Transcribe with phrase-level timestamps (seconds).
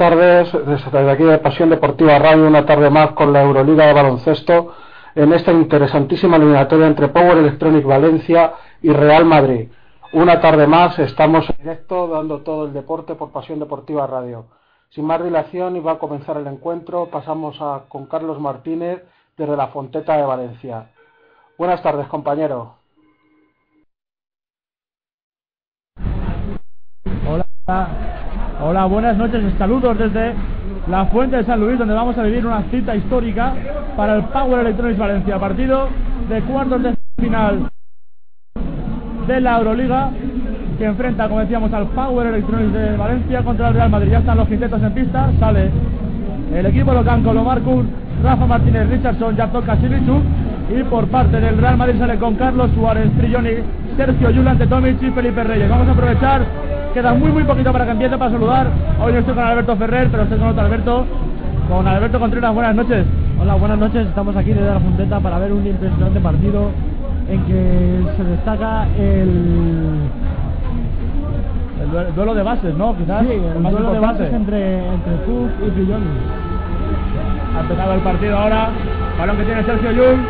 [0.00, 0.50] Tardes.
[0.66, 4.72] Desde aquí de Pasión Deportiva Radio, una tarde más con la Euroliga de Baloncesto
[5.14, 9.68] en esta interesantísima eliminatoria entre Power Electronic Valencia y Real Madrid.
[10.14, 14.46] Una tarde más, estamos en directo dando todo el deporte por Pasión Deportiva Radio.
[14.88, 17.10] Sin más dilación, iba a comenzar el encuentro.
[17.10, 19.04] Pasamos a, con Carlos Martínez
[19.36, 20.92] desde la Fonteta de Valencia.
[21.58, 22.76] Buenas tardes, compañero.
[27.28, 28.09] Hola.
[28.62, 30.34] Hola, buenas noches, saludos desde
[30.86, 33.54] la Fuente de San Luis, donde vamos a vivir una cita histórica
[33.96, 35.88] para el Power Electronics Valencia, partido
[36.28, 37.70] de cuartos de final
[39.26, 40.10] de la Euroliga,
[40.76, 44.10] que enfrenta, como decíamos, al Power Electronics de Valencia contra el Real Madrid.
[44.10, 45.70] Ya están los quintetos en pista, sale
[46.54, 47.86] el equipo local con Marcus,
[48.22, 50.20] Rafa Martínez, Richardson, toca Silichu,
[50.74, 53.50] y por parte del Real Madrid sale con Carlos Suárez, Trilloni,
[53.96, 55.68] Sergio Yulante Tomic y Felipe Reyes.
[55.68, 56.42] Vamos a aprovechar
[56.94, 58.66] Queda muy muy poquito para que empiece para saludar.
[59.00, 61.06] Hoy no estoy con Alberto Ferrer, pero estoy con otro Alberto.
[61.68, 63.06] Con Alberto Contreras, buenas noches.
[63.40, 64.08] Hola, buenas noches.
[64.08, 66.70] Estamos aquí desde la Fonteta para ver un impresionante partido
[67.28, 70.00] en que se destaca el
[71.80, 72.96] el duelo de bases, ¿no?
[72.96, 76.06] Quizás sí, el, duelo de bases entre, entre Cook y Brilloni.
[77.56, 78.68] Ha empezado el partido ahora.
[79.18, 80.20] Balón que tiene Sergio Jung,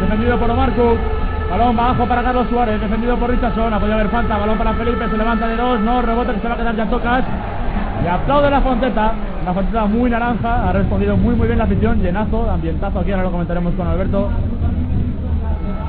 [0.00, 0.98] defendido por Omar Cook.
[1.50, 3.74] Balón bajo para Carlos Suárez, defendido por Richardson.
[3.74, 4.38] Ha podido haber falta.
[4.38, 5.80] Balón para Felipe, se levanta de dos.
[5.80, 7.24] No, rebote que se va a quedar ya tocas.
[8.04, 9.12] Y aplaude la Fonteta.
[9.44, 10.68] La Fonteta muy naranja.
[10.68, 12.00] Ha respondido muy muy bien la afición.
[12.00, 13.10] Llenazo, ambientazo aquí.
[13.10, 14.28] Ahora lo comentaremos con Alberto.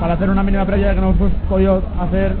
[0.00, 2.34] Para hacer una mínima previa que no hemos podido hacer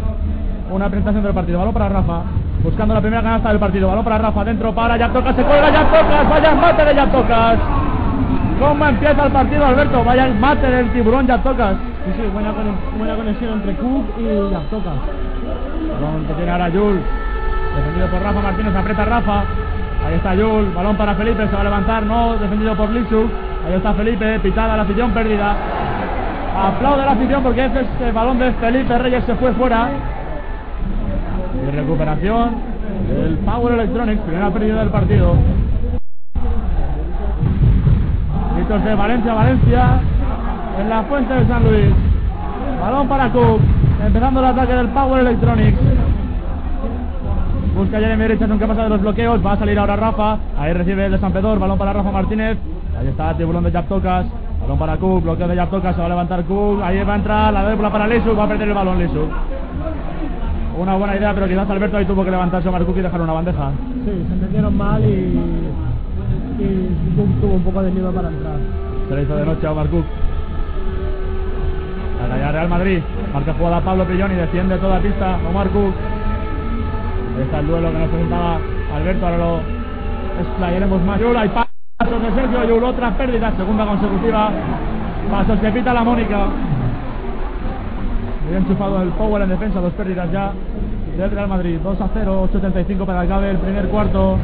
[0.70, 1.60] una presentación del partido.
[1.60, 2.22] Balón para Rafa.
[2.62, 3.88] Buscando la primera canasta del partido.
[3.88, 4.44] Balón para Rafa.
[4.44, 5.36] Dentro para ya Tocas.
[5.36, 6.28] Se cuelga ya Tocas.
[6.28, 7.58] Vaya mate de ya Tocas.
[8.60, 10.04] ¿Cómo empieza el partido, Alberto?
[10.04, 11.76] Vaya mate del tiburón ya Tocas.
[12.04, 12.50] Sí, sí, buena,
[12.98, 14.90] buena conexión entre Cook y Yaptoka.
[14.90, 17.00] Balón que tiene ahora Yul.
[17.76, 19.44] Defendido por Rafa Martínez, aprieta Rafa.
[20.04, 23.30] Ahí está Yul, balón para Felipe, se va a levantar, no, defendido por Lisu.
[23.68, 25.54] Ahí está Felipe, pitada la afición perdida.
[26.56, 29.90] Aplaude la afición porque ese, este balón de Felipe Reyes se fue fuera.
[31.72, 32.50] Recuperación
[33.08, 35.34] del Power Electronics, primera pérdida del partido.
[38.56, 40.00] Gritos de Valencia, Valencia
[40.78, 41.94] en la fuente de San Luis.
[42.80, 43.60] Balón para Cook.
[44.04, 45.78] Empezando el ataque del Power Electronics.
[47.74, 49.44] Busca Jeremy Richardson que pasa de los bloqueos.
[49.44, 50.38] Va a salir ahora Rafa.
[50.58, 51.58] Ahí recibe el de San Pedro.
[51.58, 52.58] Balón para Rafa Martínez.
[52.98, 54.26] Ahí está tiburón de Yaptocas.
[54.60, 55.22] Balón para Cook.
[55.22, 55.94] Bloqueo de Yaptocas.
[55.94, 56.82] Se va a levantar Cook.
[56.82, 58.36] Ahí va a entrar la débula para Lisu.
[58.36, 59.26] Va a perder el balón Lisu.
[60.82, 63.32] Una buena idea, pero quizás Alberto ahí tuvo que levantarse a Cook y dejar una
[63.32, 63.70] bandeja.
[64.04, 65.38] Sí, se entendieron mal y,
[66.58, 68.56] y Cook tuvo un poco de miedo para entrar.
[69.08, 70.04] Se le hizo de noche a Omar Cook.
[72.34, 72.98] Allá Real Madrid.
[73.32, 75.94] Marca jugada Pablo Pillón y defiende toda pista Omar Cook.
[77.40, 78.58] está el duelo que nos presentaba
[78.96, 79.26] Alberto.
[79.26, 79.60] Ahora lo
[80.40, 81.20] explayaremos más.
[81.20, 82.82] Yul, hay pasos de Sergio Yul.
[82.82, 84.50] Otra pérdida, segunda consecutiva.
[85.30, 86.48] Pasos que pita la Mónica.
[88.56, 89.80] Enchufado el Power en defensa.
[89.80, 90.52] Dos pérdidas ya
[91.16, 91.78] del Real Madrid.
[91.82, 92.48] 2 a 0.
[92.52, 94.38] 8.35 para acabe el primer cuarto.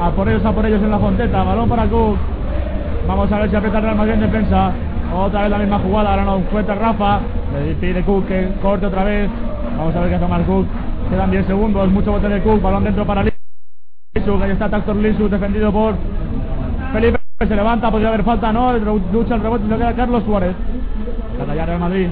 [0.00, 1.42] A por ellos, a por ellos en la fonteta.
[1.42, 2.16] Balón para Cook.
[3.06, 4.72] Vamos a ver si aprieta el Real Madrid en defensa.
[5.14, 7.20] Otra vez la misma jugada, ahora no encuentra Rafa.
[7.52, 9.28] Le pide Cook que corte otra vez.
[9.76, 10.66] Vamos a ver qué hace Omar Cook.
[11.10, 12.62] Quedan 10 segundos, mucho bote de Cook.
[12.62, 14.42] Balón dentro para Lisu.
[14.42, 15.94] Ahí está Tactor Lisu defendido por
[16.92, 17.18] Felipe.
[17.38, 18.72] Se levanta, podría haber falta, no.
[19.12, 20.54] Lucha el rebote y se queda Carlos Suárez.
[21.56, 22.08] ya Real Madrid.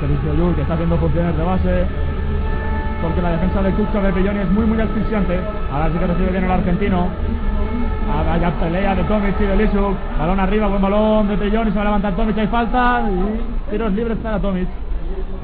[0.00, 1.86] Sergio Yul que está haciendo funciones de base.
[3.02, 5.38] porque la defensa de Cook sobre Belloni es muy, muy asfixiante.
[5.72, 7.08] Ahora sí que recibe bien el argentino.
[8.26, 9.96] Vaya pelea de Tomic y de Lisuk.
[10.18, 11.70] Balón arriba, buen balón de Belloni.
[11.70, 13.02] Se va a levantar Tomic, hay falta.
[13.10, 14.68] Y tiros libres para Tomic.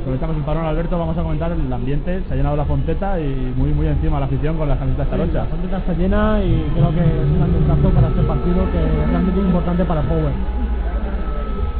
[0.01, 0.99] Aprovechamos el parón, Alberto.
[0.99, 2.23] Vamos a comentar el ambiente.
[2.29, 5.33] Se ha llenado la fonteta y muy, muy encima la afición con las camisetas Sí,
[5.33, 9.09] la fonteta está llena y creo que es un ambientazo para este partido que es
[9.11, 10.33] realmente importante para Power.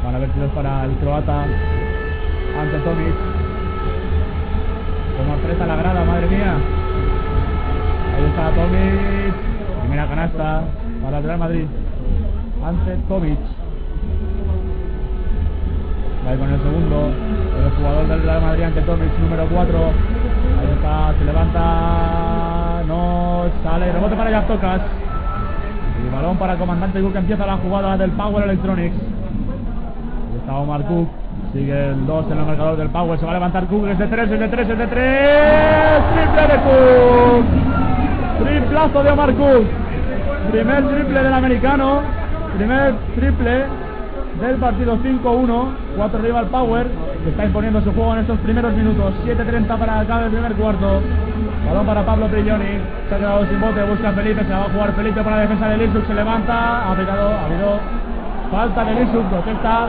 [0.03, 1.45] Van a ver tiros para el croata
[2.59, 3.13] ante Tomic.
[5.17, 6.55] Como aprieta la grada, madre mía.
[8.15, 9.33] Ahí está Tomic.
[9.81, 10.63] Primera canasta
[11.03, 11.65] para el Real Madrid.
[12.65, 13.39] Ante Tomic.
[16.25, 17.11] Va a ir con el segundo.
[17.57, 19.77] El jugador del Real Madrid ante Tomic, número 4.
[19.77, 22.83] Ahí está, se levanta.
[22.87, 23.91] No sale.
[23.91, 24.81] Rebote para Yastocas.
[26.03, 27.15] Y balón para el comandante Cook.
[27.15, 28.95] Empieza la jugada del Power Electronics.
[28.95, 31.26] Ahí está Omar Cook.
[31.53, 33.19] Sigue el 2 en el marcador del Power.
[33.19, 33.87] Se va a levantar Cook.
[33.87, 36.01] Es de 3, es de 3, es de 3.
[36.13, 37.45] Triple de Cook.
[38.43, 39.65] Triplazo de Omar Cook.
[40.51, 42.01] Primer triple del americano.
[42.57, 43.63] Primer triple
[44.41, 45.67] del partido 5-1.
[45.95, 46.87] 4 arriba el Power.
[47.23, 49.13] Que está imponiendo su juego en estos primeros minutos.
[49.25, 51.01] 7-30 para acabar el primer cuarto.
[51.65, 52.79] Balón para Pablo Brilloni.
[53.07, 53.83] Se ha quedado sin bote.
[53.83, 54.43] Busca Felipe.
[54.43, 56.05] Se va a jugar Felipe para la defensa de Lisuk.
[56.05, 56.91] Se levanta.
[56.91, 57.29] Ha pegado.
[57.29, 57.79] Ha habido
[58.51, 59.23] falta de Lisuk.
[59.23, 59.87] Protesta.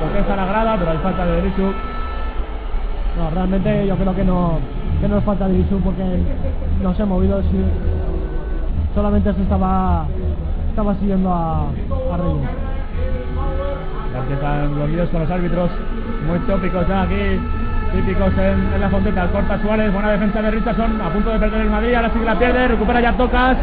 [0.00, 0.76] Protesta la grada.
[0.78, 1.74] Pero hay falta de Lisuk.
[3.18, 4.58] No, realmente yo creo que no,
[5.00, 6.04] que no es falta de Isu porque
[6.82, 7.42] no se ha movido.
[7.42, 7.64] sí.
[8.94, 10.06] solamente se estaba,
[10.70, 12.50] estaba siguiendo a, a Reyes.
[14.78, 15.70] Los líos con los árbitros.
[16.26, 17.40] Muy tópicos ya aquí.
[17.92, 19.26] Típicos en, en la fonteta.
[19.28, 19.92] Corta Suárez.
[19.92, 21.00] Buena defensa de Richardson.
[21.00, 21.94] A punto de perder el Madrid.
[21.94, 22.68] Ahora sí que la pierde.
[22.68, 23.56] Recupera ya Tocas.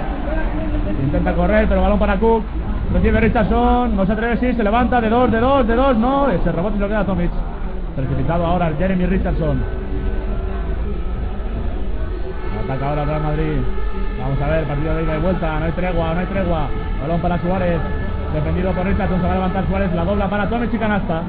[1.03, 2.43] Intenta correr, pero balón para Cook.
[2.93, 3.95] Recibe Richardson.
[3.95, 4.53] No se atreve, sí.
[4.53, 5.01] Se levanta.
[5.01, 5.97] De dos, de dos, de dos.
[5.97, 6.29] No.
[6.29, 7.31] Ese rebote se lo queda Tomic.
[7.95, 9.61] Precipitado ahora Jeremy Richardson.
[12.63, 13.57] Ataca ahora Real Madrid.
[14.19, 15.59] Vamos a ver, partido de ida y vuelta.
[15.59, 16.67] No hay tregua, no hay tregua.
[17.01, 17.79] Balón para Suárez.
[18.33, 19.19] Defendido por Richardson.
[19.19, 19.93] Se va a levantar Suárez.
[19.93, 21.21] La dobla para Tomic y canasta.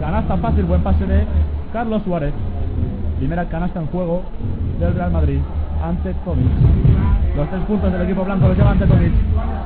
[0.00, 0.64] Canasta fácil.
[0.64, 1.24] Buen pase de
[1.72, 2.32] Carlos Suárez.
[3.18, 4.22] Primera canasta en juego
[4.80, 5.40] del Real Madrid
[5.82, 6.46] ante Tomic.
[7.36, 9.12] Los tres puntos del equipo blanco los lleva ante Tomic.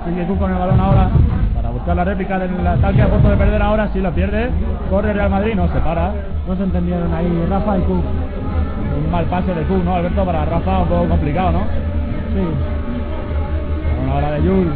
[0.07, 1.11] Sigue Cook con el balón ahora
[1.55, 3.89] para buscar la réplica del ataque a punto de perder ahora.
[3.93, 4.51] Sí lo pierde.
[4.91, 5.55] Corre Real Madrid.
[5.55, 6.13] No se para.
[6.47, 8.05] No se entendieron ahí Rafa y Cook.
[9.05, 10.25] Un mal pase de Cook, ¿no, Alberto?
[10.25, 11.61] Para Rafa un poco complicado, ¿no?
[12.33, 12.43] Sí,
[13.99, 14.73] Balón ahora de Yul.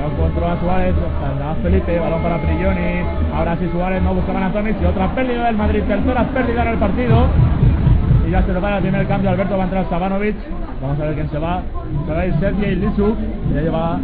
[0.00, 0.94] No controla Suárez,
[1.38, 3.04] da Felipe, balón para Brilloni.
[3.34, 6.68] Ahora sí Suárez no busca a Tomic y otra pérdida del Madrid, tercera pérdida en
[6.68, 7.26] el partido.
[8.30, 10.36] Ya se lo va el primer cambio, Alberto va a entrar Sabanovic.
[10.80, 11.62] Vamos a ver quién se va.
[12.06, 13.18] Se va a ir Sergei Lisuk,
[13.52, 13.98] ya lleva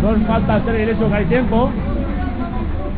[0.00, 1.70] dos faltas Sergei Lisuk, hay tiempo.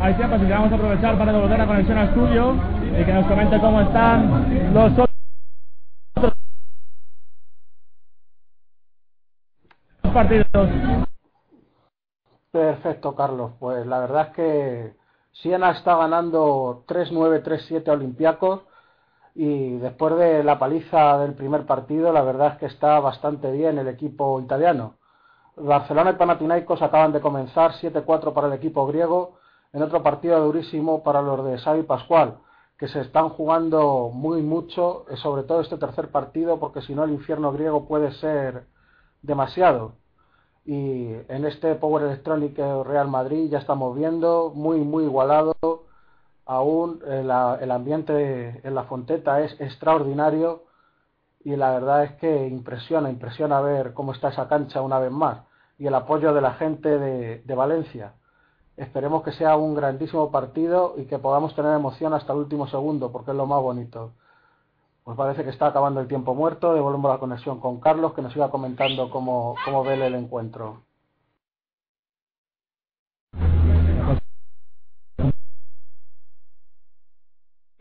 [0.01, 2.55] Hay tiempo, así que vamos a aprovechar para devolver la conexión al estudio
[3.01, 5.09] y que nos comente cómo están los otros
[10.15, 10.71] partidos.
[12.53, 13.53] Perfecto, Carlos.
[13.59, 14.95] Pues la verdad es que
[15.33, 18.61] Siena está ganando 3-9, 3-7 a Olympiacos
[19.37, 23.79] y después de la paliza del primer partido, la verdad es que está bastante bien
[23.79, 24.95] el equipo italiano.
[25.57, 29.37] Barcelona y Panathinaikos acaban de comenzar 7-4 para el equipo griego,
[29.75, 32.39] en otro partido durísimo para los de Xavi Pascual,
[32.79, 37.05] que se están jugando muy mucho, eh, sobre todo este tercer partido, porque si no
[37.05, 38.65] el infierno griego puede ser
[39.21, 39.93] demasiado
[40.67, 45.55] y en este Power Electronic Real Madrid ya estamos viendo muy muy igualado
[46.47, 50.65] aún el, el ambiente en la Fonteta es extraordinario
[51.45, 55.41] y la verdad es que impresiona impresiona ver cómo está esa cancha una vez más
[55.79, 58.15] y el apoyo de la gente de, de Valencia
[58.77, 63.13] esperemos que sea un grandísimo partido y que podamos tener emoción hasta el último segundo
[63.13, 64.13] porque es lo más bonito
[65.07, 66.75] pues parece que está acabando el tiempo muerto.
[66.75, 70.83] Devolvemos la conexión con Carlos, que nos iba comentando cómo, cómo ve el encuentro.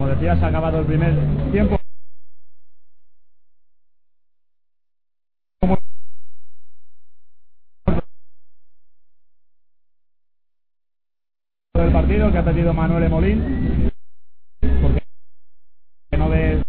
[0.06, 1.16] Como decía, se ha acabado el primer
[1.52, 1.80] tiempo.
[11.74, 13.92] El partido que ha perdido Manuel Molín
[14.80, 15.02] porque
[16.16, 16.64] no ve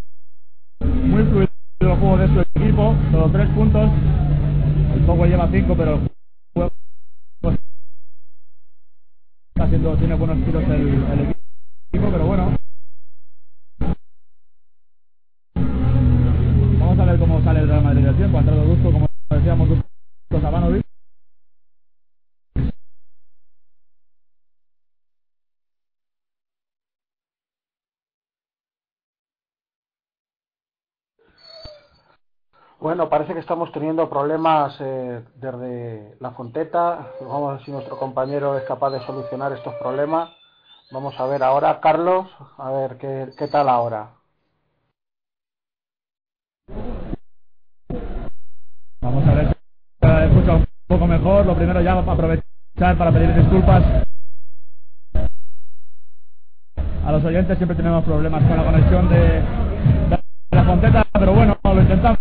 [0.81, 1.51] muy fluido
[1.81, 3.91] el juego de su equipo, solo tres puntos.
[4.95, 6.01] El Power lleva cinco, pero
[6.55, 6.73] juego
[9.55, 11.35] está siendo, tiene buenos tiros el
[11.93, 12.66] equipo, pero bueno.
[32.79, 37.15] Bueno, parece que estamos teniendo problemas eh, desde la fonteta.
[37.21, 40.31] Vamos a ver si nuestro compañero es capaz de solucionar estos problemas.
[40.93, 44.11] Vamos a ver ahora, Carlos, a ver qué, qué tal ahora.
[49.01, 49.56] Vamos a ver
[50.37, 51.47] escucha un poco mejor.
[51.47, 53.83] Lo primero ya para aprovechar para pedir disculpas
[57.05, 57.57] a los oyentes.
[57.57, 62.19] Siempre tenemos problemas con la conexión de, de la Fonteta, pero bueno, lo intentamos.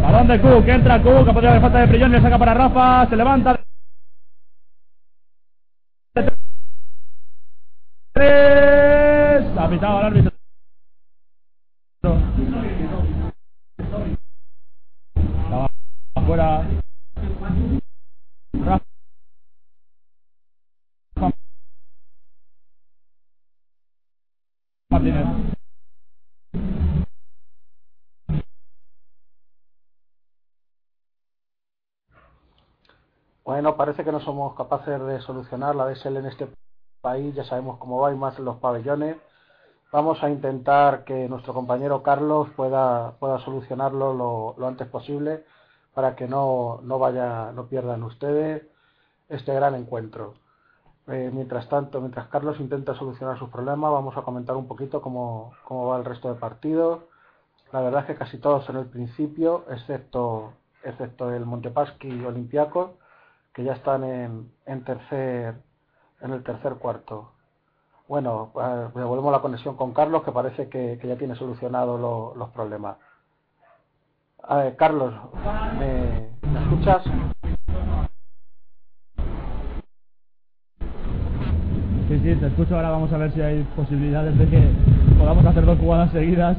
[0.00, 3.06] Balón de Cook, entra Cook, a poder de falta de Brillón, le saca para Rafa,
[3.08, 3.60] se levanta.
[8.12, 10.32] Tres, ha pitado al árbitro.
[15.44, 15.70] Estaba
[16.14, 16.66] afuera.
[18.52, 18.84] Rafa
[24.90, 25.26] Martínez.
[33.62, 36.48] Parece que no somos capaces de solucionar la DSL en este
[37.02, 39.16] país, ya sabemos cómo va y más en los pabellones.
[39.92, 45.44] Vamos a intentar que nuestro compañero Carlos pueda, pueda solucionarlo lo, antes posible
[45.92, 48.62] para que no, no vaya, no pierdan ustedes
[49.28, 50.34] este gran encuentro.
[51.08, 55.52] Eh, mientras tanto, mientras Carlos intenta solucionar sus problemas, vamos a comentar un poquito cómo,
[55.64, 57.00] cómo va el resto de partidos.
[57.72, 62.92] La verdad es que casi todos en el principio, excepto, excepto el Montepaschi Olympiacos,
[63.54, 65.54] que ya están en, en tercer
[66.20, 67.32] en el tercer cuarto.
[68.08, 72.34] Bueno, eh, devolvemos la conexión con Carlos, que parece que, que ya tiene solucionado lo,
[72.36, 72.96] los problemas.
[74.42, 75.14] A ver, Carlos,
[75.78, 77.04] ¿me, ¿me escuchas?
[82.08, 82.74] Sí, sí, te escucho.
[82.74, 84.72] Ahora vamos a ver si hay posibilidades de que
[85.16, 86.56] podamos hacer dos jugadas seguidas.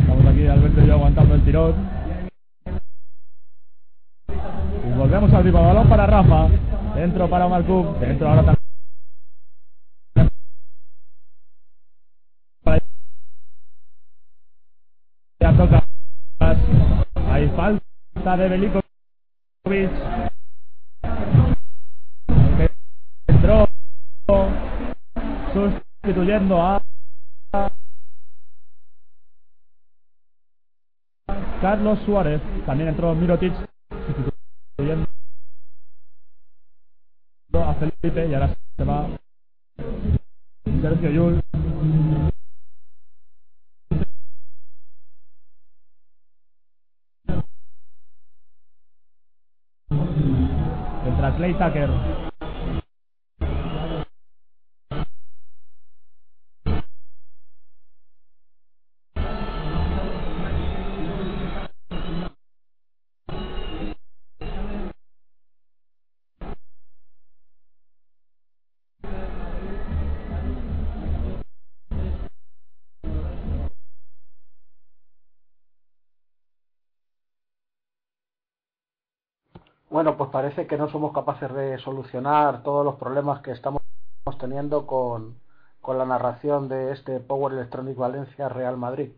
[0.00, 1.97] Estamos aquí, Alberto y yo, aguantando el tirón.
[5.08, 5.62] Volvemos al vivo.
[5.62, 6.48] Balón para Rafa.
[6.94, 7.98] Dentro para Omar Cook.
[7.98, 8.58] Dentro ahora también.
[15.40, 15.84] Ya toca.
[17.30, 19.90] Hay falta de Belikovic.
[23.28, 23.68] Entró
[25.54, 26.82] sustituyendo a
[31.62, 32.42] Carlos Suárez.
[32.66, 33.54] También entró Mirotic
[34.78, 35.08] sustituyendo
[37.54, 39.08] a Felipe y ahora se va
[40.80, 41.42] Sergio Yul.
[51.06, 51.90] Entra Clay Tucker.
[80.48, 83.82] Parece que no somos capaces de solucionar todos los problemas que estamos
[84.40, 85.36] teniendo con,
[85.82, 89.10] con la narración de este Power Electronic Valencia Real Madrid.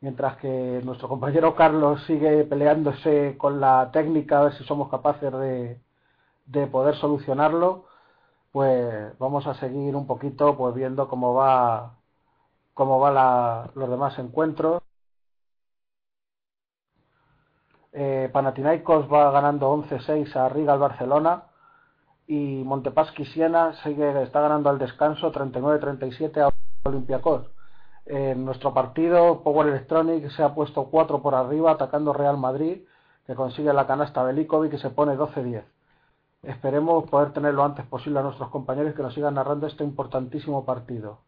[0.00, 5.32] Mientras que nuestro compañero Carlos sigue peleándose con la técnica a ver si somos capaces
[5.32, 5.80] de,
[6.46, 7.84] de poder solucionarlo,
[8.50, 11.94] pues vamos a seguir un poquito pues viendo cómo va
[12.74, 14.82] cómo va los demás encuentros.
[17.92, 21.44] Eh, Panathinaikos va ganando 11-6 a Riga al Barcelona
[22.26, 26.50] y Montepaschi Siena sigue, está ganando al descanso 39-37 a
[26.88, 27.50] Olympiacos.
[28.06, 32.82] En nuestro partido, Power Electronic se ha puesto 4 por arriba atacando Real Madrid,
[33.26, 35.64] que consigue la canasta Belikovic y se pone 12-10.
[36.42, 40.64] Esperemos poder tener lo antes posible a nuestros compañeros que nos sigan narrando este importantísimo
[40.64, 41.20] partido.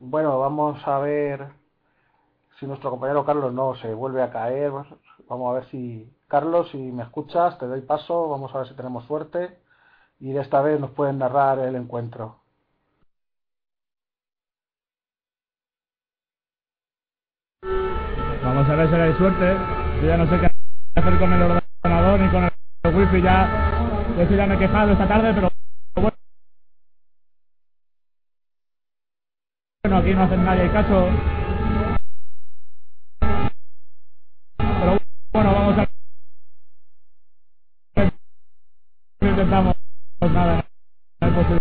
[0.00, 1.65] Bueno, vamos a ver
[2.58, 4.72] si nuestro compañero Carlos no se vuelve a caer.
[5.28, 8.74] Vamos a ver si, Carlos, si me escuchas, te doy paso, vamos a ver si
[8.74, 9.58] tenemos suerte
[10.20, 12.40] y de esta vez nos pueden narrar el encuentro.
[18.42, 19.56] Vamos a ver si hay suerte.
[20.00, 23.48] Yo ya no sé qué hacer con el ordenador ni con el wifi ya.
[24.18, 25.48] Eso ya me he quejado esta tarde, pero
[25.94, 26.16] bueno,
[29.98, 31.08] aquí no hacen nadie caso.
[41.36, 41.52] Nada,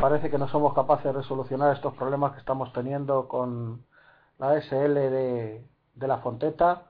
[0.00, 3.86] parece que no somos capaces de resolucionar estos problemas que estamos teniendo con
[4.38, 6.86] la SL de, la Fonteta.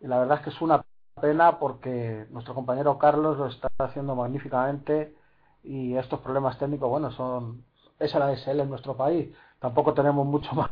[0.00, 0.82] Y la verdad es que es una
[1.20, 5.14] pena porque nuestro compañero Carlos lo está haciendo magníficamente
[5.62, 7.66] y estos problemas técnicos, bueno, son
[7.98, 9.36] es la SL en nuestro país.
[9.58, 10.70] Tampoco tenemos mucho más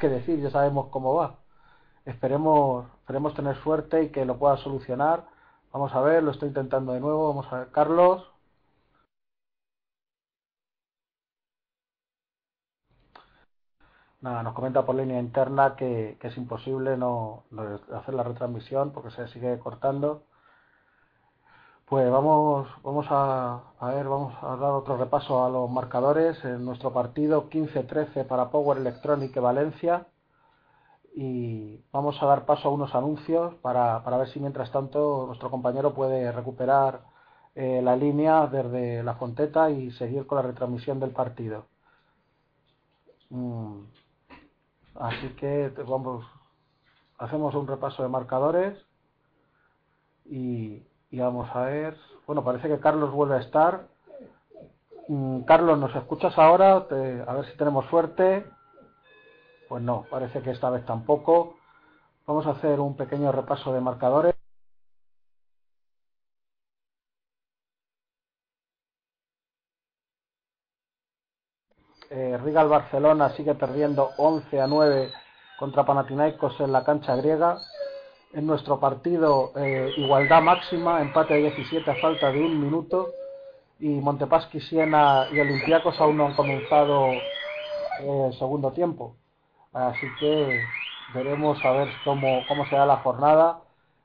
[0.00, 1.45] que decir, ya sabemos cómo va.
[2.06, 5.24] Esperemos, esperemos tener suerte y que lo pueda solucionar.
[5.72, 7.28] Vamos a ver, lo estoy intentando de nuevo.
[7.28, 8.24] Vamos a ver, Carlos.
[14.20, 17.44] Nada, nos comenta por línea interna que, es imposible no,
[17.92, 20.22] hacer la retransmisión porque se sigue cortando.
[21.86, 26.44] Pues vamos, vamos a, a, ver, vamos a dar otro repaso a los marcadores.
[26.44, 30.06] En nuestro partido 15-13 para Power Electronic Valencia.
[31.18, 35.50] Y vamos a dar paso a unos anuncios para, para ver si mientras tanto nuestro
[35.50, 37.00] compañero puede recuperar
[37.54, 41.64] eh, la línea desde la Fonteta y seguir con la retransmisión del partido.
[43.30, 43.80] Mm.
[44.96, 46.26] Así que vamos,
[47.16, 48.78] hacemos un repaso de marcadores
[50.26, 51.96] y, y vamos a ver.
[52.26, 53.88] Bueno, parece que Carlos vuelve a estar.
[55.08, 56.86] Mm, Carlos, ¿nos escuchas ahora?
[56.88, 58.44] Te, a ver si tenemos suerte.
[59.68, 61.56] Pues no, parece que esta vez tampoco.
[62.26, 64.34] Vamos a hacer un pequeño repaso de marcadores.
[72.10, 75.12] Eh, Rigal Barcelona sigue perdiendo 11 a 9
[75.58, 77.58] contra Panathinaikos en la cancha griega.
[78.32, 83.08] En nuestro partido, eh, igualdad máxima, empate de 17 a falta de un minuto.
[83.80, 89.16] Y Montepaschi, Siena y Olympiacos aún no han comenzado eh, el segundo tiempo.
[89.76, 90.64] Así que
[91.12, 93.60] veremos a ver cómo, cómo será la jornada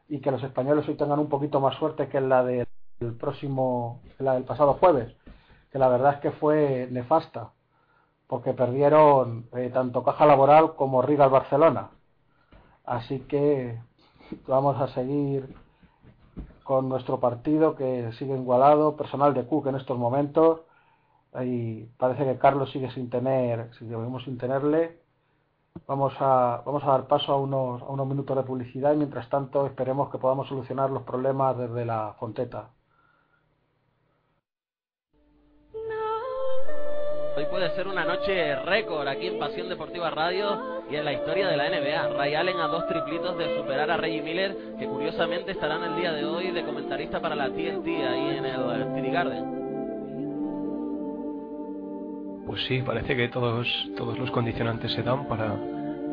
[0.10, 2.68] y que los españoles hoy tengan un poquito más suerte que la del
[3.18, 5.16] próximo, la del pasado jueves,
[5.72, 7.51] que la verdad es que fue nefasta,
[8.27, 11.92] porque perdieron eh, tanto Caja Laboral como Riga Barcelona.
[12.84, 13.79] Así que
[14.48, 15.55] vamos a seguir
[16.66, 20.64] con nuestro partido que sigue igualado, personal de Cook en estos momentos,
[21.42, 25.00] y parece que Carlos sigue sin tener, debemos sin tenerle.
[25.88, 29.29] Vamos a, vamos a dar paso a unos, a unos minutos de publicidad y mientras
[29.29, 32.70] tanto esperemos que podamos solucionar los problemas desde la Fonteta.
[37.38, 41.48] Hoy puede ser una noche récord aquí en Pasión Deportiva Radio y en la historia
[41.48, 42.18] de la NBA.
[42.18, 46.12] Ray Allen a dos triplitos de superar a Reggie Miller, que curiosamente estarán el día
[46.12, 49.61] de hoy de comentarista para la TNT ahí en el TD Garden.
[52.46, 55.56] Pues sí, parece que todos, todos los condicionantes se dan para,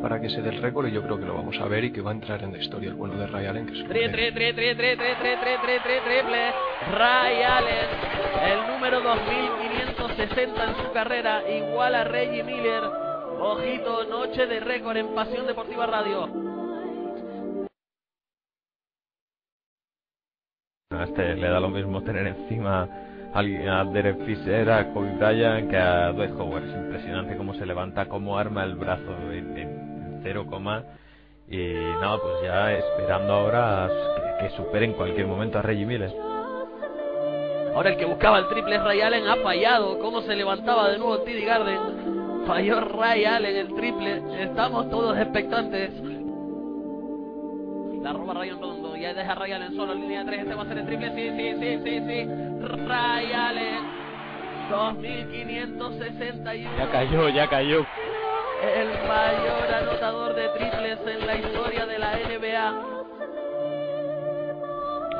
[0.01, 1.91] para que se dé el récord y yo creo que lo vamos a ver y
[1.91, 3.65] que va a entrar en la historia el bueno de Ray Allen.
[3.65, 4.97] Que es triple, triple, triple,
[6.05, 6.53] triple,
[6.91, 7.89] Ray Allen,
[8.45, 12.83] el número 2560 en su carrera, igual a Reggie Miller.
[13.41, 16.29] Ojito, noche de récord en Pasión Deportiva Radio.
[20.91, 22.89] A este le da lo mismo tener encima
[23.33, 26.63] a Derek a Kobe Bryant que a Dwight Howard.
[26.63, 30.83] Es impresionante cómo se levanta, cómo arma el brazo en, en cero coma.
[31.47, 33.89] Y nada, pues ya esperando ahora
[34.39, 36.13] que, que supere en cualquier momento a Reggie Miller.
[37.75, 39.99] Ahora el que buscaba el triple es Ray Allen, ha fallado.
[39.99, 42.45] Cómo se levantaba de nuevo TD Garden.
[42.45, 44.43] Falló Ray Allen el triple.
[44.43, 45.91] Estamos todos expectantes.
[48.01, 48.88] La roba Ryan Rondo.
[48.99, 50.41] Ya deja a Ray Allen solo en línea de 3.
[50.41, 51.09] Este va a ser el triple.
[51.15, 52.27] Sí, sí, sí, sí, sí.
[52.85, 53.99] Ray Allen.
[54.69, 56.77] 2561.
[56.77, 57.85] Ya cayó, ya cayó.
[58.61, 62.83] El mayor anotador de triples en la historia de la NBA.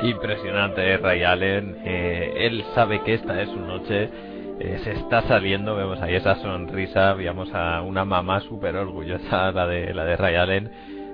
[0.04, 1.78] Impresionante, eh, Ray Allen.
[1.84, 4.10] Eh, él sabe que esta es su noche.
[4.60, 9.66] Eh, se está saliendo, vemos ahí esa sonrisa, veamos a una mamá súper orgullosa, la
[9.68, 10.70] de, la de Ray Allen.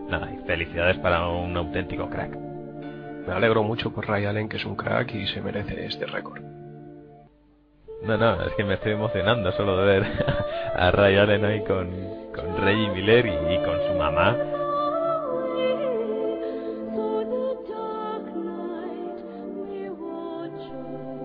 [0.09, 2.44] Nada, y felicidades para un auténtico crack.
[3.27, 6.41] Me alegro mucho por Ray Allen, que es un crack y se merece este récord.
[8.03, 10.03] No, no, es que me estoy emocionando solo de ver
[10.75, 11.89] a Ray Allen ahí con,
[12.35, 14.37] con Reggie Miller y, y con su mamá.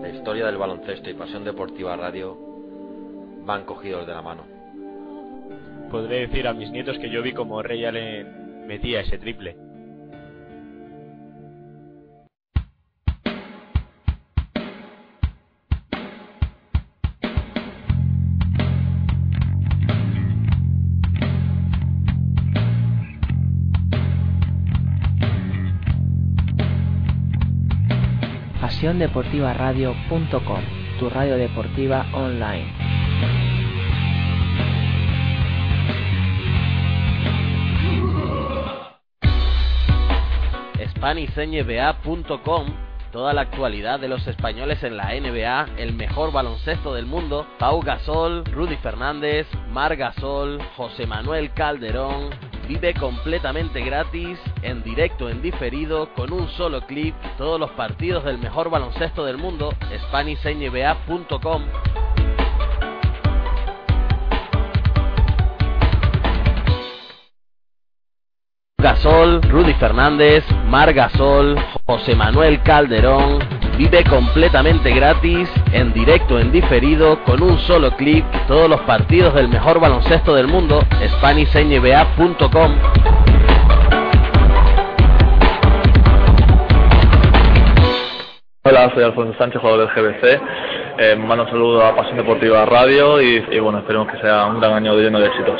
[0.01, 2.37] La historia del baloncesto y Pasión Deportiva Radio
[3.45, 4.45] van cogidos de la mano.
[5.91, 9.70] Podré decir a mis nietos que yo vi como Ray Allen metía ese triple.
[28.91, 30.63] uniondeportivaradio.com,
[30.99, 32.73] tu radio deportiva online.
[40.97, 42.67] SpanishNBA.com
[43.13, 47.81] Toda la actualidad de los españoles en la NBA, el mejor baloncesto del mundo, Pau
[47.81, 52.31] Gasol, Rudy Fernández, Mar Gasol, José Manuel Calderón,
[52.71, 58.39] Vive completamente gratis, en directo, en diferido, con un solo clip, todos los partidos del
[58.39, 59.75] mejor baloncesto del mundo,
[60.07, 61.65] SpanishNBA.com.
[68.79, 71.57] Gasol, Rudy Fernández, Mar Gasol,
[71.87, 73.60] José Manuel Calderón.
[73.81, 79.49] Vive completamente gratis, en directo, en diferido, con un solo clic, todos los partidos del
[79.49, 82.73] mejor baloncesto del mundo, SpanishNBA.com.
[88.65, 90.41] Hola, soy Alfonso Sánchez, jugador del GBC.
[90.99, 94.61] Eh, mando un saludo a Pasión Deportiva Radio y, y bueno, esperemos que sea un
[94.61, 95.59] gran año lleno de éxitos.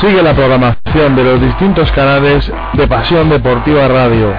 [0.00, 4.32] Sigue la programación de los distintos canales de Pasión Deportiva Radio.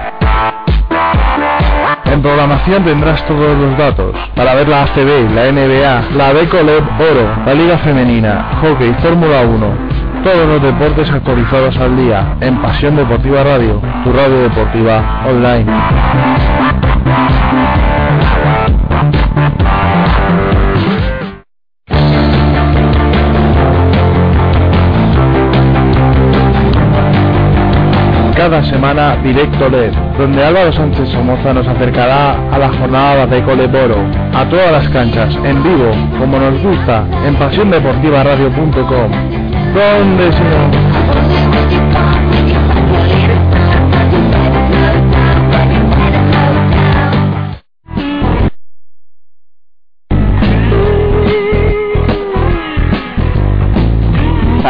[2.04, 7.36] En programación tendrás todos los datos para ver la ACB, la NBA, la Becoleb Oro,
[7.46, 9.66] la Liga Femenina, Hockey, Fórmula 1.
[10.24, 16.51] Todos los deportes actualizados al día en Pasión Deportiva Radio, tu radio deportiva online.
[28.52, 33.96] Cada semana Directo LED, donde Álvaro Sánchez Somoza nos acercará a la jornada de Coleboro,
[34.34, 39.10] a todas las canchas, en vivo, como nos gusta, en pasiondeportivaradio.com.
[39.72, 41.41] ¿Dónde si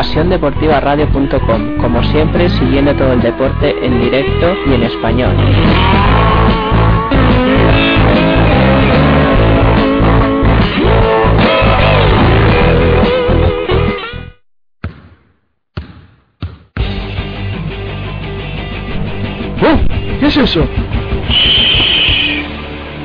[0.02, 5.36] pasiondeportivaradio.com, como siempre siguiendo todo el deporte en directo y en español.
[20.18, 20.66] ¿Qué es eso?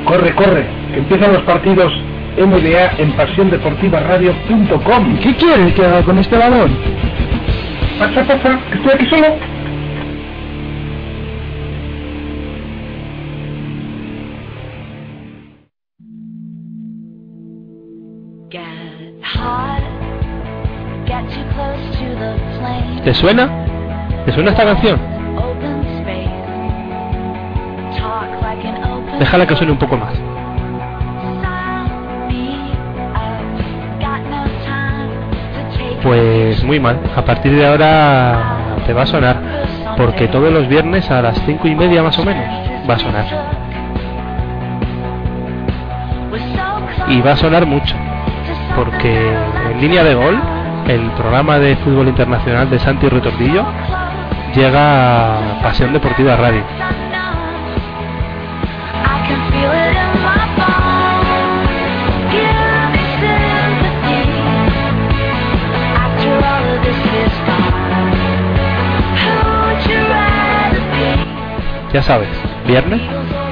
[0.04, 1.92] Corre, corre, empiezan los partidos
[2.36, 5.18] NBA en pasiondeportivaradio.com.
[5.18, 6.76] ¿Qué quieres que haga con este balón?
[7.98, 9.26] Pasa, pasa, que estoy aquí solo.
[23.04, 23.48] ¿Te suena?
[24.26, 25.00] ¿Te suena esta canción?
[29.18, 30.27] Déjala que suene un poco más.
[36.02, 37.00] Pues muy mal.
[37.16, 39.36] A partir de ahora te va a sonar.
[39.96, 42.44] Porque todos los viernes a las cinco y media más o menos
[42.88, 43.24] va a sonar.
[47.08, 47.96] Y va a sonar mucho.
[48.76, 49.32] Porque
[49.72, 50.40] en línea de gol,
[50.86, 53.64] el programa de fútbol internacional de Santi Retordillo
[54.54, 56.62] llega a Pasión Deportiva Radio.
[71.98, 72.28] Ya sabes,
[72.64, 73.00] viernes,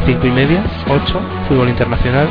[0.06, 2.28] 5 y media, 8, fútbol internacional,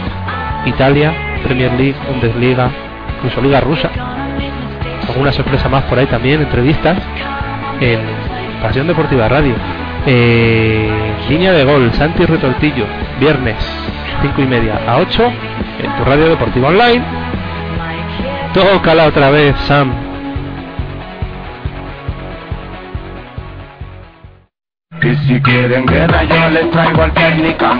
[0.66, 2.70] Italia, Premier League, Bundesliga,
[3.18, 3.90] incluso Liga Rusa.
[5.10, 7.00] Alguna sorpresa más por ahí también, entrevistas
[7.82, 8.00] en
[8.62, 9.56] Pasión Deportiva Radio.
[10.06, 10.90] Eh,
[11.28, 12.86] línea de gol, Santi Retortillo,
[13.20, 13.58] viernes,
[14.22, 15.22] 5 y media a 8,
[15.84, 17.04] en tu radio deportiva online.
[18.54, 20.05] Tócala otra vez, Sam.
[25.06, 27.76] Y si quieren guerra yo les traigo al técnica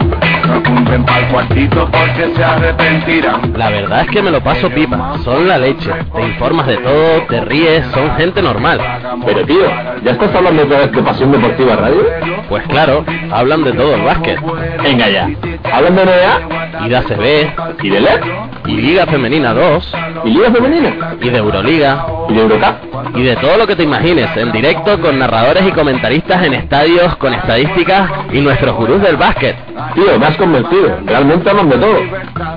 [0.48, 5.18] No cumplen pa'l cuartito porque se arrepentirán La verdad es que me lo paso pipa,
[5.24, 5.92] son la leche.
[6.16, 8.80] Te informas de todo, te ríes, son gente normal.
[9.26, 9.66] Pero tío,
[10.04, 12.04] ¿ya estás hablando otra vez de Pasión Deportiva Radio?
[12.48, 14.40] Pues claro, hablan de todo el básquet.
[14.84, 15.30] Venga ya.
[15.72, 16.86] ¿Hablan de NBA?
[16.86, 17.84] Y de ACB.
[17.84, 18.22] ¿Y de LED?
[18.68, 19.94] Y Liga Femenina 2.
[20.26, 21.16] ¿Y Liga Femenina?
[21.22, 22.06] Y de Euroliga.
[22.30, 23.16] ¿Y de Eurocup?
[23.16, 27.15] Y de todo lo que te imagines, en directo con narradores y comentaristas en estadios,
[27.18, 29.56] con estadísticas y nuestros gurús del básquet.
[29.94, 31.00] Tío, me has convencido.
[31.06, 32.00] Realmente hablan de todo.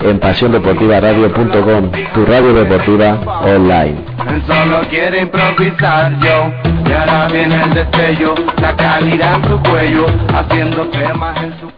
[0.01, 3.97] En pasiondeportivaradio.com, tu radio deportiva online.
[4.29, 6.53] Él solo quiere improvisar yo
[6.87, 11.71] Y ahora viene el destello La calidad en su cuello Haciendo temas en su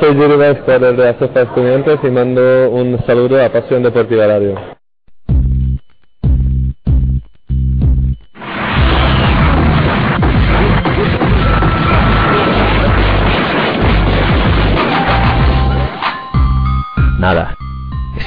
[0.00, 4.79] Soy Yuri Vázquez de la Sofa Estudiantes y mando un saludo a Pasión Deportiva Radio.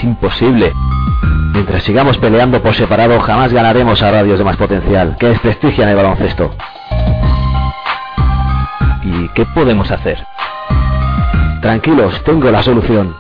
[0.03, 0.73] Imposible.
[1.53, 5.95] Mientras sigamos peleando por separado, jamás ganaremos a radios de más potencial, que desprestigian el
[5.95, 6.55] baloncesto.
[9.03, 10.25] ¿Y qué podemos hacer?
[11.61, 13.15] Tranquilos, tengo la solución.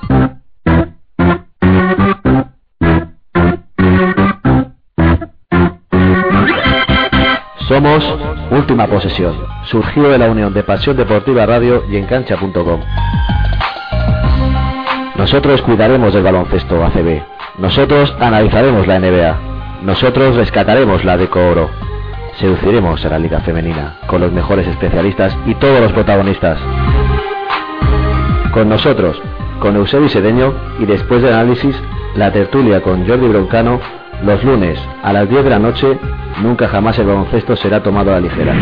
[7.67, 8.03] Somos
[8.51, 12.81] Última Posesión, surgido de la unión de Pasión Deportiva Radio y Encancha.com.
[15.23, 17.21] Nosotros cuidaremos del baloncesto ACB.
[17.57, 19.37] Nosotros analizaremos la NBA.
[19.81, 21.69] Nosotros rescataremos la Deco Oro.
[22.41, 26.59] Seduciremos a la Liga Femenina con los mejores especialistas y todos los protagonistas.
[28.51, 29.17] Con nosotros,
[29.61, 31.81] con Eusebio Sedeño y después del análisis,
[32.15, 33.79] la tertulia con Jordi Broncano
[34.25, 35.97] los lunes a las 10 de la noche.
[36.41, 38.53] Nunca jamás el baloncesto será tomado a la ligera.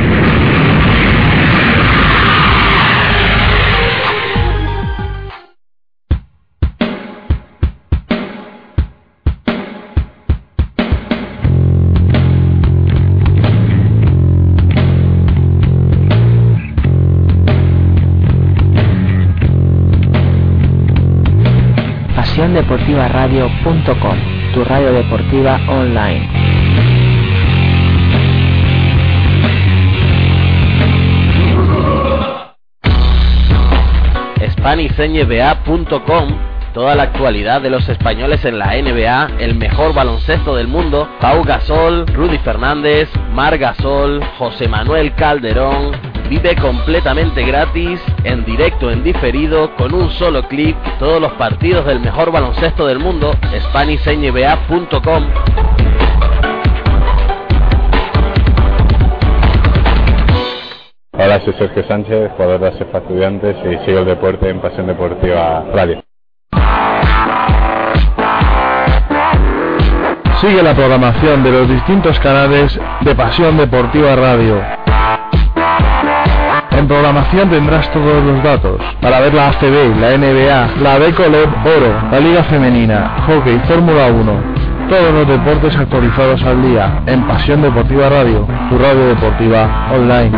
[23.31, 26.27] pasiondeportivaradio.com, tu radio deportiva online.
[36.73, 41.43] Toda la actualidad de los españoles en la NBA, el mejor baloncesto del mundo, Pau
[41.43, 49.75] Gasol, Rudy Fernández, Mar Gasol, José Manuel Calderón, Vive completamente gratis, en directo, en diferido,
[49.75, 53.33] con un solo clic, todos los partidos del mejor baloncesto del mundo,
[53.67, 55.23] SpanishNBA.com.
[61.11, 65.65] Hola, soy Sergio Sánchez, jugador de ASEFA Estudiantes y sigo el deporte en Pasión Deportiva
[65.73, 66.01] Radio.
[70.39, 74.80] Sigue la programación de los distintos canales de Pasión Deportiva Radio.
[76.91, 82.19] Programación tendrás todos los datos para ver la ACB, la NBA, la Decoleb Oro, la
[82.19, 84.34] Liga Femenina, Hockey, Fórmula 1,
[84.89, 90.32] todos los deportes actualizados al día en Pasión Deportiva Radio, tu radio deportiva online.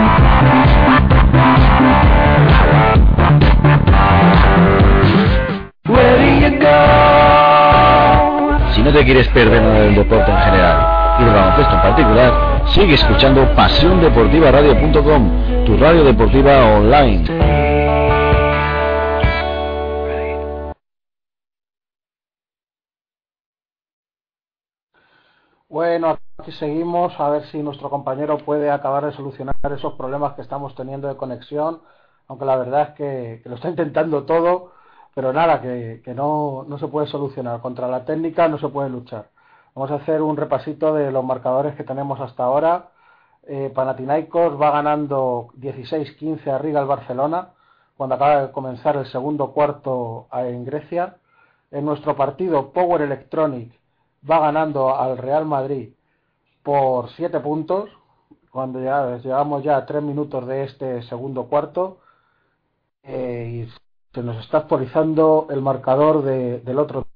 [8.74, 12.62] Si no te quieres perder nada del deporte en general y del baloncesto en particular,
[12.67, 17.93] sigue escuchando pasiondeportivaradio.com, tu radio deportiva online.
[25.69, 30.43] Bueno, aquí seguimos a ver si nuestro compañero puede acabar de solucionar esos problemas que
[30.43, 31.82] estamos teniendo de conexión,
[32.28, 34.71] aunque la verdad es que, que lo está intentando todo,
[35.15, 37.60] pero nada, que, que no, no se puede solucionar.
[37.62, 39.33] Contra la técnica no se puede luchar.
[39.76, 42.90] Vamos a hacer un repasito de los marcadores que tenemos hasta ahora.
[43.44, 47.50] Eh, Panathinaikos va ganando 16-15 a Riga al Barcelona
[47.98, 51.18] cuando acaba de comenzar el segundo cuarto en Grecia.
[51.72, 53.74] En nuestro partido, Power Electronic
[54.30, 55.90] va ganando al Real Madrid
[56.62, 57.90] por 7 puntos
[58.52, 61.98] cuando ya llevamos ya 3 minutos de este segundo cuarto
[63.04, 67.08] eh, y se nos está actualizando el marcador de, del otro.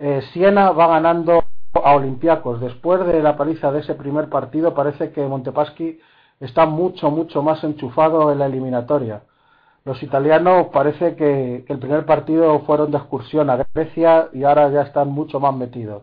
[0.00, 2.60] Eh, Siena va ganando a Olympiacos.
[2.60, 6.00] Después de la paliza de ese primer partido, parece que Montepaschi
[6.40, 9.22] está mucho, mucho más enchufado en la eliminatoria.
[9.84, 14.82] Los italianos parece que, el primer partido fueron de excursión a Grecia y ahora ya
[14.82, 16.02] están mucho más metidos.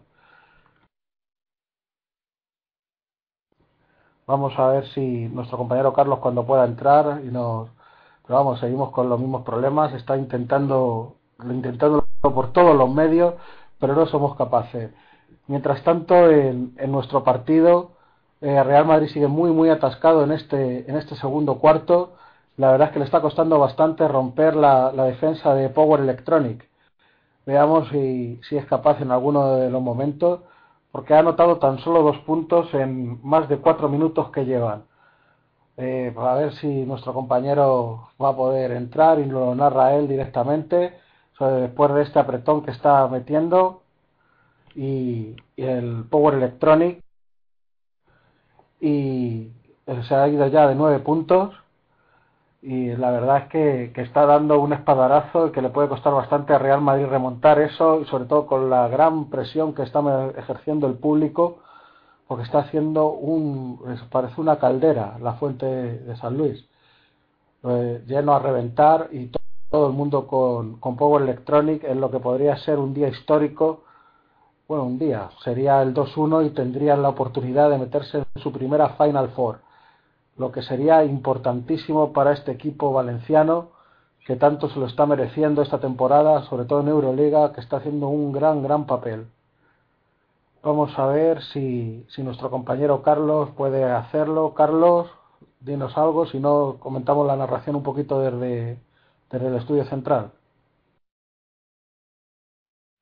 [4.28, 7.70] Vamos a ver si nuestro compañero Carlos cuando pueda entrar y nos
[8.26, 13.36] pero vamos, seguimos con los mismos problemas, está intentando intentando por todos los medios,
[13.80, 14.92] pero no somos capaces.
[15.48, 17.92] Mientras tanto, en, nuestro partido,
[18.42, 22.16] eh, Real Madrid sigue muy, muy atascado en este, en este segundo cuarto.
[22.58, 26.68] La verdad es que le está costando bastante romper la, defensa de Power Electronic.
[27.46, 30.42] Veamos si, si es capaz en alguno de los momentos,
[30.92, 34.84] porque ha anotado tan solo dos puntos en más de cuatro minutos que llevan.
[35.78, 41.00] Eh, a ver si nuestro compañero va a poder entrar y lo narra él directamente
[41.40, 43.84] después de este apretón que está metiendo
[44.76, 47.02] y, el Power Electronic
[48.80, 49.50] y
[50.08, 51.56] se ha ido ya de nueve puntos
[52.62, 56.54] y la verdad es que, que, está dando un espadarazo que le puede costar bastante
[56.54, 60.02] a Real Madrid remontar eso y sobre todo con la gran presión que está
[60.38, 61.60] ejerciendo el público
[62.28, 63.80] porque está haciendo un
[64.12, 66.68] parece una caldera la fuente de San Luis.
[67.64, 69.30] Lleno a reventar y
[69.70, 73.84] todo el mundo con, con Power Electronic en lo que podría ser un día histórico.
[74.68, 78.90] Bueno, un día, sería el 2-1 y tendrían la oportunidad de meterse en su primera
[78.90, 79.60] Final Four,
[80.38, 83.78] lo que sería importantísimo para este equipo valenciano
[84.28, 88.10] que tanto se lo está mereciendo esta temporada, sobre todo en Euroliga, que está haciendo
[88.10, 89.28] un gran, gran papel.
[90.62, 94.54] Vamos a ver si, si nuestro compañero Carlos puede hacerlo.
[94.54, 95.08] Carlos,
[95.62, 98.78] dinos algo, si no comentamos la narración un poquito desde,
[99.32, 100.32] desde el estudio central.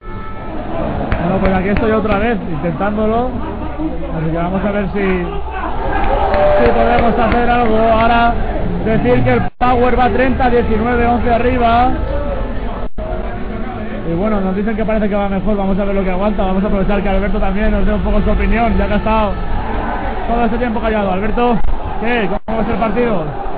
[0.01, 3.29] Bueno, pues aquí estoy otra vez intentándolo.
[4.15, 4.99] Así que vamos a ver si,
[6.59, 7.77] si podemos hacer algo.
[7.77, 8.33] Ahora
[8.85, 11.91] decir que el Power va 30, 19, 11 arriba.
[14.07, 15.57] Y bueno, nos dicen que parece que va mejor.
[15.57, 16.43] Vamos a ver lo que aguanta.
[16.45, 18.97] Vamos a aprovechar que Alberto también nos dé un poco su opinión, ya que ha
[18.97, 19.33] estado
[20.27, 21.11] todo este tiempo callado.
[21.11, 21.57] Alberto,
[22.01, 22.27] ¿qué?
[22.27, 23.54] ¿Cómo va a ser el partido?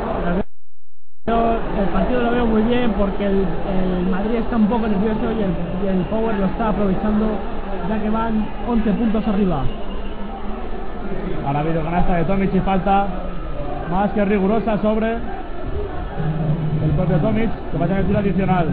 [2.64, 5.52] Bien porque el, el Madrid está un poco nervioso y el,
[5.84, 7.26] y el, Power lo está aprovechando
[7.90, 9.64] ya que van 11 puntos arriba.
[11.46, 13.08] Ahora ha habido canasta de Tomic y falta
[13.92, 18.68] más que rigurosa sobre el propio Tomic que va a tener tiro adicional.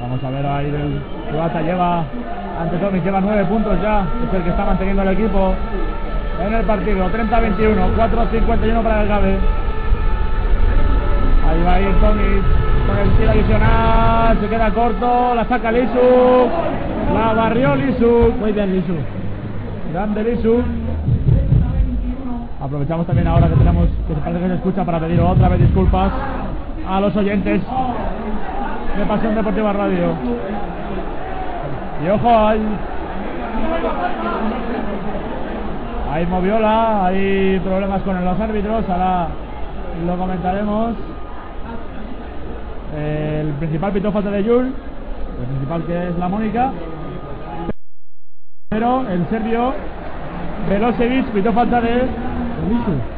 [0.00, 2.04] Vamos a ver ahí el Croata lleva
[2.60, 5.54] ante Tomic lleva 9 puntos ya, es el que está manteniendo el equipo
[6.40, 9.38] en el partido, 30-21, 4-51 para el Gabe.
[11.48, 12.42] Ahí va a ir Tomic
[12.86, 16.48] con el tiro adicional, se queda corto, la saca Lisu,
[17.14, 18.34] la barrió Lisu.
[18.38, 18.94] Muy bien Lisu.
[19.92, 20.62] Grande Lisu.
[22.60, 25.60] Aprovechamos también ahora que tenemos, que se parece que se escucha para pedir otra vez
[25.60, 26.10] disculpas
[26.88, 27.60] a los oyentes
[28.96, 30.14] de Pasión Deportiva Radio.
[32.04, 32.60] Y ojo, hay,
[36.10, 39.28] hay moviola, hay problemas con los árbitros, ahora
[40.06, 40.94] lo comentaremos.
[42.96, 46.72] El principal pitó falta de Yul, el principal que es la Mónica.
[48.70, 49.72] Pero el serbio
[50.68, 52.08] Velosevic pitó falta de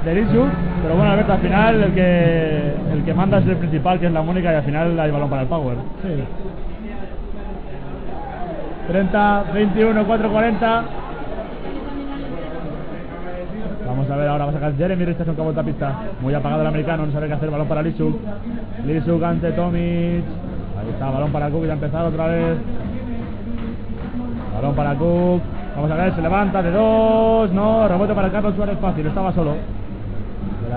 [0.05, 0.46] de.
[0.83, 4.12] Pero bueno, Alberto, al final el que el que manda es el principal, que es
[4.12, 5.77] la Mónica, y al final hay balón para el Power.
[6.03, 6.24] Sí.
[8.88, 10.85] 30, 21, 4, 40.
[13.98, 15.92] Vamos a ver ahora, va a sacar Jeremy Richardson que ha vuelto a pista.
[16.20, 17.50] Muy apagado el americano, no sabe qué hacer.
[17.50, 18.16] Balón para Lisuk.
[18.87, 20.22] Lisuk ante Tomic.
[20.78, 21.64] Ahí está, balón para Cook.
[21.64, 22.58] Ya ha empezado otra vez.
[24.54, 25.42] Balón para Cook.
[25.74, 27.50] Vamos a ver, se levanta de dos.
[27.50, 29.56] No, rebote para Carlos Suárez fácil, estaba solo.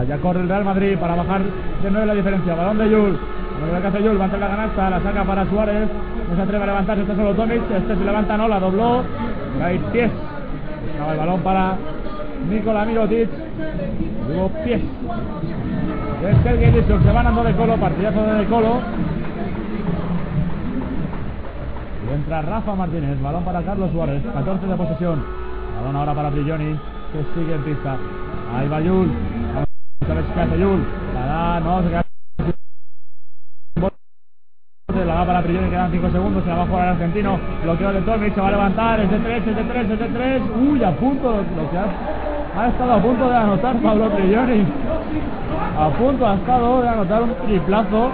[0.07, 2.55] Ya corre el Real Madrid para bajar de nueve la diferencia.
[2.55, 3.19] Balón de Yul.
[3.71, 5.87] Lo que hace Yul, va a la canasta, la saca para Suárez.
[6.27, 7.61] No se atreve a levantarse, está solo Tomic.
[7.69, 9.03] Este se levanta, no, la dobló.
[9.63, 10.09] Hay pies.
[11.11, 11.75] El balón para
[12.49, 13.29] Nikola Mirotic.
[14.29, 14.81] Hubo pies.
[16.21, 18.79] Es Sergei se van andando de Colo, partidazo de Colo.
[22.05, 25.23] Y entra Rafa Martínez, balón para Carlos Suárez, 14 de posesión.
[25.79, 26.77] Balón ahora para Brilloni,
[27.11, 27.97] que sigue en pista.
[28.55, 29.11] Ahí va Yul.
[29.53, 29.67] Vamos
[30.09, 30.83] a ver qué hace Yul.
[31.13, 32.05] La da, no, se queda.
[35.05, 37.39] La da para Brilloni, quedan 5 segundos, se la va a jugar el argentino.
[37.63, 40.07] Bloqueo de Tomic, se va a levantar, es de 3, es de 3, es de
[40.07, 40.41] 3.
[40.69, 42.30] Uy, a punto de bloquear.
[42.57, 44.65] Ha estado a punto de anotar Pablo Brilloni.
[45.79, 48.09] A punto ha estado de anotar un triplazo.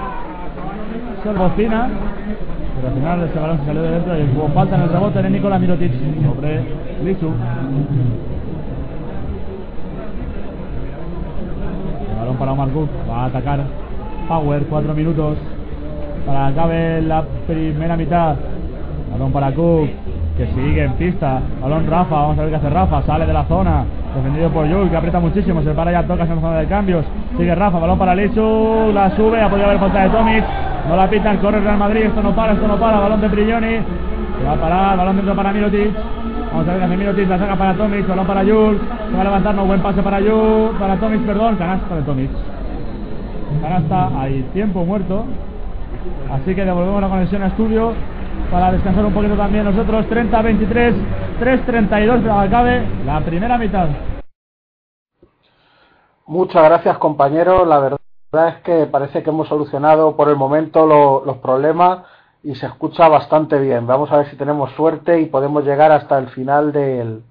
[1.23, 1.29] Se.
[1.29, 5.21] Pero al final ese balón se salió de dentro y hubo falta en el rebote
[5.23, 5.91] de Nicola Mirotic
[6.23, 6.61] sobre
[7.03, 7.31] Lisu.
[12.11, 12.89] El balón para Omar Cook.
[13.09, 13.59] Va a atacar
[14.27, 14.63] Power.
[14.69, 15.37] Cuatro minutos
[16.27, 18.35] para que acabe la primera mitad.
[19.11, 19.89] Balón para Cook.
[20.37, 21.41] Que sigue en pista.
[21.59, 22.15] Balón Rafa.
[22.15, 23.01] Vamos a ver qué hace Rafa.
[23.01, 23.83] Sale de la zona.
[24.17, 25.61] Defendido por Yul, que aprieta muchísimo.
[25.61, 27.05] Se para ya, toca en zona de cambios.
[27.37, 27.79] Sigue Rafa.
[27.79, 28.91] Balón para Lisu.
[28.93, 29.41] La sube.
[29.41, 30.43] Ha podido haber falta de Tomic.
[30.87, 33.75] No la pitan, corre Real Madrid, esto no para, esto no para, balón de Brilloni,
[34.37, 35.91] se va a parar, balón dentro para Mirotic,
[36.49, 39.23] vamos a ver hace Mirotic, la saca para Tomic, balón para Yul, se va a
[39.25, 42.29] levantar, no, buen pase para Yul, para Tomic, perdón, canasta de Tomic,
[43.61, 45.25] canasta, hay tiempo muerto,
[46.31, 47.91] así que devolvemos la conexión a estudio
[48.51, 50.95] para descansar un poquito también nosotros, 30-23,
[51.39, 53.87] 3-32, pero acabe la primera mitad.
[56.25, 57.99] Muchas gracias compañeros, la verdad
[58.49, 61.99] es que parece que hemos solucionado por el momento lo, los problemas
[62.43, 63.87] y se escucha bastante bien.
[63.87, 67.23] Vamos a ver si tenemos suerte y podemos llegar hasta el final del,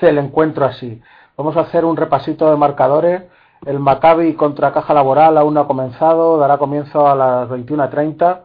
[0.00, 1.00] del encuentro así.
[1.36, 3.22] Vamos a hacer un repasito de marcadores.
[3.64, 8.40] El Maccabi contra Caja Laboral aún no ha comenzado, dará comienzo a las 21.30.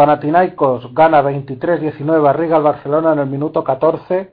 [0.00, 4.32] Panathinaikos gana 23-19 a al Barcelona en el minuto 14.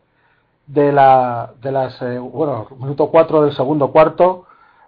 [0.66, 4.46] de la de las eh, bueno minuto 4 del segundo cuarto.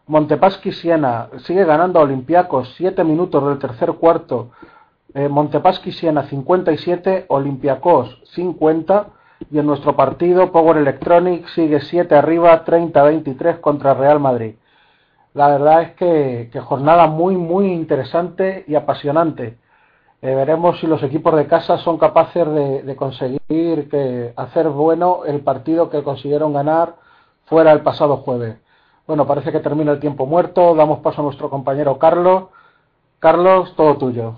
[0.08, 4.52] Montepaschi Siena sigue ganando a Olympiacos 7 minutos del tercer cuarto.
[5.14, 9.08] Eh, Montepaschi Siena 57 Olympiacos 50
[9.52, 14.56] y en nuestro partido Power Electronic sigue 7 arriba 30-23 contra Real Madrid.
[15.34, 19.58] La verdad es que jornada muy muy interesante y apasionante
[20.22, 25.40] eh, veremos si los equipos de casa son capaces de, conseguir que hacer bueno el
[25.40, 26.96] partido que consiguieron ganar
[27.46, 28.58] fuera el pasado jueves.
[29.08, 30.76] Bueno, parece que termina el tiempo muerto.
[30.76, 32.50] Damos paso a nuestro compañero Carlos.
[33.20, 34.36] Carlos, todo tuyo.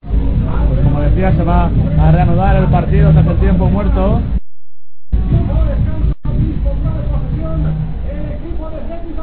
[0.00, 4.20] Pues como decía, se va a reanudar el partido tras el tiempo muerto.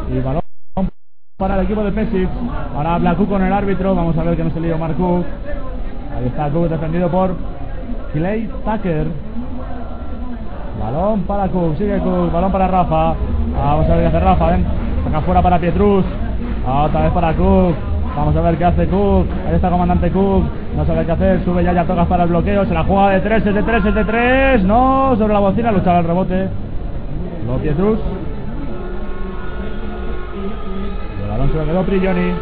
[0.10, 0.49] Y balón
[1.40, 2.30] para el equipo de Pesic.
[2.76, 3.96] Ahora habla con el árbitro.
[3.96, 5.24] Vamos a ver que no se lío Mark Cook.
[6.18, 7.34] Ahí está Cook defendido por
[8.12, 9.08] Clay Tucker.
[10.82, 13.14] Balón para Cook, sigue Cook, balón para Rafa.
[13.56, 14.66] Vamos a ver qué hace Rafa, ven.
[15.06, 16.04] Saca fuera para Pietrus.
[16.68, 17.76] Otra vez para Cook.
[18.18, 19.26] Vamos a ver qué hace Cook.
[19.48, 20.44] Ahí está comandante Cook.
[20.76, 21.46] No sabe qué hacer.
[21.46, 22.66] Sube ya, ya tocas para el bloqueo.
[22.66, 24.64] Se la juega de 3, es de 3, es de 3.
[24.66, 26.50] No, sobre la bocina, luchaba el rebote.
[27.46, 28.00] Luego Pietrus.
[31.40, 32.34] Balón se lo quedó Prigioni.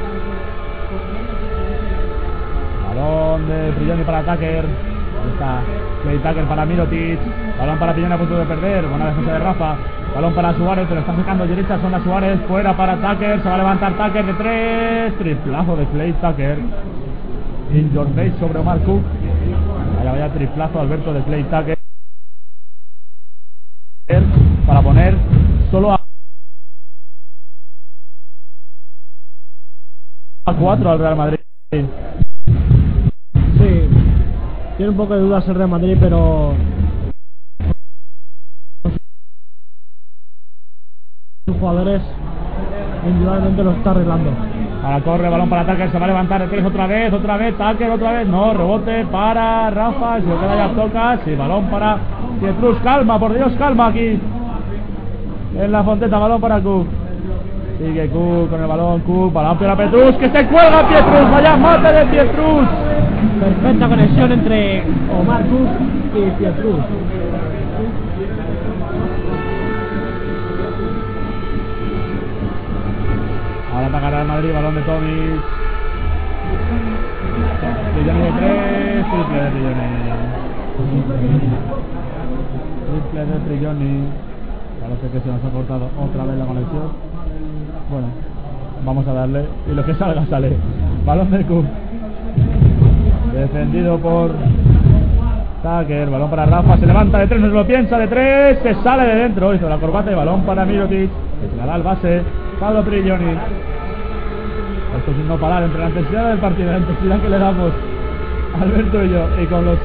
[2.88, 4.66] Balón de Prigioni para Tucker.
[4.66, 5.62] Ahí está
[6.04, 7.20] Clay Tucker para Mirotic.
[7.60, 8.88] Balón para Prigioni a punto de perder.
[8.88, 9.76] Buena defensa de Rafa.
[10.16, 12.40] Balón para Suárez, pero está sacando derecha son a Suárez.
[12.48, 13.42] Fuera para Tucker.
[13.42, 15.18] Se va a levantar Tucker de tres.
[15.20, 16.58] Triplazo de Clay Tucker.
[17.74, 18.08] In your
[18.40, 19.04] sobre Omar Cook.
[19.98, 21.78] Vaya, vaya triplazo Alberto de Clay Tucker.
[24.66, 25.16] Para poner
[30.48, 31.40] a 4 al Real Madrid.
[31.72, 31.86] Sí.
[34.78, 36.54] Tiene un poco de dudas el Real Madrid, pero
[41.46, 42.02] sus jugadores
[43.06, 44.32] individualmente lo está arreglando.
[44.84, 47.90] Ahora corre, balón para Tucker, se va a levantar tres otra vez, otra vez, Tucker
[47.90, 51.98] otra vez, no, rebote para Rafa, se lo queda ya toca, sí, balón para
[52.40, 54.18] Pietrus, calma, por Dios, calma aquí.
[55.58, 56.88] En la fonteta, balón para Cook.
[57.78, 61.94] Sigue Cook con el balón, Cook, balón para Pietrus, que se cuelga Pietrus, vaya mate
[61.94, 62.68] de Pietrus.
[63.40, 64.84] Perfecta conexión entre
[65.16, 65.70] Omar Cook
[66.16, 66.80] y Pietrus.
[73.74, 75.42] Ahora atacará el Madrid, balón de Tomic.
[77.94, 79.88] Trilloni de 3, triple de Trilloni.
[82.88, 83.94] Triple de Trilloni.
[84.82, 87.07] Parece que se nos ha cortado otra vez la conexión.
[87.90, 88.08] Bueno,
[88.86, 89.46] vamos a darle.
[89.70, 90.54] Y lo que salga sale.
[91.06, 91.66] Balón de Cook.
[93.34, 94.32] Defendido por
[95.64, 96.10] Tucker.
[96.10, 96.78] Balón para Rafa.
[96.78, 97.98] Se levanta de 3, no se lo piensa.
[97.98, 99.54] De 3, se sale de dentro.
[99.54, 101.10] Hizo la corbata y balón para Mirotic.
[101.10, 102.22] Que se al base.
[102.60, 103.32] Pablo Prigioni.
[104.98, 107.72] Esto es un no parar entre la intensidad del partido, la intensidad que le damos
[108.60, 109.78] Alberto y yo, y con los,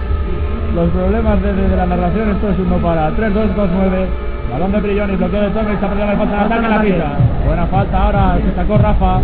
[0.74, 3.12] los problemas de, la narración, esto es un no parar.
[3.14, 4.09] 3, 2, 2, 9.
[4.51, 7.12] Balón de Prigioni, bloqueo de Tomic, está perdiendo falta de ataque en la pista.
[7.47, 9.20] Buena falta ahora, se sacó Rafa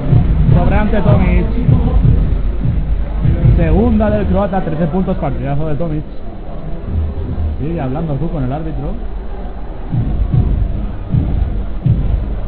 [0.57, 1.45] sobre ante Tomic.
[3.57, 6.03] Segunda del croata, 13 puntos, partidazo de Tomic.
[7.61, 8.95] Sigue hablando tú con el árbitro.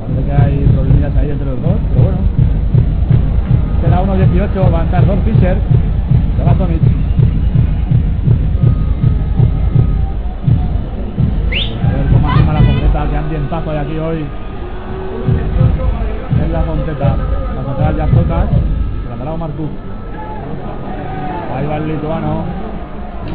[0.01, 2.19] Parece que hay problemillas ahí entre los dos, pero bueno.
[3.83, 5.19] Será 1-18, va a entrar Don.
[6.37, 7.00] Se va Tomic.
[12.91, 14.25] Fonteta, qué ambientazo hay aquí hoy.
[16.43, 17.17] En la fonteta.
[17.55, 18.49] La fonteta ya tocas.
[19.03, 19.71] Se la dará Omar Cook.
[21.57, 22.45] Ahí va el lituano.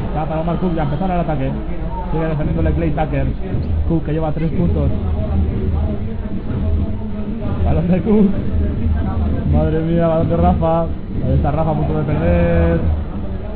[0.08, 1.52] Está para Omar Cook ya empezar el ataque.
[2.12, 3.28] Sigue defendiéndole Clay Tucker.
[3.88, 4.90] Cook que lleva 3 puntos.
[7.66, 8.30] Balón de Cook.
[9.54, 10.82] Madre mía, balón de Rafa.
[10.82, 12.80] Ahí está Rafa a punto de perder.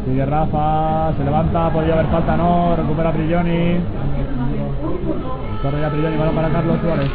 [0.05, 3.77] Sigue Rafa, se levanta, podría haber falta, no, recupera Prigioni.
[5.61, 7.11] Corre ya Prigioni, balón para Carlos Suárez.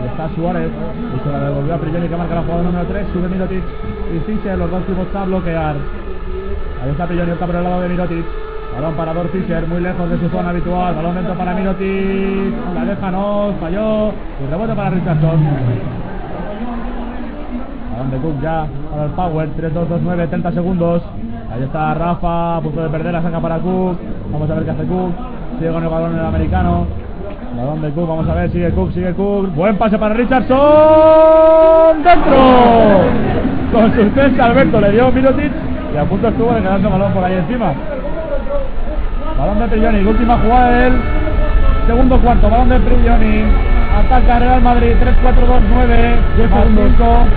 [0.00, 0.70] Ahí está Suárez.
[1.14, 3.06] Y se la devolvió a Prigioni que marca la jugada número 3.
[3.12, 3.62] Sube Mirotic
[4.14, 5.76] y Fischer, los dos tipos a bloquear.
[6.82, 8.24] Ahí está Prigioni, está por el lado de Mirotic.
[8.74, 10.94] Balón para Dor Fischer, muy lejos de su zona habitual.
[10.94, 12.54] Balón dentro para Mirotic.
[12.74, 14.12] La deja, no, falló.
[14.42, 15.40] Y rebote para Richardson.
[17.92, 19.48] Balón de Cook ya para el Power.
[19.56, 21.02] 3-2-2-9, 30 segundos.
[21.52, 23.98] Ahí está Rafa, a punto de perder, la saca para Cook.
[24.32, 25.29] Vamos a ver qué hace Cook.
[25.60, 26.86] Sigue con el balón el americano.
[27.54, 29.54] Balón de Cook, vamos a ver, sigue Cook, sigue Cook.
[29.54, 32.02] Buen pase para Richardson.
[32.02, 33.02] ¡Dentro!
[33.70, 35.52] Con suspensa Alberto le dio Mirotic
[35.92, 37.74] y a punto estuvo de quedarse el balón por ahí encima.
[39.38, 40.94] Balón de Prigioni, última jugada del
[41.86, 42.48] segundo cuarto.
[42.48, 43.44] Balón de Prigioni.
[43.98, 44.94] Ataca Real Madrid.
[45.22, 46.36] 3-4-2-9.
[46.38, 47.28] 10 segundos.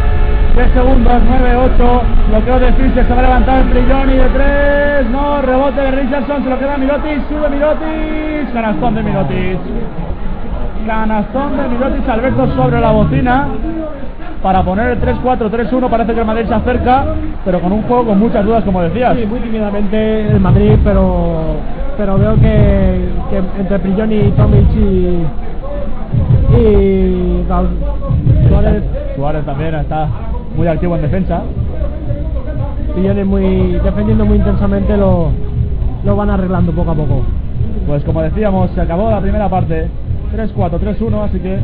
[0.56, 1.14] 10 segundos.
[1.14, 2.01] 9-8.
[2.30, 3.06] Bloqueo de Fischer.
[3.08, 5.10] Se va a levantar el Prigioni de 3.
[5.10, 5.41] No.
[5.41, 6.43] Rebote de Richardson.
[6.43, 7.28] Se lo queda Mirotic.
[7.30, 8.54] Sube Mirotic.
[8.54, 9.60] Canastón de Mirotic.
[10.86, 12.10] Canastón de Mirotic.
[12.10, 13.47] Alberto sobre la bocina
[14.43, 15.89] para poner el 3-4-3-1.
[15.89, 17.06] Parece que el Madrid se acerca,
[17.45, 19.16] pero con un juego con muchas dudas, como decías.
[19.18, 21.56] Sí, muy tímidamente el Madrid, pero
[21.97, 25.26] pero veo que, que entre Prigioni y Tomic y,
[26.58, 27.45] y
[28.49, 28.84] Suárez,
[29.16, 30.08] Suárez también está
[30.56, 31.43] muy activo en defensa.
[32.93, 35.32] Prigioni muy defendiendo muy intensamente lo,
[36.04, 37.24] lo van arreglando poco a poco.
[37.88, 39.89] Pues como decíamos, se acabó la primera parte.
[40.34, 41.60] 3-4-3-1, así que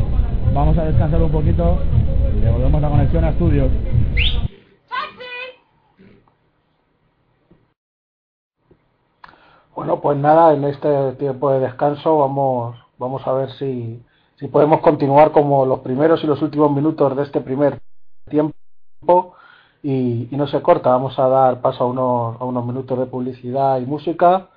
[0.54, 1.78] vamos a descansar un poquito
[2.36, 3.70] y devolvemos la conexión a estudios.
[9.74, 14.02] Bueno, pues nada, en este tiempo de descanso vamos, vamos a ver si,
[14.36, 17.78] si podemos continuar como los primeros y los últimos minutos de este primer
[18.28, 18.54] tiempo
[19.82, 20.90] y, no se corta.
[20.90, 24.48] Vamos a dar paso a unos, a unos minutos de publicidad y música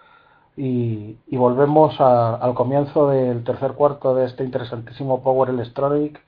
[0.56, 6.22] y, volvemos al comienzo del tercer cuarto de este interesantísimo Power Electronic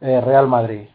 [0.00, 0.88] eh, Real Madrid.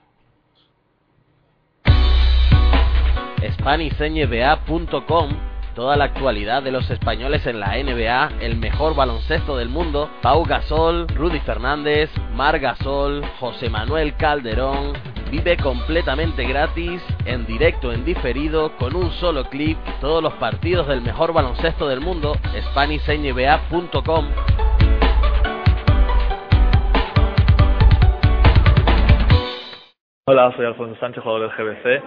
[3.60, 5.30] SpanishNBA.com
[5.76, 10.44] Toda la actualidad de los españoles en la NBA, el mejor baloncesto del mundo, Pau
[10.44, 15.17] Gasol, Rudy Fernández, Mar Gasol, José Manuel Calderón.
[15.30, 21.02] Vive completamente gratis, en directo, en diferido, con un solo clic, todos los partidos del
[21.02, 22.36] mejor baloncesto del mundo,
[22.72, 24.26] SpanishNBA.com.
[30.30, 32.04] Hola, soy Alfonso Sánchez, jugador del GBC.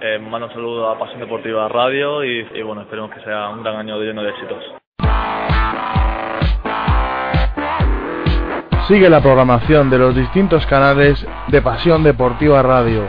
[0.00, 3.62] Eh, mando un saludo a Pasión Deportiva Radio y, y bueno, esperemos que sea un
[3.62, 4.77] gran año lleno de éxitos.
[8.88, 13.04] Sigue la programación de los distintos canales de Pasión Deportiva Radio.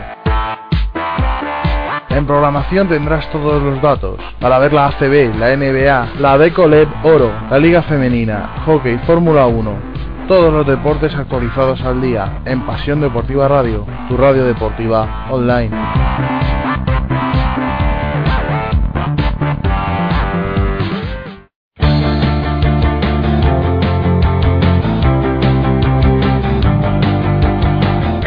[2.10, 7.32] En programación tendrás todos los datos para ver la ACB, la NBA, la Decoleb Oro,
[7.50, 9.72] la Liga Femenina, Hockey, Fórmula 1.
[10.28, 15.74] Todos los deportes actualizados al día en Pasión Deportiva Radio, tu radio deportiva online.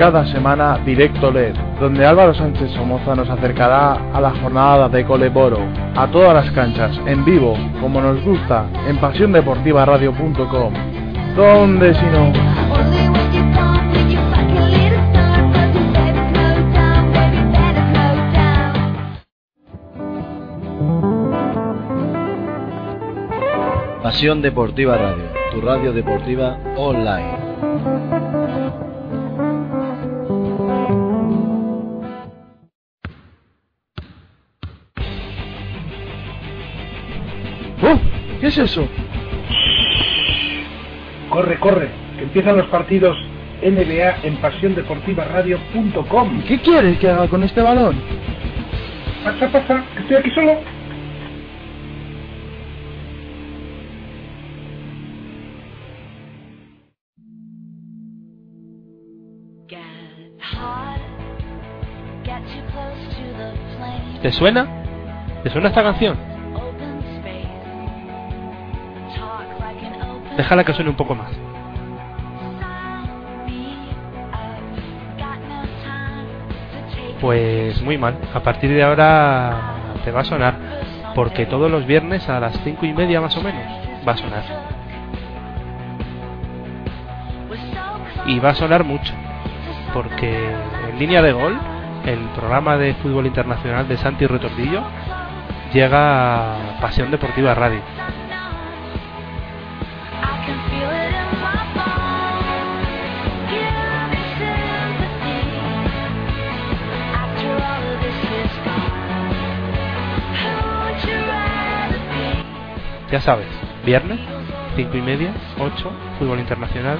[0.03, 5.59] Cada semana Directo LED, donde Álvaro Sánchez Somoza nos acercará a la jornada de Coleboro,
[5.95, 10.73] a todas las canchas, en vivo, como nos gusta, en pasiondeportivaradio.com.
[11.37, 12.33] ¿Dónde si no?
[24.03, 28.42] Pasión Deportiva Radio, tu radio deportiva online.
[38.43, 38.85] ¿Qué es eso?
[41.29, 41.87] Corre, corre,
[42.17, 43.17] que empiezan los partidos
[43.61, 46.43] NBA en pasiondeportivaradio.com.
[46.45, 47.95] ¿Qué quieres que haga con este balón?
[49.23, 50.57] Pasa, pasa, que estoy aquí solo.
[64.21, 64.67] ¿Te suena?
[65.43, 66.32] ¿Te suena esta canción?
[70.37, 71.31] Déjala que suene un poco más.
[77.21, 78.17] Pues muy mal.
[78.33, 80.55] A partir de ahora te va a sonar.
[81.15, 83.63] Porque todos los viernes a las cinco y media más o menos
[84.07, 84.43] va a sonar.
[88.25, 89.13] Y va a sonar mucho.
[89.93, 90.53] Porque
[90.89, 91.57] en línea de gol,
[92.05, 94.81] el programa de fútbol internacional de Santi Retordillo
[95.71, 97.79] llega a Pasión Deportiva Radio.
[113.13, 113.45] Ya sabes,
[113.85, 114.19] viernes,
[114.75, 116.97] 5 y media, 8, fútbol internacional,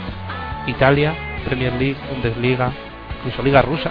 [0.68, 2.72] Italia, Premier League, Bundesliga,
[3.18, 3.90] incluso Liga Rusa.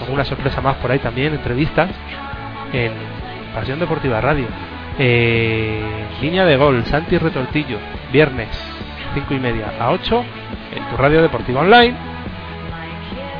[0.00, 1.90] Alguna sorpresa más por ahí también, entrevistas
[2.72, 2.92] en
[3.54, 4.46] Pasión Deportiva Radio.
[4.98, 7.76] Eh, línea de gol, Santi Retortillo,
[8.10, 8.48] viernes,
[9.12, 10.24] 5 y media a 8,
[10.74, 11.94] en tu radio deportiva online.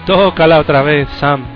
[0.04, 1.53] Tócala otra vez, Sam.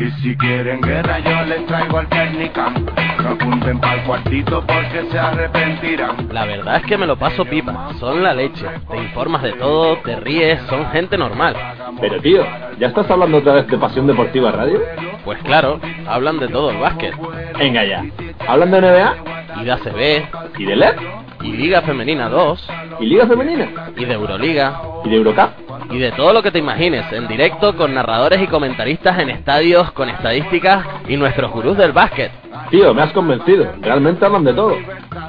[0.00, 2.86] Y si quieren guerra yo les traigo al Technican.
[3.22, 6.26] No apunten pa'l cuartito porque se arrepentirán.
[6.32, 8.64] La verdad es que me lo paso pipa, son la leche.
[8.90, 11.54] Te informas de todo, te ríes, son gente normal.
[12.00, 12.46] Pero tío,
[12.78, 14.80] ¿ya estás hablando otra vez de Pasión Deportiva Radio?
[15.22, 15.78] Pues claro,
[16.08, 17.14] hablan de todo el básquet.
[17.58, 18.02] Venga ya.
[18.48, 19.14] ¿Hablan de NBA?
[19.60, 20.58] Y de ACB.
[20.58, 20.94] ¿Y de LED?
[21.42, 22.68] Y Liga Femenina 2.
[23.00, 23.92] ¿Y Liga Femenina?
[23.96, 24.82] Y de Euroliga.
[25.04, 25.50] ¿Y de Eurocup?
[25.90, 29.90] Y de todo lo que te imagines, en directo con narradores y comentaristas en estadios,
[29.92, 32.30] con estadísticas y nuestros gurús del básquet.
[32.70, 33.72] Tío, me has convencido.
[33.80, 34.76] Realmente hablan de todo.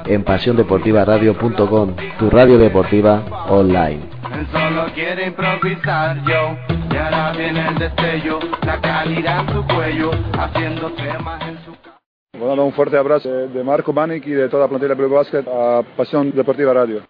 [0.06, 4.00] En pasiondeportivaradio.com, tu radio deportiva online.
[4.34, 6.56] Él solo quiere improvisar yo.
[6.92, 11.81] Y ahora viene el destello, la calidad en su cuello, haciendo temas en su
[12.34, 15.44] Un fuerte abrazo de de Marco Manic y de toda la plantilla de Blue Basket
[15.46, 17.02] a Pasión Deportiva Radio.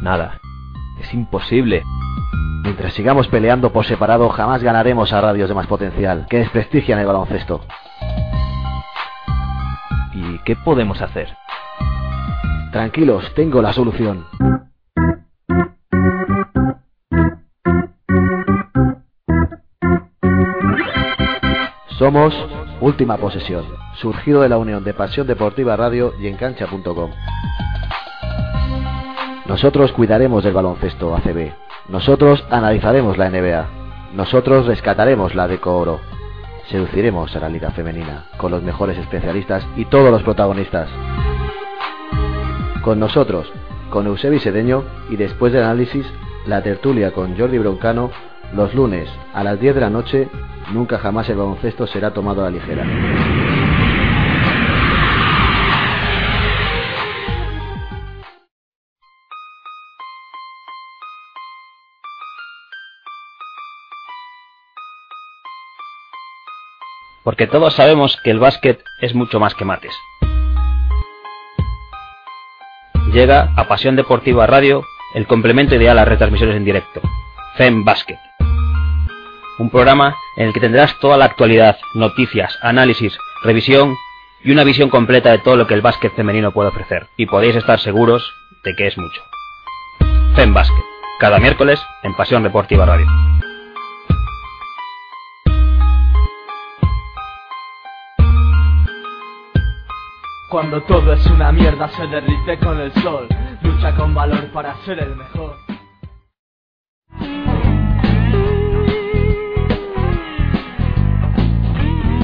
[0.00, 0.40] Nada.
[0.98, 1.82] Es imposible.
[2.62, 7.06] Mientras sigamos peleando por separado, jamás ganaremos a radios de más potencial, que desprestigian el
[7.06, 7.60] baloncesto.
[10.14, 11.36] ¿Y qué podemos hacer?
[12.78, 14.24] Tranquilos, tengo la solución.
[21.98, 22.32] Somos
[22.80, 23.64] Última Posesión,
[23.96, 27.10] surgido de la unión de Pasión Deportiva Radio y Encancha.com.
[29.46, 31.50] Nosotros cuidaremos del baloncesto ACB.
[31.88, 33.66] Nosotros analizaremos la NBA.
[34.14, 35.98] Nosotros rescataremos la Deco Oro.
[36.70, 40.88] Seduciremos a la Liga Femenina con los mejores especialistas y todos los protagonistas.
[42.88, 43.46] Con nosotros,
[43.90, 46.06] con Eusebi Sedeño y después del análisis,
[46.46, 48.10] la tertulia con Jordi Broncano
[48.54, 50.26] los lunes a las 10 de la noche.
[50.72, 52.86] Nunca jamás el baloncesto será tomado a la ligera.
[67.22, 69.92] Porque todos sabemos que el básquet es mucho más que mates.
[73.12, 74.84] Llega a Pasión Deportiva Radio
[75.14, 77.00] el complemento ideal a las retransmisiones en directo,
[77.56, 78.18] FEM Basket.
[79.58, 83.94] Un programa en el que tendrás toda la actualidad, noticias, análisis, revisión
[84.44, 87.06] y una visión completa de todo lo que el básquet femenino puede ofrecer.
[87.16, 88.30] Y podéis estar seguros
[88.62, 89.22] de que es mucho.
[90.34, 90.84] FEM Basket,
[91.18, 93.06] cada miércoles en Pasión Deportiva Radio.
[100.50, 103.28] Cuando todo es una mierda se derrite con el sol.
[103.60, 105.56] Lucha con valor para ser el mejor.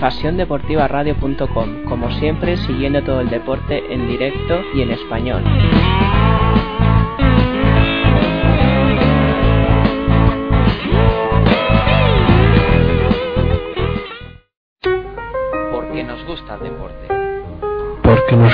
[0.01, 5.43] pasiondeportivaradio.com, como siempre siguiendo todo el deporte en directo y en español.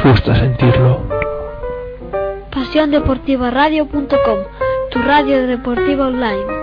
[0.04, 1.00] Nos gusta sentirlo.
[2.50, 4.38] pasiondeportivaradio.com,
[4.90, 6.60] tu radio deportiva online.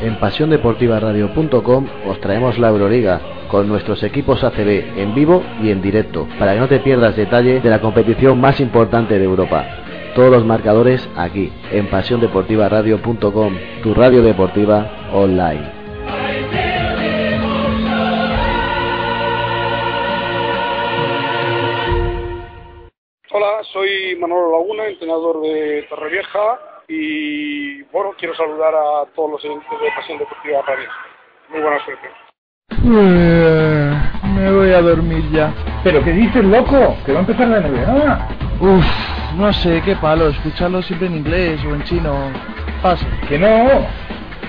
[0.00, 6.28] En pasiondeportivaradio.com os traemos la Euroliga con nuestros equipos ACB en vivo y en directo,
[6.38, 9.64] para que no te pierdas detalle de la competición más importante de Europa.
[10.14, 15.78] Todos los marcadores aquí, en pasiondeportivaradio.com, tu radio deportiva online.
[23.30, 29.68] Hola, soy Manolo Laguna, entrenador de Torrevieja y bueno, quiero saludar a todos los oyentes
[29.70, 30.88] de Pasión Deportiva Radio.
[31.50, 32.27] Muy buena suerte.
[32.84, 33.92] Eh,
[34.34, 35.52] me voy a dormir ya.
[35.82, 36.96] ¿Pero qué dices, loco?
[37.04, 38.28] Que va a empezar la NBA.
[38.60, 38.86] Uf,
[39.36, 42.14] no sé, qué palo, escucharlo siempre en inglés o en chino.
[42.82, 43.06] Paso.
[43.28, 43.86] Que no.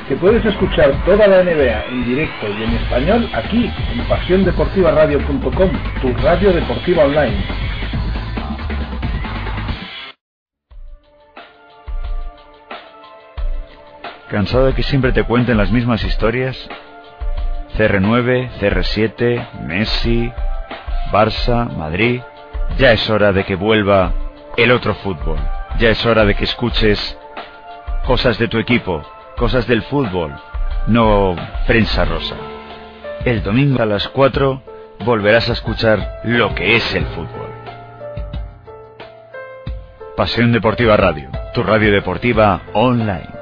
[0.07, 5.69] Que puedes escuchar toda la NBA en directo y en español aquí en pasiondeportivaradio.com,
[6.01, 7.45] tu radio deportiva online.
[14.29, 16.69] ¿Cansado de que siempre te cuenten las mismas historias?
[17.77, 20.31] CR9, CR7, Messi,
[21.11, 22.21] Barça, Madrid.
[22.77, 24.11] Ya es hora de que vuelva
[24.57, 25.37] el otro fútbol.
[25.79, 27.17] Ya es hora de que escuches
[28.05, 29.03] cosas de tu equipo,
[29.37, 30.33] cosas del fútbol,
[30.87, 31.35] no
[31.67, 32.35] prensa rosa.
[33.23, 34.61] El domingo a las 4
[35.05, 37.49] volverás a escuchar lo que es el fútbol.
[40.17, 43.38] Pasión Deportiva Radio, tu radio deportiva online.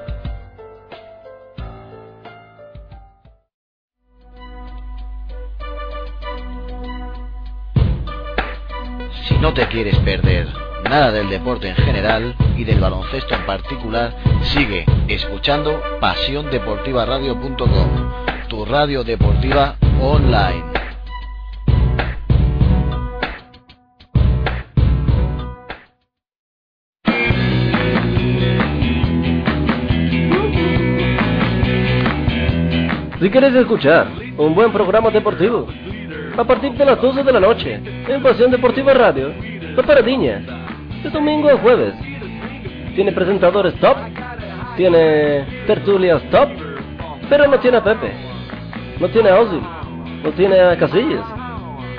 [9.42, 10.48] No te quieres perder
[10.84, 19.04] nada del deporte en general y del baloncesto en particular, sigue escuchando pasiondeportivaradio.com, tu radio
[19.04, 20.64] deportiva online.
[33.20, 34.08] Si quieres escuchar
[34.38, 35.68] un buen programa deportivo,
[36.38, 39.34] a partir de las 12 de la noche, en Pasión Deportiva Radio,
[39.76, 40.40] La Paradiña,
[41.04, 41.96] de domingo a jueves.
[42.96, 43.98] Tiene presentadores top,
[44.76, 46.50] tiene tertulias top,
[47.28, 48.12] pero no tiene a Pepe,
[49.00, 49.60] no tiene a Ozzy,
[50.24, 51.26] no tiene a Casillas.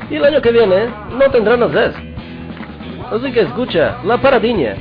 [0.08, 0.86] Y el año que viene
[1.18, 1.94] no tendrán a Zez.
[3.10, 4.74] Así que escucha La Paradiña,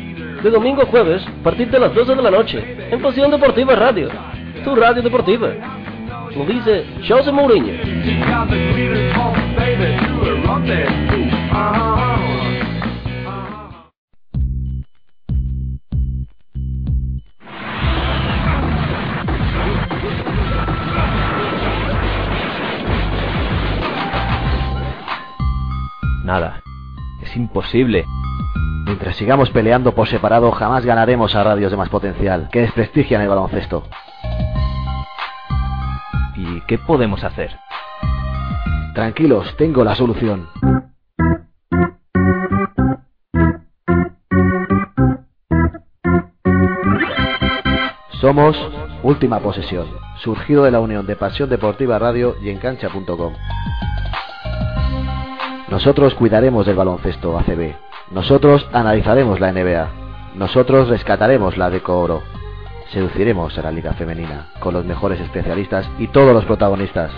[0.43, 3.76] de domingo a jueves, a partir de las 12 de la noche, en Pasión Deportiva
[3.76, 4.10] Radio,
[4.64, 5.49] tu radio deportiva.
[6.36, 7.74] Lo dice José Mourinho.
[26.28, 26.61] Nada.
[27.21, 28.05] Es imposible.
[28.86, 33.30] Mientras sigamos peleando por separado, jamás ganaremos a radios de más potencial, que desprestigian el
[33.30, 33.84] baloncesto.
[36.36, 37.57] ¿Y qué podemos hacer?
[38.98, 40.48] Tranquilos, tengo la solución.
[48.20, 48.58] Somos
[49.04, 49.86] Última Posesión,
[50.24, 53.36] surgido de la unión de Pasión Deportiva Radio y Encancha.com.
[55.70, 57.76] Nosotros cuidaremos del baloncesto ACB.
[58.10, 59.91] Nosotros analizaremos la NBA.
[60.34, 62.24] Nosotros rescataremos la Deco Oro.
[62.91, 67.12] Seduciremos a la Liga Femenina con los mejores especialistas y todos los protagonistas.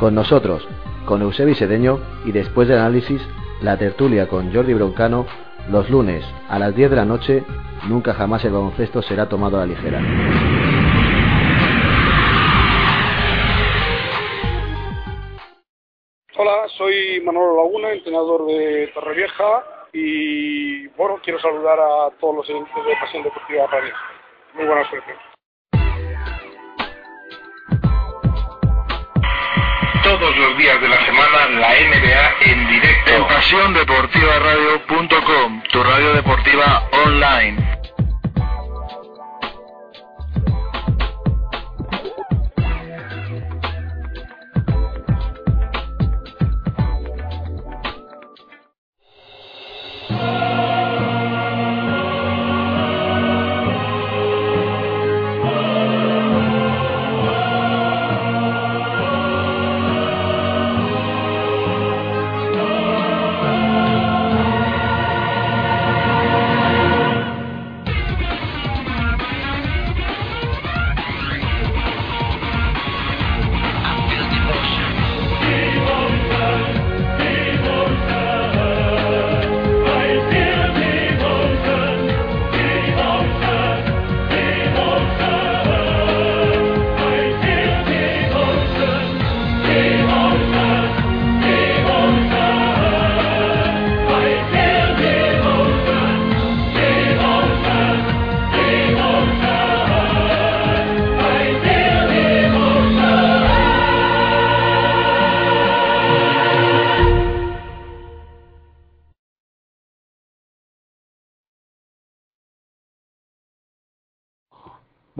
[0.00, 0.66] Con nosotros,
[1.04, 3.20] con Eusebi Sedeño y después del análisis,
[3.60, 5.26] la tertulia con Jordi Broncano
[5.70, 7.44] los lunes a las 10 de la noche.
[7.86, 10.00] Nunca jamás el baloncesto será tomado a la ligera.
[16.34, 22.74] Hola, soy Manolo Laguna, entrenador de Torrevieja y bueno, quiero saludar a todos los oyentes
[22.74, 23.92] de Pasión Deportiva Radio.
[24.54, 25.29] Muy buena suerte.
[30.02, 33.12] Todos los días de la semana la NBA en directo.
[33.12, 37.79] En pasiondeportivaradio.com, tu radio deportiva online.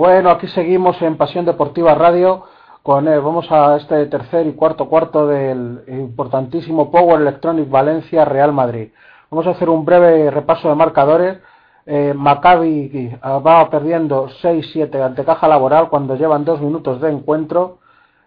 [0.00, 2.44] Bueno, aquí seguimos en Pasión Deportiva Radio.
[2.82, 8.50] Con, eh, vamos a este tercer y cuarto cuarto del importantísimo Power Electronic Valencia Real
[8.50, 8.92] Madrid.
[9.30, 11.40] Vamos a hacer un breve repaso de marcadores.
[11.84, 17.80] Eh, Maccabi va perdiendo 6-7 ante Caja Laboral cuando llevan dos minutos de encuentro.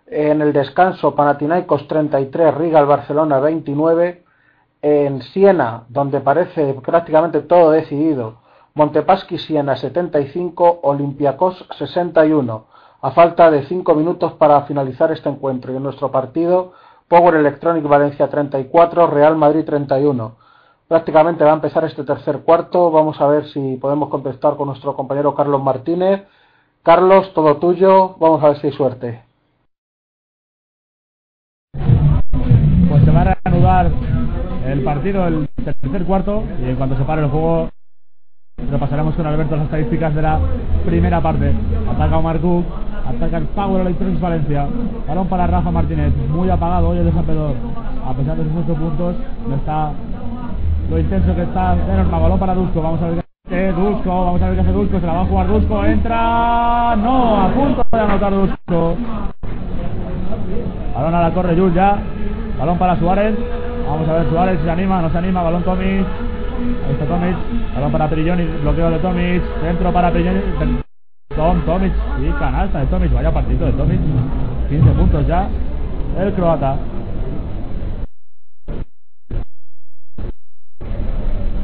[0.06, 4.24] En el descanso, Panathinaikos 33, Riga Barcelona 29.
[4.84, 8.43] En Siena, donde parece prácticamente todo decidido,
[8.76, 12.66] Montepaschi Siena 75, Olympiacos 61.
[13.02, 16.74] A falta de 5 minutos para finalizar este encuentro y en nuestro partido,
[17.08, 20.36] Power Electronic Valencia 34, Real Madrid 31.
[20.88, 22.90] Prácticamente va a empezar este tercer cuarto.
[22.90, 26.24] Vamos a ver si podemos contestar con nuestro compañero Carlos Martínez.
[26.82, 28.16] Carlos, todo tuyo.
[28.20, 29.24] Vamos a ver si hay suerte.
[33.06, 33.92] se va a reanudar
[34.66, 37.70] el partido, el tercer cuarto, y en cuanto se pare el juego,
[38.72, 40.40] repasaremos con Alberto las estadísticas de la
[40.86, 41.54] primera parte.
[41.90, 42.66] Ataca Omar Cook,
[43.08, 44.68] ataca el Power Electronics Valencia.
[45.08, 47.56] Balón para Rafa Martínez, muy apagado hoy el desampedor.
[48.08, 49.16] A pesar de sus 8 puntos,
[49.48, 49.92] no está
[50.90, 52.20] lo intenso que está de norma.
[52.20, 55.00] Balón para Dusko, vamos a ver qué hace Dusko, vamos a ver qué hace Dusko,
[55.00, 58.96] se la va a jugar Dusko, entra, no, a punto de anotar Dusko.
[60.96, 61.98] Balón a la corre Jules ya,
[62.60, 63.36] balón para Suárez,
[63.88, 66.06] vamos a ver Suárez se anima, no se anima, balón Tomic,
[66.64, 67.36] ahí está Tomic,
[67.76, 70.40] balón para Perilloni, bloqueo de Tomic, centro para Perilloni,
[71.36, 74.00] Tom, Tomic, y canasta de Tomic, vaya partido de Tomic,
[74.70, 75.48] 15 puntos ya,
[76.20, 76.78] el croata.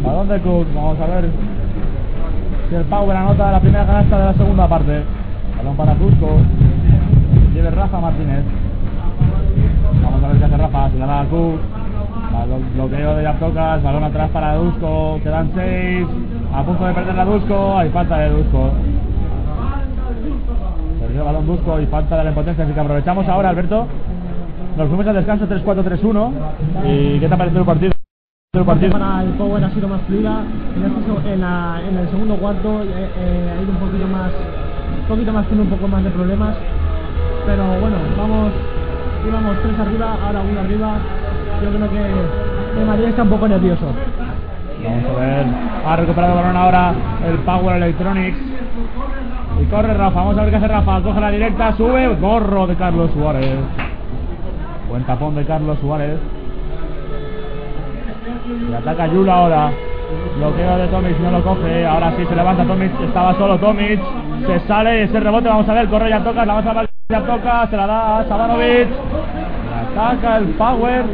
[0.04, 1.30] Balón de Cook, vamos a ver
[2.70, 5.04] si el Power anota la primera canasta de la segunda parte.
[5.58, 6.38] Balón para Cusco,
[7.54, 8.44] lleve Rafa Martínez.
[10.04, 11.79] Vamos a ver qué hace Rafa, se la da a Cook.
[12.46, 16.08] Bloqueo de Yaptocas, balón atrás para Dusko, quedan 6.
[16.54, 18.72] A punto de perder la Dusko, hay falta de Dusko.
[21.02, 23.88] Perdió el balón Dusko y falta de la impotencia, así que aprovechamos ahora, Alberto.
[24.78, 26.32] Nos fuimos al descanso 3-4-3-1.
[26.86, 27.92] ¿Y qué te ha parecido el partido?
[28.54, 28.98] El partido.
[28.98, 30.42] El Power ha sido más fluida.
[30.76, 34.32] En, este en, la- en el segundo cuarto eh, eh, ha ido un poquito más,
[35.02, 36.56] un poquito más con un poco más de problemas.
[37.46, 38.52] Pero bueno, vamos,
[39.28, 40.94] íbamos tres arriba, ahora uno arriba.
[41.62, 43.86] Yo creo que, que Madrid está un poco nervioso.
[44.84, 45.46] Vamos a ver.
[45.86, 46.94] Ha recuperado el balón ahora
[47.28, 48.38] el Power Electronics.
[49.62, 50.20] Y corre Rafa.
[50.20, 51.02] Vamos a ver qué hace Rafa.
[51.02, 52.08] Coge la directa, sube.
[52.16, 53.58] Gorro de Carlos Suárez.
[54.88, 56.18] Buen tapón de Carlos Suárez.
[58.70, 59.72] Y ataca Yula ahora.
[60.38, 61.86] Bloqueo de Tomic, no lo coge.
[61.86, 63.02] Ahora sí se levanta Tomic.
[63.02, 64.00] Estaba solo Tomic.
[64.48, 65.50] Se sale ese rebote.
[65.50, 65.90] Vamos a ver.
[65.90, 66.46] Corre ya toca.
[66.46, 67.68] La avanza ya toca.
[67.72, 68.88] Se la da a Sabanovic.
[69.82, 71.06] Ataca el Power.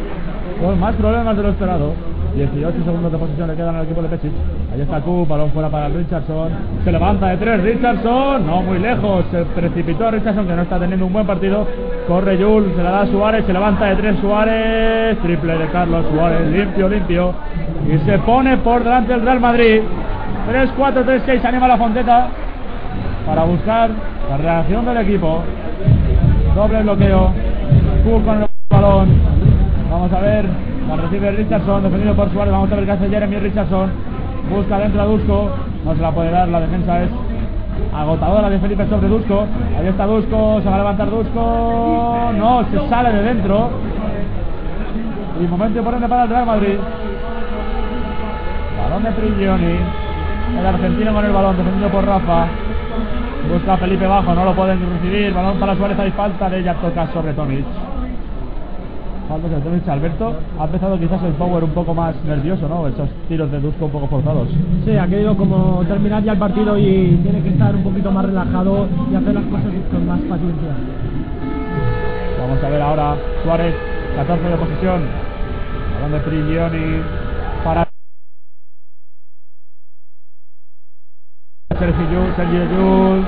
[0.61, 1.93] Con más problemas de lo esperado.
[2.35, 4.31] 18 segundos de posición le quedan al equipo de Pechic.
[4.73, 6.49] Ahí está Coop, balón fuera para Richardson.
[6.83, 8.45] Se levanta de tres Richardson.
[8.45, 9.23] No muy lejos.
[9.31, 11.65] Se precipitó Richardson que no está teniendo un buen partido.
[12.09, 13.45] Corre Jules, se la da a Suárez.
[13.45, 15.17] Se levanta de tres Suárez.
[15.19, 16.41] Triple de Carlos Suárez.
[16.51, 17.33] Limpio, limpio.
[17.87, 19.79] Y se pone por delante el Real Madrid.
[20.51, 21.45] 3-4-3-6.
[21.45, 22.27] Anima la Fonteta
[23.25, 23.91] para buscar
[24.29, 25.43] la reacción del equipo.
[26.55, 27.31] Doble bloqueo.
[28.03, 29.09] Coop con el balón.
[29.89, 30.45] Vamos a ver.
[30.87, 32.51] La recibe Richardson, defendido por Suárez.
[32.51, 33.89] Vamos a ver qué hace Jeremy Richardson.
[34.49, 35.49] Busca dentro a Dusko.
[35.83, 36.47] No se la puede dar.
[36.47, 37.09] La defensa es
[37.93, 39.45] agotadora de Felipe sobre Dusko.
[39.79, 40.61] Ahí está Dusko.
[40.61, 42.31] Se va a levantar Dusko.
[42.37, 43.69] No, se sale de dentro.
[45.41, 46.77] Y momento importante para el Real Madrid.
[48.81, 49.75] Balón de Prigioni.
[50.59, 52.47] El argentino con el balón, defendido por Rafa.
[53.51, 55.33] Busca Felipe Bajo, no lo pueden recibir.
[55.33, 56.73] Balón para Suárez, hay falta de ella.
[56.75, 57.65] Toca sobre Tomic.
[59.29, 59.87] Falta de Tomic.
[59.87, 62.87] Alberto ha empezado quizás el power un poco más nervioso, ¿no?
[62.87, 64.49] Esos tiros de Dusko un poco forzados.
[64.85, 68.25] Sí, ha querido como terminar ya el partido y tiene que estar un poquito más
[68.25, 70.69] relajado y hacer las cosas con más paciencia.
[72.39, 73.75] Vamos a ver ahora Suárez,
[74.15, 75.01] 14 de posición.
[75.95, 77.24] Balón de Prigioni
[81.79, 83.25] Sergio Yul, Sergio Yul.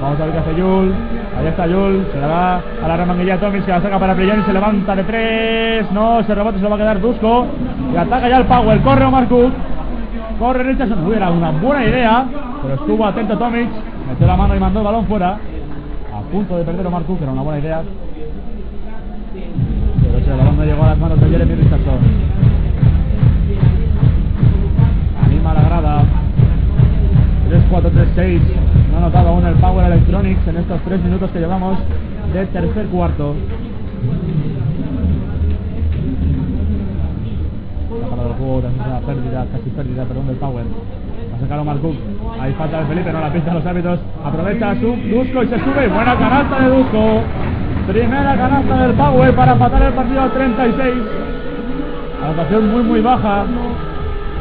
[0.00, 0.92] Vamos a ver qué hace Yul.
[1.38, 2.06] Ahí está Yul.
[2.12, 3.60] Se la da a la remanguilla Tommy.
[3.62, 4.42] Se la saca para Prigioni.
[4.42, 5.92] Se levanta de tres.
[5.92, 7.46] No, ese rebote se lo va a quedar Dusko.
[7.92, 8.80] Y ataca ya el Power.
[8.80, 9.52] Corre Omar Cook.
[10.38, 11.06] Corre Richardson.
[11.06, 12.26] Uy, era una buena idea.
[12.62, 13.68] Pero estuvo atento Tomic.
[14.08, 15.38] Metió la mano y mandó el balón fuera.
[16.12, 17.22] A punto de perder Omar Cook.
[17.22, 17.82] Era una buena idea.
[20.02, 21.98] Pero ese balón no llegó a las manos de Jeremy Richardson.
[25.24, 26.01] Anima la grada.
[27.52, 28.40] 3-4-3-6.
[28.90, 31.78] No ha notado aún el Power Electronics en estos 3 minutos que llevamos
[32.32, 33.34] de tercer cuarto.
[37.92, 40.64] Ha parado el juego esa pérdida, casi pérdida, perdón, del Power.
[40.64, 41.96] Va a sacar Omar Cook.
[42.40, 44.00] Ahí falta de Felipe, no la pista los árbitros.
[44.24, 45.88] Aprovecha su Dusko y se sube.
[45.88, 47.20] Buena canasta de Dusko.
[47.86, 50.94] Primera canasta del Power para empatar el partido a 36.
[52.24, 53.44] Anotación muy muy baja.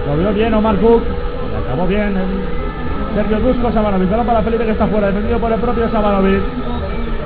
[0.08, 1.04] Lo vio bien Omar Cook.
[1.66, 2.14] Acabó bien
[3.16, 4.10] Sergio Dusko, Sabanovic.
[4.10, 5.08] Balón para Felipe que está fuera.
[5.08, 6.42] Defendido por el propio Sabanovic.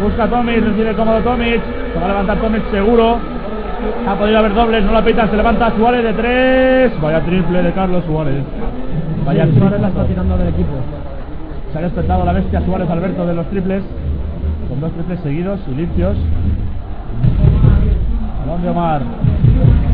[0.02, 1.62] Busca Tomic, recibe cómodo Tomic.
[1.94, 3.18] Se va a levantar Tomic seguro.
[4.08, 5.30] Ha podido haber dobles, no la pitan.
[5.30, 7.02] Se levanta Suárez de tres.
[7.02, 8.44] Vaya triple de Carlos Suárez.
[9.26, 9.60] Vaya Sí.
[9.60, 10.74] Suárez la está tirando del equipo.
[11.72, 13.84] Se ha despertado la bestia Suárez Alberto de los triples.
[14.70, 16.18] Con dos triples seguidos y limpios.
[18.46, 19.02] Balón de Omar.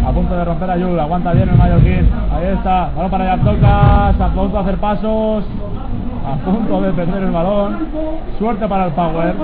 [0.05, 0.99] A punto de romper a Yul.
[0.99, 2.09] Aguanta bien el Mallorquín.
[2.33, 2.91] Ahí está.
[2.95, 4.19] Balón para Yartocas.
[4.19, 5.45] A punto de hacer pasos.
[6.25, 7.87] A punto de perder el balón.
[8.37, 9.35] Suerte para el Power.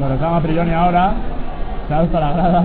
[0.00, 1.14] Lo reclama Prigioni ahora.
[1.88, 2.64] Se alza la grada.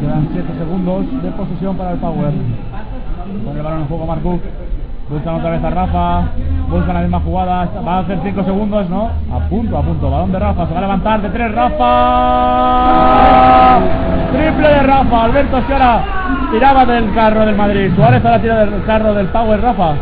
[0.00, 2.32] Quedan 7 segundos de posesión para el Power.
[3.44, 4.40] Pone el balón en juego Marcuk.
[5.10, 6.22] Buscan otra vez a Rafa.
[6.68, 7.64] Buscan la misma jugada.
[7.86, 9.10] Va a hacer 5 segundos, ¿no?
[9.32, 10.08] A punto, a punto.
[10.08, 10.68] Balón de Rafa.
[10.68, 11.90] Se va a levantar de 3 Rafa.
[14.30, 15.24] Triple de Rafa.
[15.24, 16.04] Alberto Sierra
[16.52, 17.92] tiraba del carro del Madrid.
[17.96, 19.94] Suárez ahora tira del carro del Power Rafa.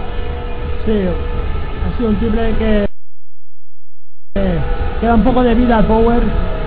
[0.85, 2.87] Sí, ha sido un triple que
[5.01, 6.23] queda un poco de vida al Power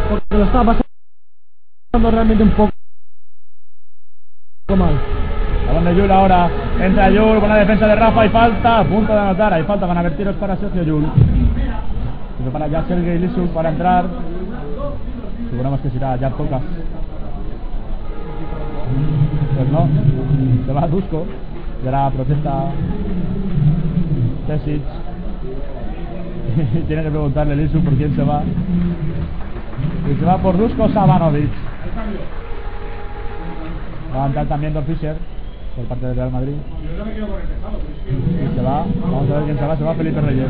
[0.10, 2.72] porque lo está pasando realmente un poco
[4.76, 5.00] mal.
[5.68, 6.50] Balón de Yul ahora.
[6.80, 8.80] Entra Yul, buena defensa de Rafa y falta.
[8.80, 9.54] A punto de anotar.
[9.54, 9.86] Hay falta.
[9.86, 11.06] Van a ver tiros para Sergio Yul.
[12.38, 14.06] Se prepara ya Sergei Lisuk para entrar.
[15.50, 16.62] Seguramos que será ya pocas.
[19.56, 19.88] Pues no.
[20.66, 21.26] Se va a Dusko.
[21.84, 22.66] Y ahora protesta
[24.48, 24.82] Tesic.
[26.88, 28.44] Tiene que preguntarle Lisuk por quién se va.
[30.10, 31.52] Y se va por Dusko Savanovic.
[34.16, 35.16] Va a entrar también Don Fischer
[35.76, 36.54] por parte del Real Madrid.
[38.08, 38.86] Y se va.
[39.02, 39.78] Vamos a ver quién se va.
[39.78, 40.50] Se va Felipe Reyes.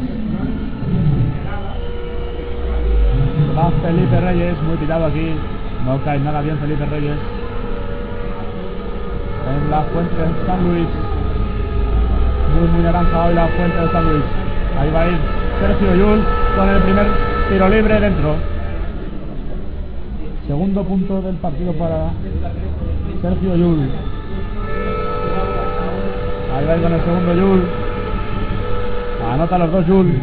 [3.48, 5.36] Se va Felipe Reyes, muy tirado aquí.
[5.86, 7.18] No cae nada bien Felipe Reyes.
[9.50, 10.88] En la fuente de San Luis.
[12.56, 14.24] Muy, muy naranja hoy la fuente de San Luis.
[14.80, 15.18] Ahí va a ir
[15.60, 16.24] Sergio Yul
[16.56, 17.08] con el primer
[17.50, 18.36] tiro libre dentro.
[20.48, 22.12] Segundo punto del partido para
[23.22, 23.90] Sergio Yul.
[26.54, 27.64] Ahí va a ir con el segundo Yul.
[29.32, 30.22] Anota los dos Yul.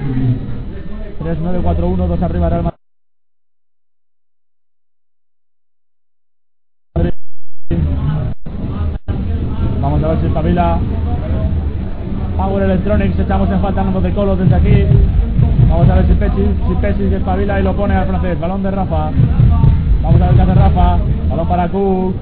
[1.21, 2.63] 3-9-4-1, dos arriba Real
[6.95, 7.13] Madrid.
[9.81, 10.79] Vamos a ver si espabila.
[12.37, 14.87] Power Electronics, echamos en falta número de Colo desde aquí.
[15.69, 18.39] Vamos a ver si Pechi, si Pechi espabila y lo pone al francés.
[18.39, 19.11] Balón de Rafa.
[20.03, 20.99] Vamos a ver qué hace Rafa.
[21.31, 22.15] Balón para Cook.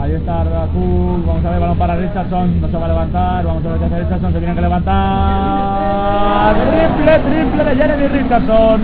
[0.00, 1.26] Ahí está Cook.
[1.26, 2.60] Vamos a ver, balón para Richardson.
[2.60, 3.44] No se va a levantar.
[3.44, 4.32] Vamos a ver qué hace Richardson.
[4.32, 6.54] Se tiene que levantar.
[6.54, 8.80] Triple, triple de Jeremy Richardson.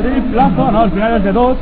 [0.00, 0.70] Triplazo.
[0.70, 1.56] No, al final es de dos.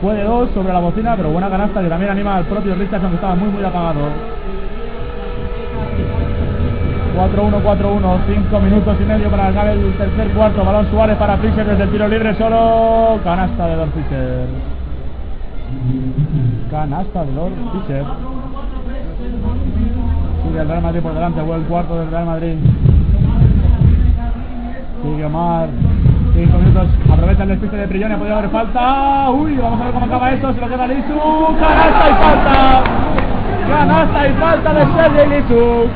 [0.00, 3.10] Fue de dos sobre la bocina, pero buena canasta que también anima al propio Richardson
[3.10, 4.00] que estaba muy, muy apagado.
[7.18, 10.64] 4-1, 4-1, 5 minutos y medio para acabar el tercer cuarto.
[10.64, 13.18] Balón Suárez para Fischer desde el tiro libre solo.
[13.24, 14.77] Canasta de Lord Fischer.
[16.70, 18.04] Canasta de Lord Fischer.
[20.44, 22.54] Sigue el Real Madrid por delante, buen cuarto del Real Madrid.
[25.02, 25.68] Sigue Omar.
[26.34, 29.30] 5 minutos, aprovecha el despiste de Prillón, ha podido haber falta.
[29.30, 30.52] Uy, vamos a ver cómo acaba esto.
[30.52, 31.18] Se lo queda Lisu.
[31.58, 32.82] Canasta y falta.
[33.68, 35.88] Canasta y falta de Sergei Lisu.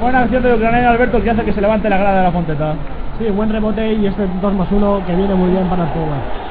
[0.00, 2.74] Buena acción de ucraniano Alberto que hace que se levante la grada de la Fonteta.
[3.18, 6.49] Sí, buen rebote y este 2 más 1 que viene muy bien para el Power.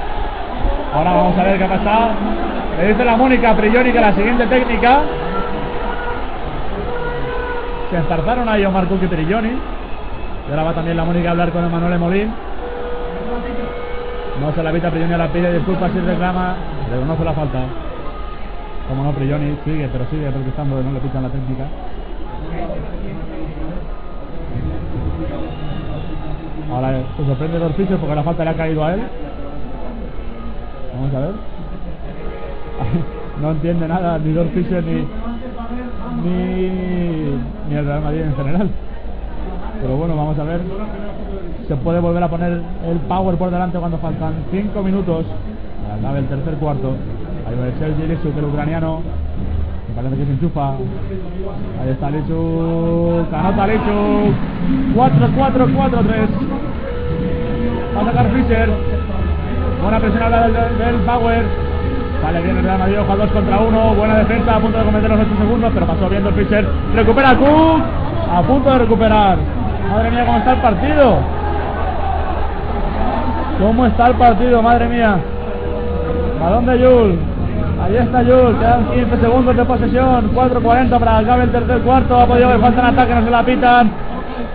[0.94, 2.10] Ahora vamos a ver qué ha pasado.
[2.80, 5.02] Le dice la Mónica Priori que la siguiente técnica.
[7.92, 9.50] Se enzarzaron ahí Omar Cook y Perilloni.
[9.50, 12.34] Y ahora va también la Mónica a hablar con Emanuele Molín.
[14.42, 16.56] No se la evita Prigioni, ahora pide disculpas y reclama.
[16.90, 17.60] Reconoce la falta.
[18.88, 21.66] Como no, Prigioni sigue, pero sigue protestando, no le pitan la técnica.
[26.72, 29.02] Ahora se sorprende Dorficio porque la falta le ha caído a él.
[31.00, 31.32] Vamos a ver.
[33.40, 34.96] No entiende nada ni Dorficio ni,
[36.26, 36.70] ni,
[37.70, 38.70] ni el Real Madrid en general.
[39.82, 40.60] Pero bueno, vamos a ver.
[41.66, 45.26] Se puede volver a poner el power por delante cuando faltan 5 minutos.
[45.98, 46.96] Acabe el tercer cuarto.
[47.48, 49.00] Ahí va el Sergi Lisu, que el ucraniano.
[49.88, 50.72] Me parece que se enchufa.
[51.82, 53.26] Ahí está Lichu.
[53.32, 54.34] Canota Lichu.
[54.96, 56.30] 4-4-4-3.
[57.96, 58.99] Va a sacar Fischer.
[59.82, 61.46] Buena presión ahora del, del Power.
[62.22, 63.96] Sale bien el Real Madrid, ojo a 2 contra 1.
[63.96, 66.68] Buena defensa, a punto de cometer los 8 segundos, pero pasó bien el Fischer.
[66.96, 67.82] Recupera Cook.
[68.32, 69.38] A punto de recuperar.
[69.90, 71.18] Madre mía, cómo está el partido.
[73.60, 74.62] ¿Cómo está el partido?
[74.62, 75.18] Madre mía.
[76.40, 77.20] Balón de Yul.
[77.82, 78.58] Ahí está Yul.
[78.60, 80.32] Quedan 15 segundos de posesión.
[80.36, 82.20] 4.40 para acabar el tercer cuarto.
[82.20, 83.92] Ha podido haber falta en ataque, no se la pitan.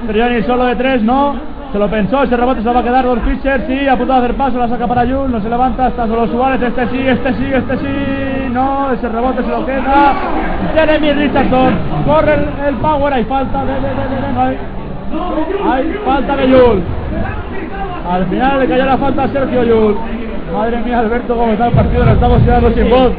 [0.06, 1.53] Trioni solo de 3, no.
[1.74, 4.18] Se lo pensó, ese rebote se va a quedar Don Fischer, sí, a punto de
[4.20, 7.34] hacer paso, la saca para Yul, no se levanta, está solo Suárez, este sí, este
[7.34, 10.14] sí, este sí, no, ese rebote se lo queda.
[10.72, 11.74] Jeremy Richardson,
[12.06, 12.34] corre
[12.68, 14.58] el, power, hay falta de, de,
[15.68, 16.82] hay, falta de Yul.
[18.08, 19.96] Al final le cayó la falta a Sergio Yul.
[20.52, 23.10] Madre mía, Alberto, cómo está el partido, lo estamos quedando sin voz.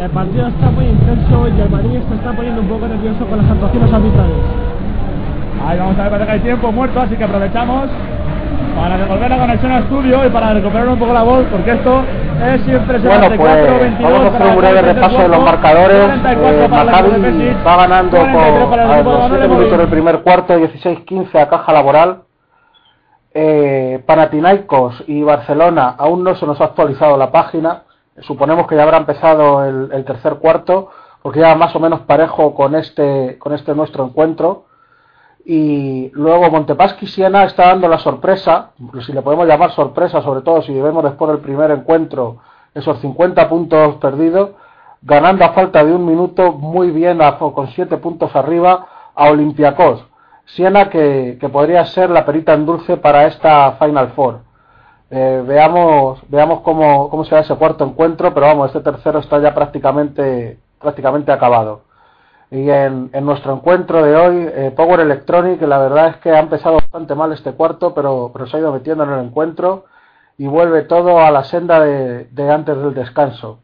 [0.00, 3.38] El partido está muy intenso y el Madrid se está poniendo un poco nervioso con
[3.38, 4.67] las actuaciones arbitrales.
[5.66, 7.88] Ahí vamos a ver, parece que hay tiempo muerto, así que aprovechamos.
[8.76, 12.02] para devolver la conexión al estudio y para recuperar un poco la voz, porque esto
[12.46, 13.36] es impresionante.
[13.36, 16.10] Bueno, pues vamos a hacer un breve repaso de los marcadores.
[16.24, 21.72] Eh, Maccabi va ganando por, a los 7 minutos del primer cuarto, 16-15 a caja
[21.72, 22.22] laboral.
[23.34, 27.82] Eh, Panathinaikos y Barcelona aún no se nos ha actualizado la página.
[28.20, 30.90] Suponemos que ya habrá empezado el, el tercer cuarto,
[31.22, 34.67] porque ya más o menos parejo con este, con este nuestro encuentro
[35.50, 40.60] y luego Montepaschi Siena está dando la sorpresa, si le podemos llamar sorpresa, sobre todo
[40.60, 42.36] si vemos después del primer encuentro
[42.74, 44.50] esos 50 puntos perdidos,
[45.00, 47.20] ganando a falta de un minuto muy bien
[47.54, 50.04] con 7 puntos arriba a Olympiacos.
[50.44, 54.40] Siena que, podría ser la perita en dulce para esta Final Four.
[55.10, 59.54] Eh, veamos veamos cómo, cómo será ese cuarto encuentro, pero vamos, este tercero está ya
[59.54, 61.87] prácticamente, prácticamente acabado.
[62.50, 66.76] Y en, nuestro encuentro de hoy, eh, Power Electronic, la verdad es que ha empezado
[66.76, 69.84] bastante mal este cuarto, pero, pero se ha ido metiendo en el encuentro
[70.38, 73.58] y vuelve todo a la senda de, antes del descanso.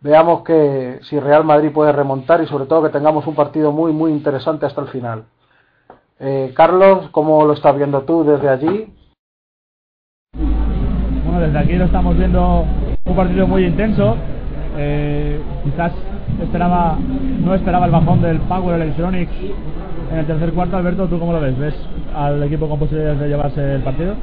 [0.00, 3.92] Veamos que si Real Madrid puede remontar y sobre todo que tengamos un partido muy
[3.92, 5.24] muy interesante hasta el final.
[6.20, 8.94] Eh, Carlos, ¿cómo lo estás viendo tú desde allí?
[10.34, 12.64] Bueno, desde aquí lo estamos viendo
[13.04, 14.16] un partido muy intenso.
[14.76, 15.92] Eh, quizás
[16.42, 16.96] esperaba
[17.44, 19.32] no esperaba el bajón del Power Electronics
[20.12, 20.76] en el tercer cuarto.
[20.76, 21.58] Alberto, ¿tú cómo lo ves?
[21.58, 21.74] ¿Ves
[22.14, 24.14] al equipo con posibilidades de llevarse el partido?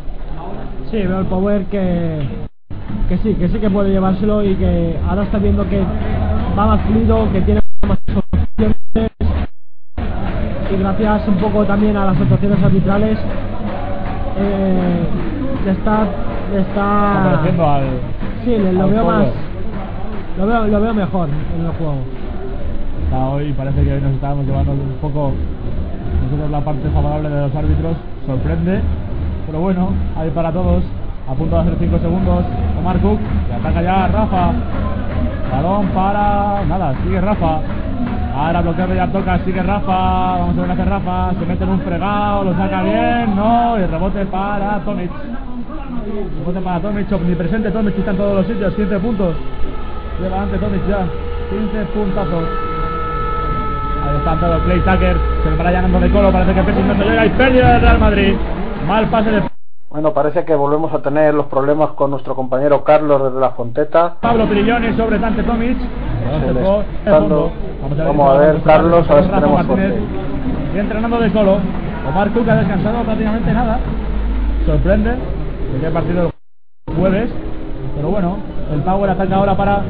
[0.91, 2.19] Sí, veo el Power que,
[3.09, 5.81] que sí, que sí que puede llevárselo y que ahora está viendo que
[6.57, 8.75] va más fluido, que tiene más opciones
[10.71, 13.19] y gracias un poco también a las actuaciones arbitrales
[14.37, 15.03] eh,
[15.63, 16.07] le está
[16.51, 17.83] le está al,
[18.43, 19.25] sí lo veo más
[20.37, 21.95] lo veo, lo veo mejor en el juego.
[23.33, 25.31] hoy parece que hoy nos estábamos llevando un poco
[26.23, 27.95] nosotros la parte favorable de los árbitros.
[28.25, 28.81] Sorprende,
[29.45, 30.83] pero bueno, ahí para todos.
[31.27, 32.45] A punto de hacer 5 segundos.
[32.79, 34.51] Omar Cook, que ataca ya Rafa.
[35.51, 36.65] Balón para.
[36.65, 37.61] Nada, sigue Rafa.
[38.35, 40.37] Ahora bloqueo ya toca, sigue Rafa.
[40.37, 41.31] Vamos a ver qué hace Rafa.
[41.39, 43.35] Se mete en un fregado, lo saca bien.
[43.35, 45.11] No, y rebote para Tomic.
[46.39, 47.11] Rebote para Tomic.
[47.11, 48.73] Omnipresente Tomic está en todos los sitios.
[48.75, 49.35] 15 puntos.
[50.21, 51.05] Lleva antes Tomic ya.
[51.49, 52.43] 15 puntazos.
[54.03, 55.17] Ahí está todo Play Tucker.
[55.43, 56.31] Se le para llenando de colo.
[56.31, 57.25] Parece que Pesci no llega.
[57.25, 58.35] Y pérdida del Real Madrid.
[58.87, 59.43] Mal pase de.
[59.89, 64.15] Bueno, parece que volvemos a tener los problemas con nuestro compañero Carlos desde la Fonteta.
[64.21, 65.77] Pablo Pirilloni sobre Dante Tomic.
[67.97, 70.01] Vamos a ver, Carlos, a ver si tenemos suerte.
[70.73, 71.57] Y entrenando de colo.
[72.09, 73.79] Omar Cook ha descansado prácticamente nada.
[74.65, 75.15] Sorprende.
[75.81, 76.31] Que partido
[76.87, 77.31] el jueves.
[77.95, 78.37] Pero bueno,
[78.73, 79.81] el Power ataca ahora para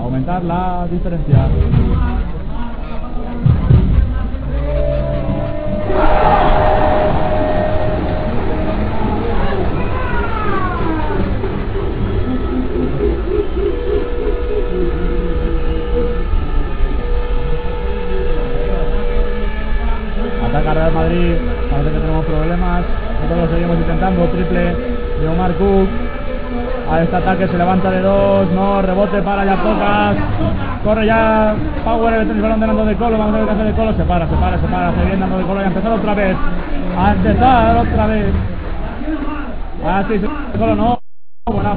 [0.00, 1.48] aumentar la diferencia.
[20.46, 21.34] Ataca Real Madrid,
[21.70, 22.84] parece que tenemos problemas,
[23.22, 24.76] nosotros seguimos intentando, triple
[25.20, 26.09] de Omar Cook,
[26.90, 30.16] a este ataque se levanta de dos, no, rebote para ya tocas.
[30.82, 31.54] Corre ya
[31.84, 34.04] Power, el balón de Nando de Colo, vamos a ver qué hace de Colo, se
[34.04, 36.36] para, se para, se para, se viene Nando de Colo y a empezar otra vez.
[36.98, 38.34] A empezar otra vez.
[39.86, 40.98] Así se Colo no,
[41.46, 41.76] buena.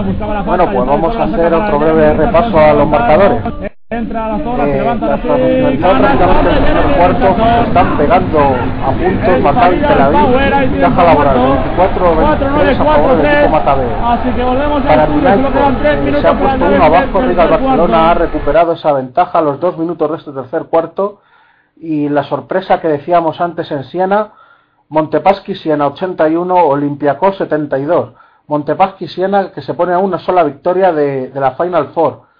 [0.00, 3.71] Buscaba la bueno, pues vamos a hacer otro breve repaso a los marcadores.
[3.92, 5.76] Entra a la zona, se levanta la serie.
[5.76, 12.16] prácticamente el cuarto se están pegando a puntos Maccabi Tel Aviv y Caja Laboral 24
[12.16, 13.82] 23 a favor del equipo Maccabi.
[14.02, 18.92] Así que volvemos para Pinaico se ha puesto uno abajo, Riga Barcelona ha recuperado esa
[18.92, 21.20] ventaja a los dos minutos de este tercer cuarto.
[21.76, 24.30] Y la sorpresa que decíamos antes en Siena,
[24.88, 28.14] Montepaschi Siena 81, Olympiacos 72.
[28.46, 32.31] Montepaschi Siena que se pone a una sola victoria de, de la Final Four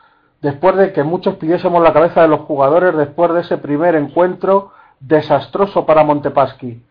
[0.43, 4.73] después de que muchos pidiésemos la cabeza de los jugadores después de ese primer encuentro
[5.01, 6.85] desastroso para Montepaschi.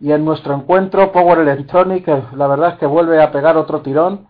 [0.00, 4.28] Y en nuestro encuentro, Power Electronic, la verdad es que vuelve a pegar otro tirón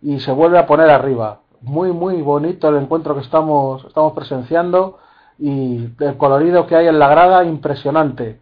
[0.00, 1.40] y se vuelve a poner arriba.
[1.60, 4.98] Muy, muy bonito el encuentro que estamos, estamos presenciando
[5.38, 8.40] y el colorido que hay en la grada, impresionante.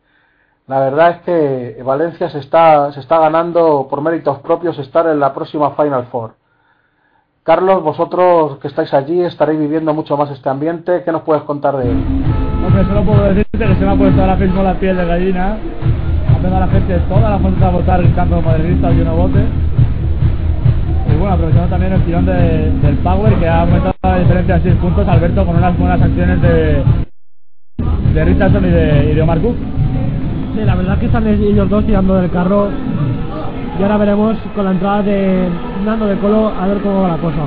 [0.66, 5.20] La verdad es que Valencia se está, se está ganando por méritos propios estar en
[5.20, 6.34] la próxima Final Four.
[7.44, 11.02] Carlos, vosotros que estáis allí estaréis viviendo mucho más este ambiente.
[11.04, 12.02] ¿Qué nos puedes contar de él?
[12.66, 15.58] Hombre, solo puedo decirte que se me ha puesto ahora mismo la piel de gallina.
[16.32, 19.44] Ha pegado la gente toda la gente a votar gritando madridista y uno vote.
[21.06, 24.74] Y bueno, aprovechando también el tirón del Power que ha aumentado la diferencia a 6
[24.76, 26.82] puntos, Alberto, con unas buenas acciones de,
[28.14, 29.56] de Richardson y de, y de Omar Cook.
[30.54, 32.70] Sí, la verdad que están ellos dos tirando del carro
[33.78, 35.48] y ahora veremos con la entrada de
[35.84, 37.44] Nando de Colo a ver cómo va la cosa.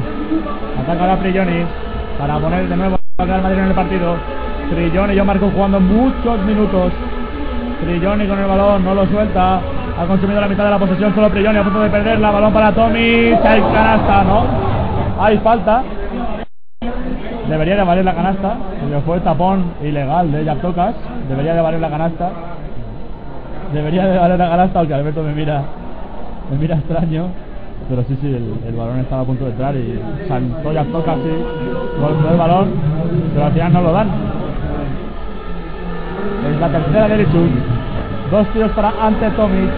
[0.79, 1.65] Ataca ahora Prigioni
[2.19, 4.15] para poner de nuevo al Real Madrid en el partido.
[4.69, 6.93] Prigioni, yo marco jugando muchos minutos.
[7.83, 9.59] Prigioni con el balón, no lo suelta.
[9.99, 12.29] Ha consumido la mitad de la posesión, solo Prigioni a punto de perderla.
[12.29, 13.33] Balón para Tommy.
[13.43, 14.45] Hay canasta, ¿no?
[15.19, 15.83] Hay falta.
[17.49, 18.55] Debería de valer la canasta.
[18.87, 20.93] Le fue tapón ilegal de Yaptocas.
[21.27, 22.29] Debería de valer la canasta.
[23.73, 25.63] Debería de valer la canasta, aunque Alberto me mira,
[26.51, 27.46] me mira extraño.
[27.89, 32.01] Pero sí, sí, el, el balón estaba a punto de entrar y saltó Yaptocas, sí.
[32.01, 32.71] Golpeó el balón,
[33.33, 34.09] pero al final no lo dan.
[36.51, 37.49] Es la tercera de Lichuk.
[38.31, 39.69] Dos tiros para ante Tomic.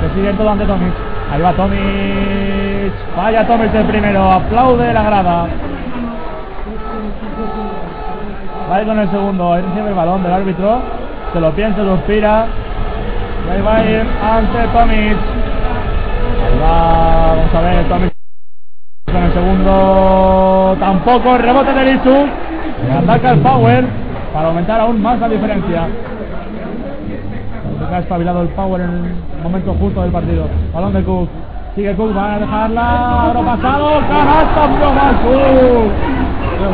[0.00, 0.92] Que siguen todo ante Tomic.
[1.30, 2.92] Ahí va Tomic.
[3.16, 4.32] Vaya Tomic el primero.
[4.32, 5.46] Aplaude la grada.
[8.70, 9.52] Va con el segundo.
[9.52, 10.80] Ahí recibe el balón del árbitro.
[11.32, 12.46] Se lo piensa, suspira.
[13.52, 15.37] Ahí va a ir ante Tomic.
[16.62, 17.34] Va.
[17.36, 17.88] Vamos a ver.
[17.88, 18.12] Tomic
[19.06, 20.76] con el segundo.
[20.78, 21.38] Tampoco.
[21.38, 22.28] Rebote de Lichuk.
[22.86, 23.84] Y ataca el Power
[24.32, 25.88] para aumentar aún más la diferencia.
[27.90, 30.46] Ha espabilado el Power en el momento justo del partido.
[30.74, 31.28] Balón de Cook.
[31.74, 33.30] Sigue Cook, van a dejarla.
[33.30, 34.00] Aro pasado.
[34.08, 35.92] Canasta de Omar Cook.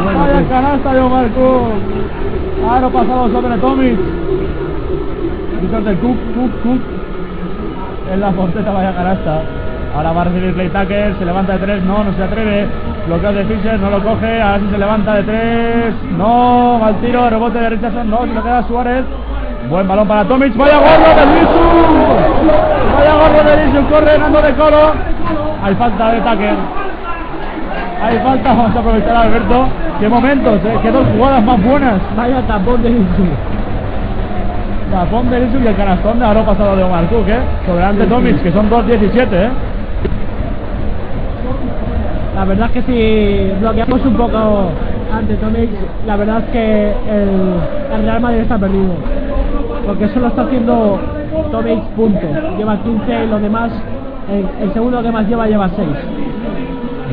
[0.04, 2.70] Vaya canasta de Omar Cook.
[2.70, 3.98] Aro pasado sobre Tomic.
[5.60, 6.80] Gritos de Cook, Cook, Cook.
[8.12, 9.42] En la porteta, vaya canasta.
[9.94, 12.66] Ahora va a recibir Clay Tucker, se levanta de tres, no, no se atreve.
[13.06, 15.94] Bloqueo de Fischer, no lo coge, ahora sí se levanta de tres.
[16.18, 19.04] No, mal tiro, rebote de Richardson, no, se lo queda Suárez.
[19.70, 21.62] Buen balón para Tomic, vaya gorro de Lisu.
[22.96, 24.92] Vaya gorro de Lisu, corre Nando de Colo.
[25.62, 26.54] Hay falta de Tucker.
[28.02, 29.68] Hay falta, vamos a aprovechar a Alberto.
[30.00, 32.00] Qué momentos, eh, qué dos jugadas más buenas.
[32.16, 33.26] Vaya tapón de Lisu.
[34.90, 37.38] Tapón de Lisu y el canastón de aro pasado de Omar Cook, eh.
[37.64, 39.50] Sobre ante Tomic, que son 2-17, eh.
[42.34, 44.70] La verdad es que si bloqueamos un poco
[45.12, 45.70] ante Tomic,
[46.06, 48.94] la verdad es que el, el Real Madrid está perdido.
[49.86, 50.98] Porque solo está haciendo
[51.52, 52.30] Tomic puntos.
[52.58, 53.70] Lleva 15 y los demás,
[54.30, 55.88] el, el, segundo que más lleva, lleva 6.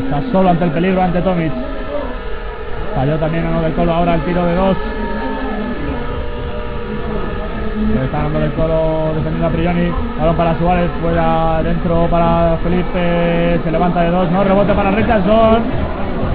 [0.06, 1.52] Está solo ante el peligro ante Tomic.
[2.96, 4.78] Falló también uno del Colo ahora el tiro de dos.
[8.04, 9.92] Está dando el Colo defendiendo a Prioni.
[10.20, 13.60] Balón para Suárez, fuera dentro para Felipe.
[13.64, 15.64] Se levanta de dos, no, rebote para Richardson.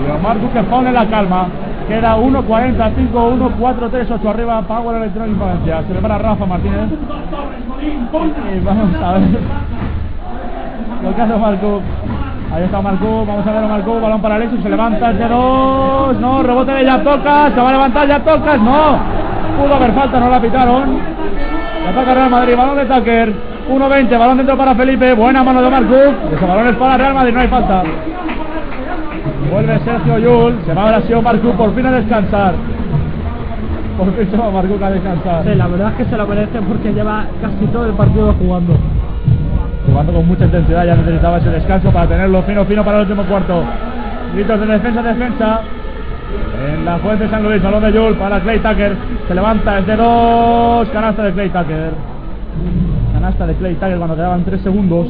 [0.06, 1.46] Y Omar que pone la calma.
[1.88, 4.62] Queda 1.40, 5, 1, 4, 3, 8 arriba.
[4.62, 5.82] Power Electronic Valencia.
[5.86, 6.90] Se le para Rafa Martínez.
[7.82, 9.22] Y vamos a ver
[11.02, 11.80] lo que hace Marco.
[12.54, 15.28] Ahí está Marco, vamos a ver a Marco, balón para Alexis, se levanta el de
[15.28, 18.98] dos, no, rebote de Yaptocas, se va a levantar Yaptocas, no,
[19.56, 20.98] pudo haber falta, no la pitaron.
[21.88, 23.32] Ataca Real Madrid, balón de Tucker,
[23.70, 25.94] 1.20, balón dentro para Felipe, buena mano de Marco,
[26.32, 27.82] ese balón es para Real Madrid, no hay falta.
[29.50, 32.54] Vuelve Sergio Yul, se va ahora sí Marco por fin a descansar.
[33.96, 35.44] Por fin se va Marco a descansar.
[35.44, 38.76] Sí, la verdad es que se lo merece porque lleva casi todo el partido jugando
[39.86, 43.22] jugando con mucha intensidad, ya necesitaba ese descanso para tenerlo fino, fino para el último
[43.24, 43.64] cuarto.
[44.34, 45.60] Gritos de defensa, defensa.
[46.68, 48.96] En la fuente San Luis, balón de Yul para Clay Tucker.
[49.28, 50.88] Se levanta, es de dos.
[50.88, 51.90] Canasta de Clay Tucker.
[53.12, 55.06] Canasta de Clay Tucker cuando quedaban 3 segundos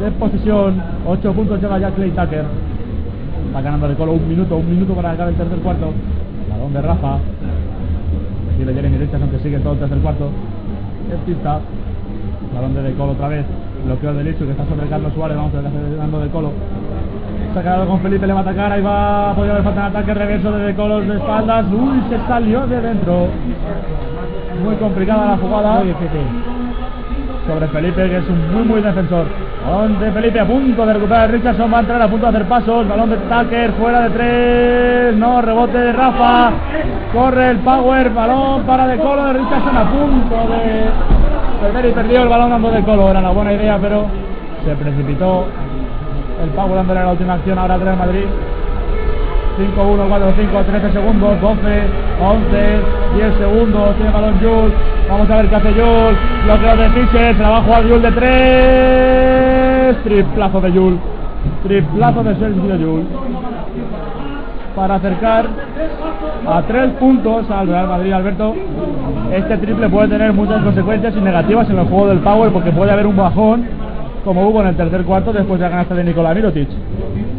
[0.00, 0.82] de posición.
[1.06, 2.44] 8 puntos lleva ya Clay Tucker.
[3.46, 5.92] Está ganando de colo un minuto, un minuto para acabar el tercer cuarto.
[6.50, 7.18] Balón de Rafa.
[8.50, 10.30] Recibe Jeremy Richardson que sigue todo el tercer cuarto.
[11.12, 11.60] Es pista.
[12.54, 13.44] Balón de De Colo otra vez.
[13.84, 15.36] Bloqueo de Lichu que está sobre Carlos Suárez.
[15.36, 16.52] Vamos a ver qué hace De Colo.
[17.62, 18.70] Quedado con Felipe, le va a atacar.
[18.70, 19.32] Ahí va.
[19.34, 21.64] Podría haber falta un ataque reverso de De Colo de espaldas.
[21.72, 23.28] Uy, se salió de dentro.
[24.62, 25.78] Muy complicada la jugada.
[25.78, 26.26] Muy difícil.
[27.46, 29.26] Sobre Felipe, que es un muy, muy defensor.
[29.64, 31.72] Balón de Felipe a punto de recuperar Richardson.
[31.72, 32.88] Va a entrar a punto de hacer pasos.
[32.88, 35.16] Balón de Tucker fuera de tres.
[35.16, 36.50] No, rebote de Rafa.
[37.12, 38.10] Corre el power.
[38.10, 40.90] Balón para De Colo de Richardson a punto de
[41.62, 43.10] perder y perdió el balón dando de Colo.
[43.10, 44.06] Era una buena idea, pero
[44.64, 45.46] se precipitó
[46.42, 48.24] el Power dándole la última acción ahora al Real Madrid.
[49.56, 51.60] 5, 1, 4, 5, 13 segundos, 12,
[52.20, 52.80] 11,
[53.16, 54.72] 10 segundos, tiene balón Jules,
[55.08, 58.02] vamos a ver qué hace Jules, bloqueo de Fischer, se la va a jugar Jules
[58.02, 61.00] de 3, triplazo de Jules,
[61.62, 63.06] triplazo de Sergio Jules,
[64.74, 65.46] para acercar
[66.46, 68.54] a 3 puntos al Real Madrid, Alberto,
[69.32, 72.92] este triple puede tener muchas consecuencias y negativas en el juego del Power porque puede
[72.92, 73.85] haber un bajón
[74.26, 76.68] como hubo en el tercer cuarto después de la canasta de Nikola Mirotic.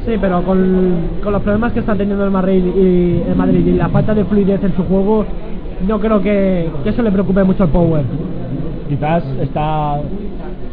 [0.06, 3.74] Sí, pero con, con, los problemas que está teniendo el Madrid, y, el Madrid y
[3.74, 5.26] la falta de fluidez en su juego,
[5.86, 8.06] no creo que, que eso le preocupe mucho al Power.
[8.88, 9.98] Quizás está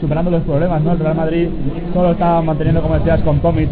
[0.00, 0.92] superando los problemas, ¿no?
[0.92, 1.48] El Real Madrid
[1.92, 3.70] solo está manteniendo, como decías, con Tomic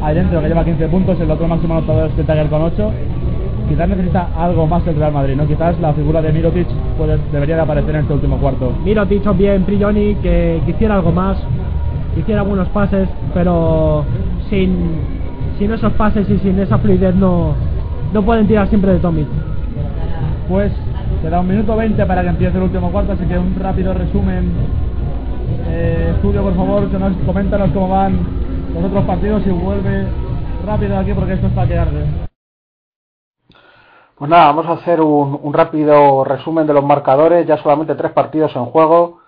[0.00, 2.90] ahí dentro, que lleva 15 puntos, el otro máximo anotador es Tiger con 8.
[3.68, 5.46] Quizás necesita algo más el Real Madrid, ¿no?
[5.48, 8.72] Quizás la figura de Mirotic puede, debería de aparecer en este último cuarto.
[8.84, 11.36] Mirotic o bien Prigioni que quisiera algo más,
[12.14, 14.04] quisiera buenos pases, pero
[14.48, 15.00] sin,
[15.58, 17.54] sin esos pases y sin esa fluidez no,
[18.12, 19.28] no pueden tirar siempre de Tomic.
[20.48, 20.72] Pues
[21.22, 24.50] queda un minuto 20 para que empiece el último cuarto, así que un rápido resumen.
[25.68, 28.18] Eh, estudio, por favor, que nos coméntanos cómo van
[28.74, 30.06] los otros partidos y vuelve
[30.66, 32.04] rápido aquí porque esto está que arde.
[34.16, 37.46] Pues nada, vamos a hacer un, un, rápido resumen de los marcadores.
[37.46, 39.19] Ya solamente tres partidos en juego.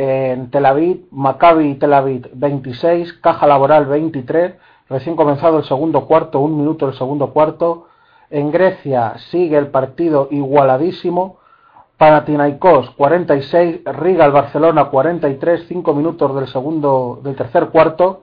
[0.00, 4.54] En Tel Aviv, Maccabi Tel Aviv 26, Caja Laboral 23.
[4.88, 7.88] Recién comenzado el segundo cuarto, un minuto el segundo cuarto.
[8.30, 11.38] En Grecia sigue el partido igualadísimo.
[11.96, 18.22] Panathinaikos 46, Riga el Barcelona 43, 5 minutos del segundo del tercer cuarto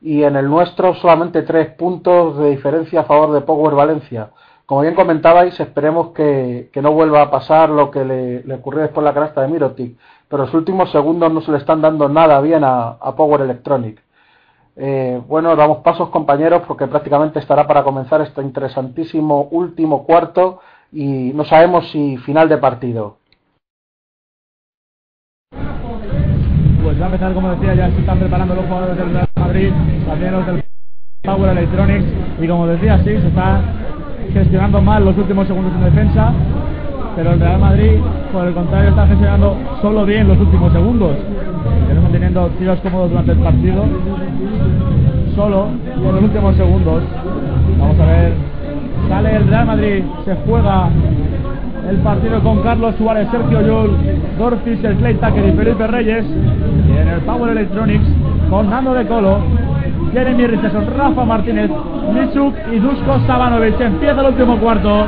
[0.00, 4.30] y en el nuestro solamente 3 puntos de diferencia a favor de Power Valencia.
[4.68, 8.82] Como bien comentabais, esperemos que, que no vuelva a pasar lo que le, le, ocurrió
[8.82, 9.98] después la canasta de Mirotic,
[10.28, 14.02] pero los últimos segundos no se le están dando nada bien a, Power Electronic.
[14.76, 20.60] Eh, bueno, damos pasos compañeros porque prácticamente estará para comenzar este interesantísimo último cuarto
[20.92, 23.16] y no sabemos si final de partido.
[26.82, 29.72] Pues va a empezar, como decía, ya se están preparando los jugadores del Real Madrid,
[30.06, 30.64] también los del
[31.22, 32.06] Power Electronics
[32.40, 33.60] y como decía, sí, se está
[34.32, 36.32] gestionando mal los últimos segundos en defensa,
[37.18, 37.98] pero el Real Madrid,
[38.32, 41.16] por el contrario, está gestionando solo bien los últimos segundos.
[41.88, 43.84] Estamos teniendo tiros cómodos durante el partido,
[45.34, 45.66] solo
[45.96, 47.02] en los últimos segundos.
[47.80, 48.32] Vamos a ver,
[49.08, 50.90] sale el Real Madrid, se juega
[51.90, 53.96] el partido con Carlos Suárez, Sergio Yul,
[54.38, 56.24] Dorfis, el Clay Tucker y Felipe Reyes.
[56.24, 58.06] Y en el Power Electronics
[58.48, 59.40] con Nando de Colo,
[60.12, 61.68] Jeremy Richardson, Rafa Martínez,
[62.14, 63.80] Michuk y Dusko Sabanovic.
[63.80, 65.04] Empieza el último cuarto.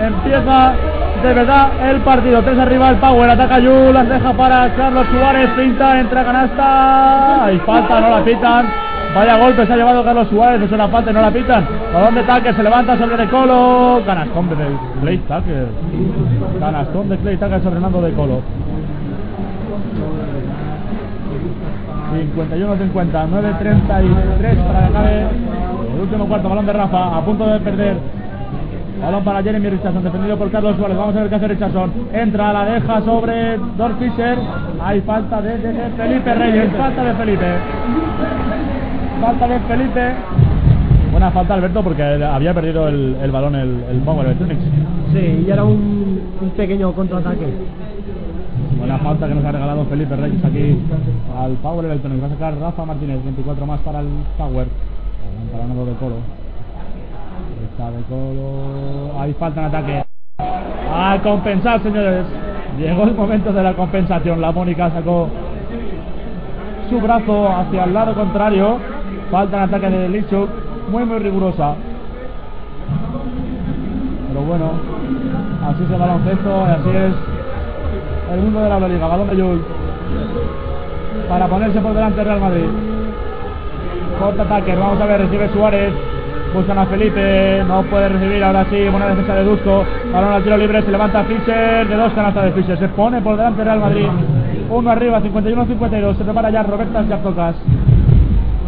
[0.00, 0.74] Empieza
[1.22, 2.42] de verdad el partido.
[2.42, 3.30] Tres arriba el Power.
[3.30, 5.50] Ataca Yul, las deja para Carlos Suárez.
[5.56, 7.44] Pinta, entra canasta.
[7.44, 8.66] Hay falta, no la pitan.
[9.14, 11.66] Vaya golpe se ha llevado Carlos Suárez, es una falta y no la pitan.
[11.92, 14.02] Balón de Tucker, se levanta sobre De Colo.
[14.04, 14.56] Canastón de
[15.00, 15.66] Clay Tucker.
[16.60, 18.42] Canastón de Clay Tucker sobre Nando De Colo.
[22.08, 25.26] 51-50, 9-33 para acabe
[25.94, 26.48] el último cuarto.
[26.48, 28.17] Balón de Rafa, a punto de perder.
[29.00, 30.96] Balón para Jeremy Richardson, defendido por Carlos Suárez.
[30.96, 31.92] Vamos a ver qué hace Richardson.
[32.12, 33.58] Entra, la deja sobre
[33.98, 34.38] Fischer.
[34.80, 36.72] Hay falta de, de, de Felipe Reyes.
[36.76, 37.46] Falta de Felipe.
[39.20, 40.12] Falta de Felipe.
[41.12, 44.62] Buena falta, Alberto, porque había perdido el, el balón el, el Power Electronics.
[45.12, 47.46] Sí, y era un, un pequeño contraataque.
[48.78, 50.78] Buena falta que nos ha regalado Felipe Reyes aquí
[51.36, 52.22] al Power Electronics.
[52.22, 54.66] Va a sacar Rafa Martínez, 24 más para el Power.
[55.52, 56.37] Para uno de Colo.
[57.78, 59.20] Colo.
[59.20, 60.04] Hay falta en ataque.
[60.92, 62.24] A compensar, señores.
[62.76, 64.40] Llegó el momento de la compensación.
[64.40, 65.28] La Mónica sacó
[66.90, 68.78] su brazo hacia el lado contrario.
[69.30, 70.48] Falta en ataque de Lichuk.
[70.90, 71.74] Muy, muy rigurosa.
[74.28, 74.72] Pero bueno,
[75.68, 77.14] así es el baloncesto y así es
[78.32, 79.06] el mundo de la Liga.
[79.06, 79.64] Balón de Yul.
[81.28, 82.66] Para ponerse por delante Real Madrid.
[84.18, 84.74] Corta ataque.
[84.74, 86.17] Vamos a ver, recibe Suárez.
[86.54, 90.56] Buscan a Felipe, no puede recibir, ahora sí, buena defensa de Dusko, balón al tiro
[90.56, 94.06] libre, se levanta Fischer, de dos canastas de Fischer, se pone por delante Real Madrid,
[94.70, 97.54] uno arriba, 51-52, se prepara ya Robertas Yartocas,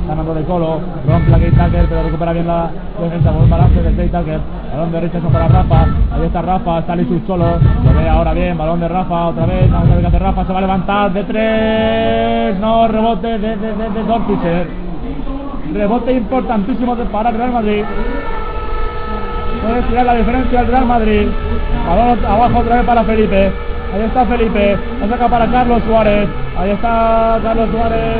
[0.06, 0.78] ganando de Colo,
[1.08, 2.70] rompe la Kate Tucker, pero recupera bien la
[3.00, 4.40] defensa, buen balance de Kate Tucker,
[4.72, 5.82] balón de Richardson para Rafa,
[6.12, 7.46] ahí está Rafa, está Lisus solo,
[7.84, 10.52] lo ve ahora bien, balón de Rafa, otra vez, vamos a ver hace Rafa, se
[10.52, 14.89] va a levantar de tres, no, rebote de, de, de, de.
[15.72, 17.84] Rebote importantísimo para el Real Madrid.
[19.62, 21.28] Puede tirar la diferencia el Real Madrid.
[21.86, 23.52] Balón abajo otra vez para Felipe.
[23.94, 24.76] Ahí está Felipe.
[25.00, 26.28] La saca para Carlos Suárez.
[26.58, 28.16] Ahí está Carlos Suárez.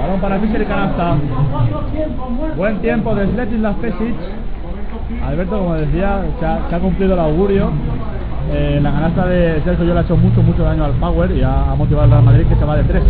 [0.00, 1.16] Balón para Fischer y canasta.
[2.56, 4.14] Buen tiempo de Sletin Las Pesic.
[5.26, 6.22] Alberto, como decía,
[6.68, 7.70] se ha cumplido el augurio.
[8.50, 11.42] Eh, la canasta de Sergio yo le ha hecho mucho, mucho daño al Power y
[11.42, 13.02] ha, motivado al Real Madrid que se va de tres.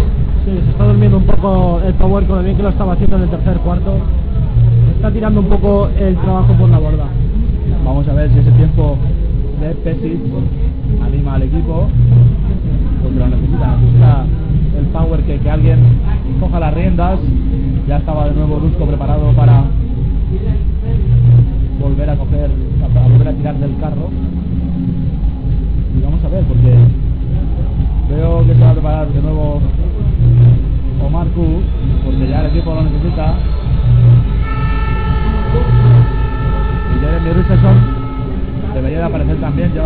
[0.45, 3.17] Sí, se está durmiendo un poco el Power con el bien que lo estaba haciendo
[3.17, 3.99] en el tercer cuarto.
[4.97, 7.05] Está tirando un poco el trabajo por la borda.
[7.85, 8.99] Vamos a ver si ese tiempo
[9.61, 10.21] de Pesic
[11.05, 11.89] anima al equipo.
[13.03, 14.25] Porque lo necesita, necesita
[14.77, 15.79] el Power que, que alguien
[16.41, 17.21] coja las riendas.
[17.87, 19.63] Ya estaba de nuevo Dusko preparado para
[21.81, 22.51] volver a coger,
[22.83, 24.11] a volver a tirar del carro.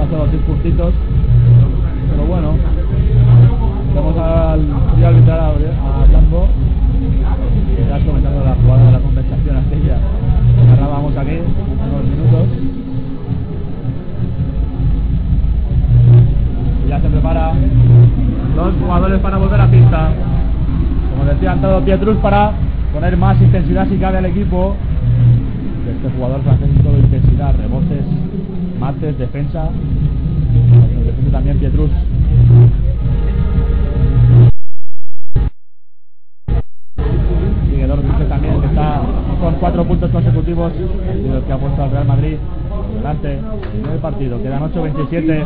[0.03, 0.95] También, lleva solo 6 puntitos.
[2.11, 2.55] Pero bueno,
[3.95, 4.61] vamos al
[4.95, 6.47] frío a, a Blanco.
[7.89, 9.99] Ya has comentado la jugada de la compensación aquella.
[10.57, 12.49] que Narrábamos aquí unos minutos.
[16.85, 17.53] Y ya se prepara
[18.57, 20.13] los jugadores para volver a pista.
[21.11, 22.53] Como decía todo Pietrus para
[22.93, 24.75] poner más intensidad si cabe al equipo.
[25.89, 28.05] Este jugador francés todo intensidad, rebotes,
[28.83, 29.69] mates, defensa.
[31.31, 31.91] También Pietrus.
[37.71, 39.01] Sigue Dormice también, que está
[39.41, 42.37] con cuatro puntos consecutivos y los que ha puesto al Real Madrid
[42.97, 43.39] delante
[43.93, 44.43] el partido.
[44.43, 45.45] Quedan 8-27.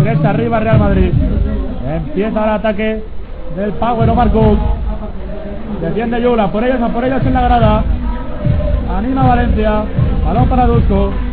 [0.00, 1.12] 3 arriba Real Madrid.
[1.88, 3.02] Empieza el ataque
[3.56, 4.58] del Power Omar Cook.
[5.80, 7.84] Defiende Yula, por ellos, a por ellos en la grada.
[8.94, 9.82] Anima Valencia.
[10.26, 11.25] Balón para Dusko.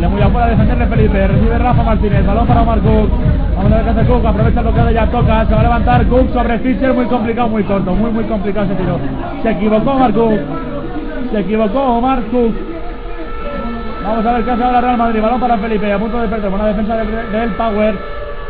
[0.00, 1.28] Se le muy afuera a defenderle Felipe.
[1.28, 2.24] Recibe Rafa Martínez.
[2.24, 3.10] Balón para Omar Cook.
[3.54, 4.24] Vamos a ver qué hace Cook.
[4.24, 5.44] Aprovecha el bloqueo de ya toca.
[5.44, 6.94] Se va a levantar Cook sobre Fischer.
[6.94, 7.94] Muy complicado, muy corto.
[7.94, 8.98] Muy, muy complicado ese tiro.
[9.42, 10.40] Se equivocó Omar Cook.
[11.30, 12.54] Se equivocó Omar Cook.
[14.02, 15.20] Vamos a ver qué hace ahora Real Madrid.
[15.20, 15.92] Balón para Felipe.
[15.92, 16.48] A punto de perder.
[16.48, 17.94] Buena defensa del, del Power.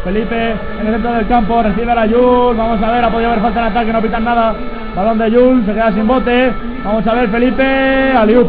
[0.05, 1.63] Felipe en el centro del campo.
[1.65, 2.57] Recibe a la Yul.
[2.57, 3.05] Vamos a ver.
[3.05, 3.93] Ha podido haber falta en ataque.
[3.93, 4.55] No pitan nada.
[4.95, 5.67] Balón de Yul.
[5.67, 6.53] Se queda sin bote.
[6.85, 8.13] Vamos a ver Felipe.
[8.17, 8.49] Aliup.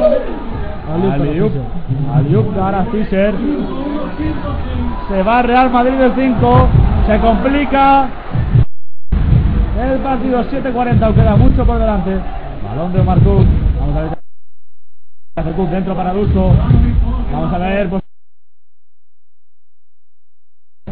[1.12, 1.81] Aliup.
[2.14, 3.34] Aliup para Fischer.
[5.10, 6.70] Se va Real Madrid del 5.
[7.08, 8.10] Se complica.
[9.80, 11.14] El partido 7-40.
[11.16, 12.20] Queda mucho por delante.
[12.64, 13.46] Balón de Omar Cook.
[13.80, 14.12] Vamos a ver.
[15.72, 16.54] Dentro para Dusko.
[17.32, 17.90] Vamos a ver.
[17.90, 18.02] Pues,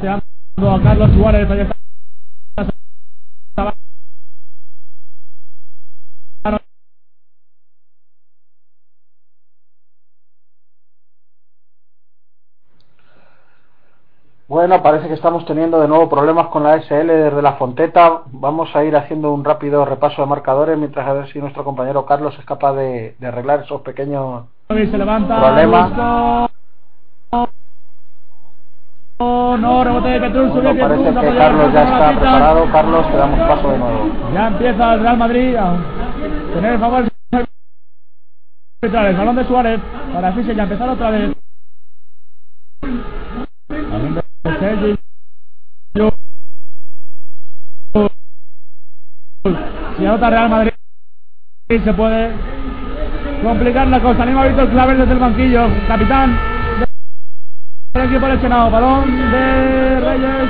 [0.03, 1.49] a Carlos Suárez.
[1.49, 1.88] Ahí está.
[14.49, 18.23] Bueno, parece que estamos teniendo de nuevo problemas con la SL desde la Fonteta.
[18.31, 22.03] Vamos a ir haciendo un rápido repaso de marcadores mientras a ver si nuestro compañero
[22.07, 25.39] Carlos es capaz de, de arreglar esos pequeños Se levanta.
[25.39, 25.91] problemas.
[29.19, 32.65] No, no, rebote de Petrus, sube Bueno, parece Petrus, que Carlos ya está preparado.
[32.71, 34.09] Carlos, te damos paso de nuevo.
[34.33, 35.77] Ya empieza el Real Madrid a
[36.55, 37.03] tener el favor
[38.81, 39.15] arbitrales.
[39.15, 39.79] Balón de Suárez
[40.11, 41.35] para Fischer ya empezar otra vez.
[44.59, 44.65] Si
[50.05, 50.73] anota Real Madrid
[51.69, 52.33] se puede
[53.41, 54.23] complicar la cosa.
[54.23, 55.65] Anima a Víctor Claver desde el banquillo.
[55.87, 56.37] Capitán
[57.93, 58.69] del equipo lesionado.
[58.69, 60.49] Balón de Reyes.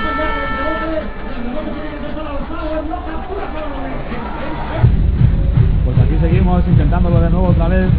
[5.86, 7.92] Pues aquí seguimos intentándolo de nuevo otra vez.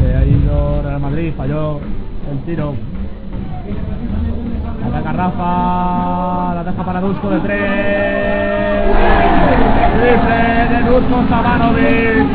[0.00, 1.80] Se ha ido Real Madrid, falló
[2.30, 2.74] el tiro.
[4.86, 7.58] Ataca Rafa, la deja para Dusko de tres.
[9.98, 12.28] Triple de Dusko Sabanovic.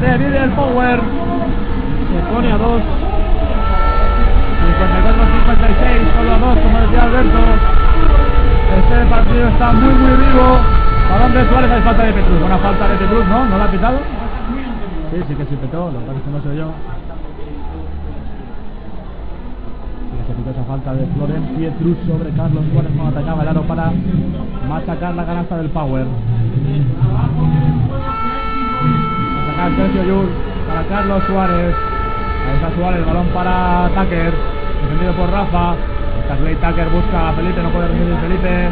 [0.00, 1.00] Revive el power.
[1.00, 2.82] Se pone a dos.
[4.62, 7.38] 54-56, solo a dos, como decía Alberto.
[8.78, 10.58] Este partido está muy muy vivo.
[11.10, 12.40] Balón de Suárez, hay falta de Petrus.
[12.40, 13.44] Buena falta de Petrus, ¿no?
[13.44, 13.98] ¿No la ha pitado?
[15.10, 16.72] Sí, sí que sí petó, lo que no soy yo.
[20.42, 23.92] Esa falta de Florent Pietrus sobre Carlos Suárez cuando atacaba el aro para
[24.68, 26.04] machacar la canasta del Power.
[27.00, 27.28] A
[29.50, 30.28] sacar Sergio Yul
[30.66, 31.74] para Carlos Suárez.
[31.74, 34.32] Ahí está Suárez, balón para Tucker.
[34.82, 35.74] Defendido por Rafa.
[36.20, 38.68] Está Clay Tucker, busca a Felipe, no puede recibir Felipe.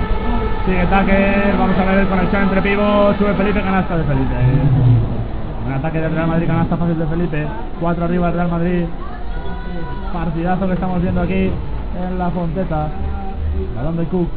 [0.66, 3.16] Sigue Tucker, vamos a ver conexión entre pivos.
[3.16, 4.34] Sube Felipe, canasta de Felipe.
[5.66, 7.46] Un ataque del Real Madrid, canasta fácil de Felipe.
[7.80, 8.84] Cuatro arriba el Real Madrid.
[10.12, 11.50] Partidazo que estamos viendo aquí
[11.96, 12.88] en la Fonteta.
[13.76, 14.28] Balón de Cook.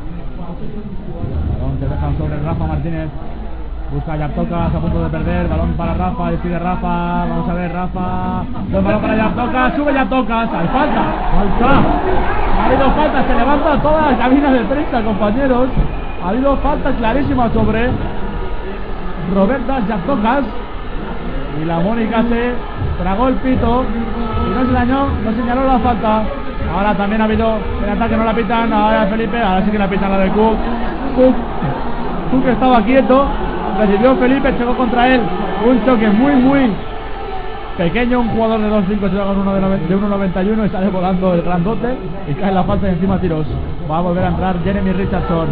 [1.60, 3.10] Balón que dejan sobre Rafa Martínez.
[3.92, 5.48] Busca Yaptocas a punto de perder.
[5.48, 6.32] Balón para Rafa.
[6.32, 7.26] Decide Rafa.
[7.26, 8.44] Vamos a ver Rafa.
[8.70, 9.76] Buen balón para Yaptocas.
[9.76, 10.50] Sube Yaptocas.
[10.54, 11.04] Hay falta.
[11.34, 11.82] Falta.
[12.60, 13.24] Ha habido falta.
[13.28, 15.70] Se levanta toda la cabina de prensa, compañeros.
[16.24, 17.90] Ha habido falta clarísima sobre
[19.34, 20.44] Roberta Yaptocas.
[21.62, 22.54] Y la Mónica se
[23.00, 23.86] tragó el pito.
[24.48, 25.08] Y no se dañó.
[25.24, 26.24] No señaló la falta.
[26.74, 28.18] Ahora también ha habido el ataque.
[28.18, 28.74] No la pitan.
[28.74, 29.42] Ahora Felipe.
[29.42, 30.58] Ahora sí que la pitan la de Cook.
[31.16, 31.36] Cook.
[32.32, 33.28] Cook estaba quieto
[33.78, 35.22] recibió Felipe, chocó contra él.
[35.66, 36.72] Un choque muy, muy
[37.78, 41.42] Pequeño, un jugador de 2'5 se con uno de, de 1'91 y sale volando el
[41.42, 41.98] grandote
[42.28, 43.48] y cae la falta y encima tiros.
[43.90, 45.48] Va a volver a entrar Jeremy Richardson.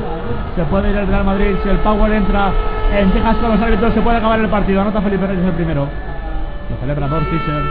[0.56, 1.56] Se puede ir el Real Madrid.
[1.64, 2.52] Si el Power entra
[2.96, 4.82] en Texas con los árbitros, se puede acabar el partido.
[4.82, 5.88] Anota Felipe Reyes el primero.
[6.72, 7.64] Lo celebra Dor Fischer.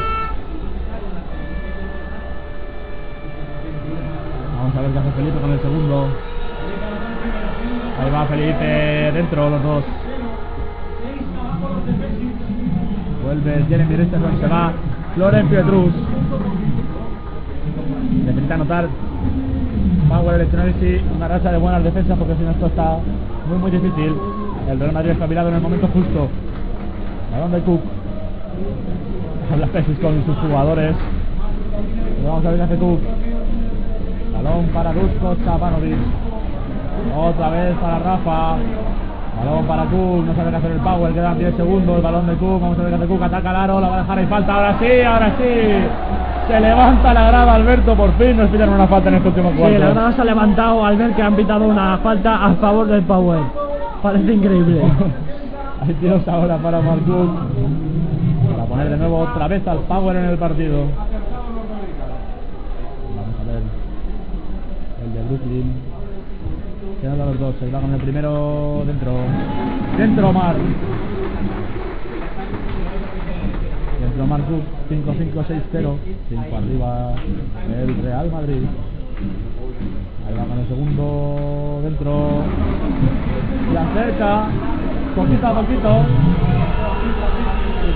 [4.56, 6.08] Vamos a ver qué hace Felipe con el segundo.
[7.98, 9.84] Ahí va Felipe dentro, los dos.
[13.24, 14.72] Vuelve Jeremy Richardson, se va
[15.16, 15.94] Loren Pietrus.
[18.26, 18.88] Necesita anotar
[20.08, 22.98] Power Electronics una racha de buenas defensas porque si no esto está
[23.48, 24.14] muy muy difícil.
[24.68, 26.28] El Real Madrid espabilado en el momento justo.
[27.32, 27.99] Balón de Cook.
[29.52, 30.94] Habla Pesis con sus jugadores.
[32.22, 33.00] Y vamos a ver hace Cook.
[34.34, 35.96] Balón para Dusko Chavanovic.
[37.16, 38.56] Otra vez para Rafa.
[39.44, 42.34] Balón para Cook, no sabe qué hacer el Power, quedan 10 segundos, el balón de
[42.34, 44.26] Cook, vamos a ver qué hace Cook, ataca al aro, la va a dejar ahí
[44.26, 45.44] falta, ahora sí, ahora sí.
[46.48, 49.56] Se levanta la grada Alberto, por fin nos piden una falta en este último Sí,
[49.56, 49.78] cuarto.
[49.78, 53.02] la grada se ha levantado al ver que han pitado una falta a favor del
[53.02, 53.38] Power.
[54.02, 54.82] Parece increíble.
[55.86, 57.30] Hay tiros ahora para Marcook.
[58.70, 60.84] Poner de nuevo otra vez al Power en el partido.
[63.16, 63.62] Vamos a ver.
[65.02, 65.72] El de Brooklyn.
[67.00, 67.56] Quedan los dos.
[67.58, 69.12] Se va con el primero dentro.
[69.98, 70.54] Dentro Mar.
[74.00, 74.62] Dentro Marcook.
[74.88, 75.96] 5-5-6-0.
[76.28, 77.14] 5 arriba
[77.76, 78.62] el Real Madrid.
[80.28, 82.44] Ahí va con el segundo dentro.
[83.72, 84.46] Y acerca.
[85.16, 86.06] Poquito a poquito.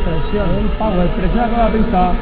[0.05, 1.09] Presión el Power.
[1.09, 2.12] Presiona con la pista.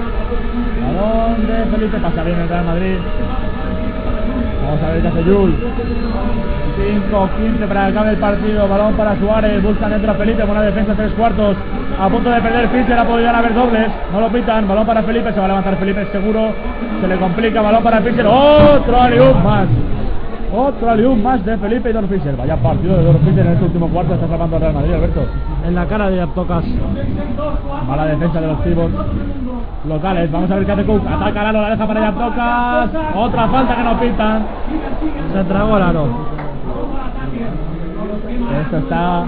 [0.80, 1.98] Balón de Felipe.
[1.98, 2.96] Pasa bien el Real Madrid.
[4.64, 5.56] Vamos a ver qué hace Jules.
[7.12, 8.68] 5-15 para que acabe el partido.
[8.68, 9.62] Balón para Suárez.
[9.62, 10.44] Buscan dentro a Felipe.
[10.44, 11.56] Buena defensa, tres cuartos.
[12.00, 12.98] A punto de perder Fischer.
[12.98, 13.88] Ha podido a haber dobles.
[14.12, 14.68] No lo pitan.
[14.68, 15.32] Balón para Felipe.
[15.32, 16.52] Se va a levantar Felipe seguro.
[17.00, 17.62] Se le complica.
[17.62, 18.26] Balón para Fischer.
[18.26, 19.66] Otro alium más.
[20.54, 22.36] Otro alium más de Felipe y Dor Fischer.
[22.36, 24.14] Vaya partido de Dor Fischer en este último cuarto.
[24.14, 25.26] Está salvando al Real Madrid, Alberto.
[25.66, 26.64] En la cara de Aptocas.
[27.86, 28.90] Mala defensa de los pibos
[29.89, 30.30] locales.
[30.30, 31.02] Vamos a ver qué hace Cook.
[31.06, 32.90] Ataca al aro, la deja para Yaptocas.
[33.14, 34.47] Otra falta que no pitan.
[35.32, 36.06] Se tragó el aro.
[38.62, 39.24] Esto está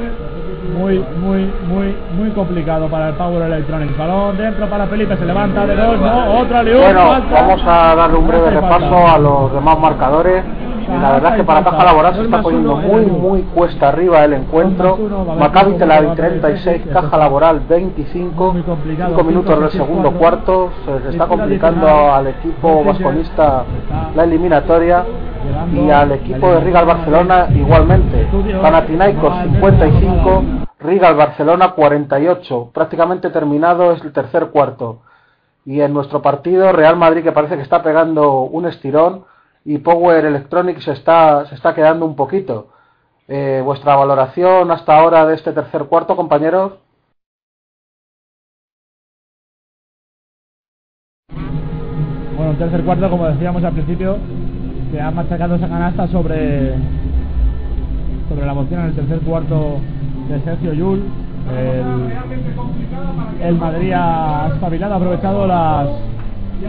[0.79, 3.97] muy, muy, muy, muy complicado para el Power Electronics.
[3.97, 7.35] Balón dentro para Felipe, se levanta de dos, no, otro Bueno, falta.
[7.43, 10.45] vamos a darle un breve repaso a los demás marcadores.
[10.89, 14.35] La verdad es que para Caja Laboral se está poniendo muy, muy cuesta arriba el
[14.35, 14.97] encuentro.
[15.39, 18.55] Maccabi Tel Aviv 36, Caja Laboral 25.
[18.55, 20.71] 5 minutos del segundo cuarto.
[21.03, 23.65] Se está complicando al equipo vasconista
[24.15, 25.05] la eliminatoria.
[25.75, 28.29] Y al equipo de Rigal Barcelona igualmente.
[28.63, 30.43] Panathinaikos 55,
[30.81, 32.71] Rigal Barcelona 48.
[32.73, 35.01] Prácticamente terminado es el tercer cuarto.
[35.67, 39.25] Y en nuestro partido, Real Madrid que parece que está pegando un estirón
[39.65, 42.69] y Power Electronics se está, se está quedando un poquito.
[43.27, 46.75] Eh, ¿Vuestra valoración hasta ahora de este tercer cuarto, compañeros?
[52.37, 54.19] Bueno, un tercer cuarto, como decíamos al principio,
[54.93, 56.75] que ha machacado esa canasta sobre,
[58.29, 59.81] sobre la moción en el tercer cuarto
[60.29, 61.05] de Sergio Yul.
[61.57, 62.13] El,
[63.43, 65.89] el Madrid ha espabilado, ha aprovechado las,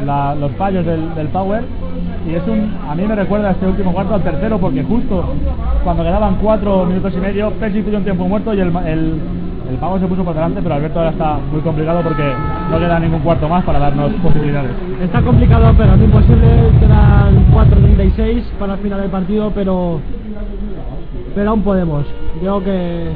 [0.06, 1.64] la- los fallos del, Power
[2.28, 5.24] y es un a mí me recuerda este último cuarto al tercero porque justo
[5.84, 9.20] cuando quedaban cuatro minutos y medio Pesci puso un tiempo muerto y el, el,
[9.80, 12.24] Power se puso por delante pero Alberto ahora está muy complicado porque
[12.72, 16.48] no queda ningún cuarto más para darnos posibilidades Está complicado, pero no imposible.
[16.80, 20.00] Quedan 4.36 para el final del partido, pero
[21.36, 22.06] pero aún podemos.
[22.40, 23.12] Creo que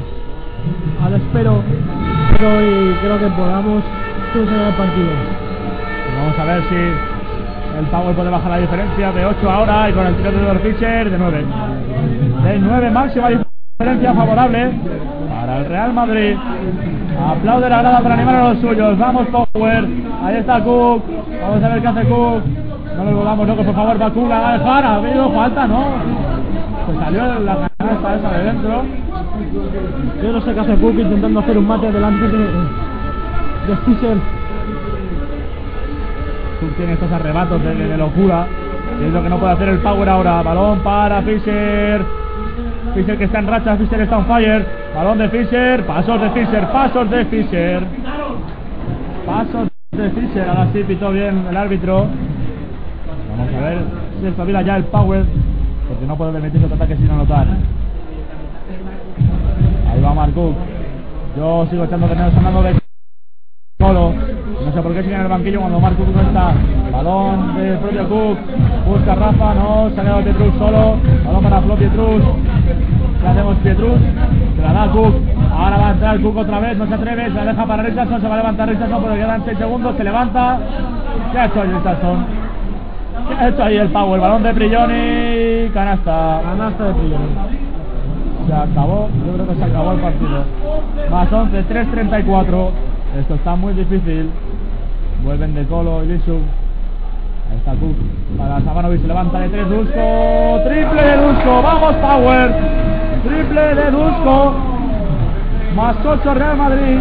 [1.04, 1.62] al espero,
[2.32, 3.82] pero y creo que podamos
[4.32, 5.49] solucionar el partido.
[6.20, 6.74] Vamos a ver si
[7.78, 10.58] el Power puede bajar la diferencia de 8 ahora y con el tiro de Dor
[10.58, 11.44] Fischer de 9.
[12.44, 14.70] De 9 máxima diferencia favorable
[15.30, 16.36] para el Real Madrid.
[17.26, 18.98] Aplaude la grada para animar a los suyos.
[18.98, 19.88] Vamos Power.
[20.22, 21.02] Ahí está Cook.
[21.40, 22.42] Vamos a ver qué hace Cook.
[22.98, 24.02] No nos volvamos locos, por favor.
[24.02, 24.54] Va Cook, a.
[24.54, 25.84] Ha falta, ¿no?
[26.86, 28.82] Se salió la canasta esa de dentro.
[30.22, 34.39] Yo no sé qué hace Cook intentando hacer un mate delante de, de Fischer.
[36.76, 38.46] Tiene estos arrebatos de, locura.
[39.00, 40.42] Y es lo que no puede hacer el Power ahora.
[40.42, 42.02] Balón para Fischer.
[42.94, 43.76] Fischer que está en racha.
[43.76, 44.66] Fischer está on fire.
[44.94, 45.86] Balón de Fischer.
[45.86, 46.70] Pasos de Fischer.
[46.70, 47.82] Pasos de Fischer.
[49.26, 50.48] Pasos de Fischer.
[50.48, 52.06] Ahora sí pitó bien el árbitro.
[53.30, 53.78] Vamos a ver
[54.20, 55.24] si espabila ya el Power.
[55.88, 57.46] Porque no puede permitirse otro ataque sin anotar.
[59.90, 60.54] Ahí va Mark Cook.
[61.36, 62.78] Yo sigo echando de menos sonando de
[63.78, 64.12] Colo.
[64.70, 66.52] No sé por qué sigue en el banquillo cuando Marco Cook está.
[66.92, 68.38] Balón del propio Cook.
[68.86, 69.90] Busca Rafa, no.
[69.90, 70.96] Se ha quedado Pietrus solo.
[71.26, 72.22] Balón para Flo Pietrus.
[73.20, 73.98] ¿Qué hacemos Pietrus?
[74.54, 75.14] Se la da Cook.
[75.52, 76.76] Ahora va a entrar Cook otra vez.
[76.78, 77.24] No se atreve.
[77.24, 78.20] Se la deja para Richardson.
[78.20, 79.96] Se va a levantar Richardson, pero quedan 6 segundos.
[79.96, 80.58] Se levanta.
[81.32, 82.26] ¿Qué ha hecho Richardson?
[83.26, 83.86] ¿Qué ha hecho ahí el?
[83.88, 85.68] El balón de Prigioni.
[85.74, 86.42] Canasta.
[86.44, 87.26] Canasta de Prigioni.
[88.46, 89.08] Se acabó.
[89.26, 90.44] Yo creo que se acabó el partido.
[91.10, 92.70] Más 11, 3-34.
[93.18, 94.30] Esto está muy difícil.
[95.22, 96.40] Vuelven de Colo y Lisu.
[97.50, 97.96] Ahí está Cook.
[98.38, 99.68] Para Sabanovic se levanta de tres.
[99.68, 100.60] Dusko.
[100.64, 101.62] Triple de Dusko.
[101.62, 102.54] Vamos, Power.
[103.24, 104.54] Triple de Dusko.
[105.74, 106.98] Más 8 Real Madrid.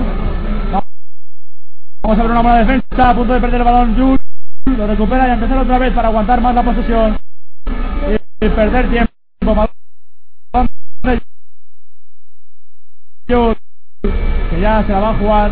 [2.01, 3.09] Vamos a ver una buena defensa.
[3.09, 3.95] A punto de perder el balón.
[3.95, 4.19] Jules.
[4.77, 7.17] Lo recupera y empezar otra vez para aguantar más la posesión.
[8.41, 9.09] Y, perder tiempo.
[14.01, 15.51] Que ya se la va a jugar.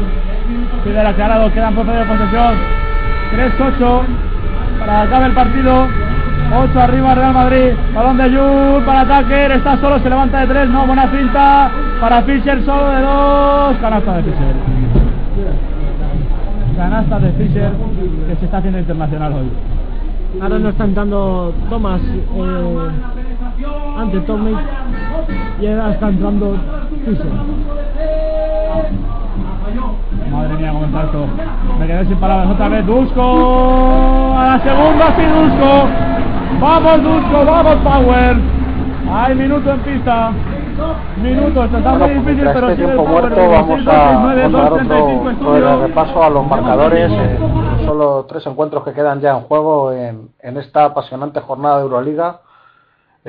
[0.84, 2.56] Pide el aclarado, quedan por de posesión.
[3.36, 4.02] 3-8
[4.80, 5.88] para acabar el partido.
[6.56, 7.74] 8 arriba Real Madrid.
[7.94, 9.52] Balón de Jul para Tucker.
[9.52, 10.69] Está solo, se levanta de 3.
[10.69, 11.72] No, buena cinta.
[11.99, 13.78] Para Fischer solo de 2.
[13.82, 14.56] Canasta de Fischer.
[16.78, 17.72] Canasta de Fischer
[18.28, 19.49] que se está haciendo internacional hoy.
[20.41, 22.90] Ahora no está entrando Thomas eh,
[23.98, 24.56] ante Tommy
[25.62, 26.56] y ahora está entrando
[27.06, 27.32] Fischer.
[30.32, 31.26] Madre mía, cómo está esto.
[31.80, 32.86] Me quedé sin palabras otra vez.
[32.86, 34.34] Dusko.
[34.38, 35.88] A la segunda, sí, Dusko.
[36.60, 37.46] Vamos, Dusko.
[37.46, 38.38] Vamos, Power.
[39.12, 40.32] Hay minuto en pista.
[41.24, 43.22] Minuto, está muy difícil, Tras pero este el tiempo Power.
[43.22, 47.12] muerto vamos a, 26, vamos a dar 235 otro, otro repaso a los marcadores.
[47.12, 47.40] eh,
[47.86, 52.42] solo tres encuentros que quedan ya en juego en, en esta apasionante jornada de Euroliga.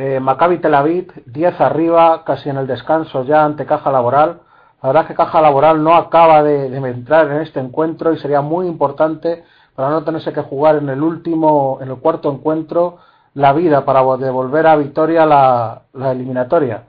[0.00, 4.38] Eh, Maccabi Tel Aviv, 10 arriba, casi en el descanso ya ante Caja Laboral.
[4.80, 8.40] La verdad es que Caja Laboral no acaba de, entrar en este encuentro y sería
[8.40, 9.42] muy importante
[9.74, 12.98] para no tenerse que jugar en el último, en el cuarto encuentro,
[13.34, 16.84] la vida para devolver a Vitoria la, la eliminatoria.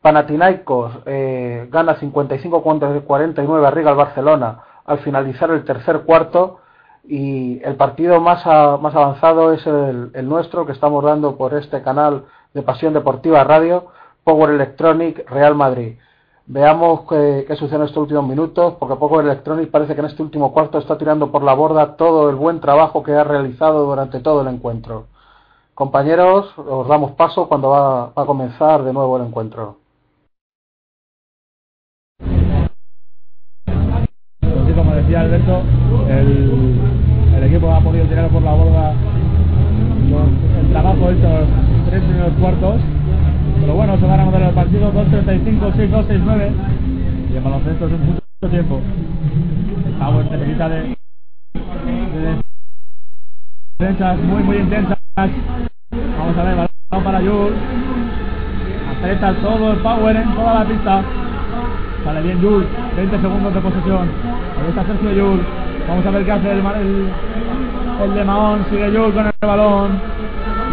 [0.00, 6.60] Panathinaikos eh, gana 55-49 arriba al Barcelona al finalizar el tercer cuarto
[7.02, 11.82] y el partido más, a- más avanzado es el nuestro que estamos dando por este
[11.82, 12.24] canal
[12.56, 13.88] de Pasión Deportiva Radio,
[14.24, 15.98] Power Electronic Real Madrid.
[16.46, 20.54] Veamos qué, sucede en estos últimos minutos, porque Power Electronic parece que en este último
[20.54, 24.40] cuarto está tirando por la borda todo el buen trabajo que ha realizado durante todo
[24.40, 25.04] el encuentro.
[25.74, 29.76] Compañeros, os damos paso cuando va, a comenzar de nuevo el encuentro.
[34.74, 35.60] Como decía Alberto,
[36.08, 38.94] el, equipo ha podido tirar por la borda
[40.60, 41.05] el trabajo
[42.34, 42.80] cuartos.
[43.60, 46.50] Pero bueno, se van a anotar el partido 2-35, 6-2, 6-9.
[47.32, 48.80] Y en baloncesto es mucho tiempo.
[49.86, 52.40] El Power necesita de, de
[53.78, 54.98] defensas muy, muy intensas.
[55.16, 57.58] Vamos a ver, balón para Jules.
[58.98, 61.02] Aprieta todo el Power en toda la pista.
[62.04, 64.08] Sale bien Jules, 20 segundos de posesión.
[64.08, 65.40] Ahí está Sergio.
[65.88, 67.08] Vamos a ver qué hace el, el,
[68.02, 68.64] el de Mahón.
[68.70, 70.00] Sigue Jules con el balón.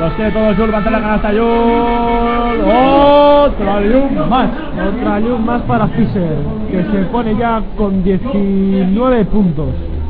[0.03, 2.59] Los tiene todos Yul, mantiene la canasta Yul.
[2.65, 4.49] Otra Yul más.
[4.85, 6.35] Otra Yul más para Fischer,
[6.69, 9.69] que se pone ya con 19 puntos.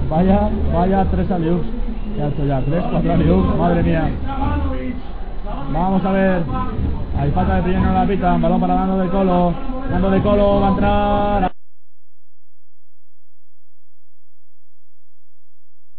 [0.10, 1.68] Vaya, vaya, tres Aliups.
[2.18, 4.10] Ya hecho ya, tres, cuatro Aliups, madre mía.
[5.72, 6.42] Vamos a ver.
[7.20, 9.54] Hay falta de primero en la pita, balón para Dando de Colo.
[9.92, 11.52] Dando de Colo va a entrar.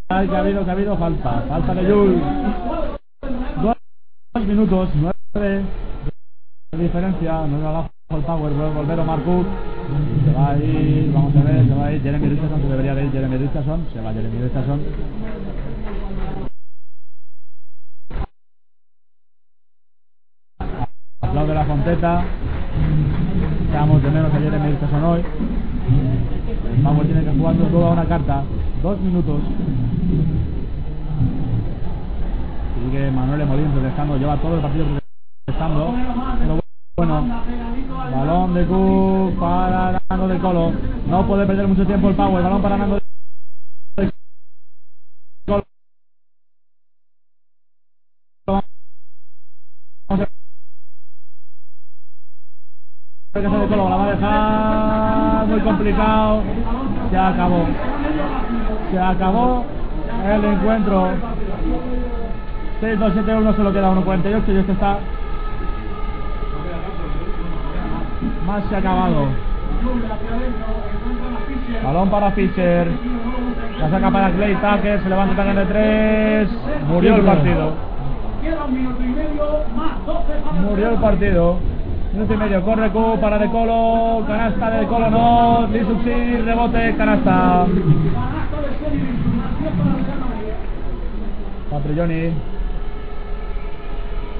[0.09, 1.45] Que ha habido, que ha habido falta.
[1.49, 2.23] Falta de Yul.
[4.35, 5.63] Dos minutos nueve
[6.73, 9.47] de diferencia, no abajo el power, puede volver Omar Cook,
[10.25, 13.13] se va ahí vamos a ver, se va ahí Jeremy Richardson, se debería de ir
[13.13, 14.81] Jeremy Richardson, se va Jeremy Richardson.
[21.21, 22.25] Aplaude la fonteta,
[23.67, 25.23] estamos de menos a Jeremy Richardson hoy.
[26.83, 28.43] Power tiene que jugar todo a una carta,
[28.83, 29.43] dos minutos.
[32.85, 34.85] Sigue Manuel Molins dejando, lleva todo el partido
[35.47, 35.95] protestando.
[36.39, 36.61] Pero
[36.97, 37.43] bueno,
[38.13, 40.73] balón de Cook para Nando de Colo.
[41.09, 42.45] No puede perder mucho tiempo el Power.
[42.45, 44.13] Balón para Nando de
[45.47, 45.65] Colo.
[48.47, 48.65] Vamos
[50.09, 50.29] a ver
[53.33, 53.89] de Colo.
[53.89, 56.43] La va a dejar muy complicado.
[57.11, 57.67] Se acabó.
[58.91, 59.65] Se acabó
[60.27, 61.09] el encuentro.
[62.81, 64.99] 6, 2, 7, 1, solo queda 1.48 y esto está
[68.47, 69.27] más se ha acabado.
[71.83, 72.89] Balón para Fischer.
[73.79, 76.49] La saca para Clay Tucker, se levanta también de tres.
[76.89, 77.73] Murió el partido.
[80.63, 81.59] Murió el partido.
[82.13, 87.67] Minuto y medio, corre Q para De Colo, canasta de Colo no, Lisuxi, rebote, canasta.
[91.71, 92.33] Patrilloni.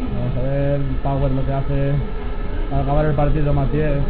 [0.01, 1.93] Vamos a ver Power lo que hace
[2.71, 4.03] para acabar el partido Matías.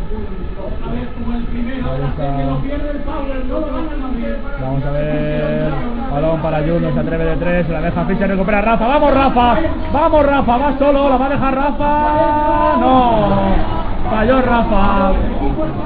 [4.60, 5.72] Vamos a ver.
[6.10, 8.86] Balón para Juno, se atreve de tres, se la deja Fischer, recupera Rafa.
[8.86, 9.56] ¡Vamos, Rafa!
[9.92, 10.56] ¡Vamos, Rafa!
[10.56, 11.08] ¡Va solo!
[11.08, 12.76] ¡La va a dejar Rafa!
[12.80, 13.84] ¡No!
[14.10, 15.12] Falló Rafa.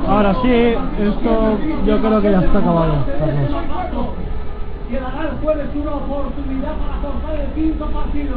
[0.09, 3.51] Ahora sí, esto yo creo que ya está acabado, Carlos.
[5.75, 8.35] una oportunidad para cortar el quinto partido.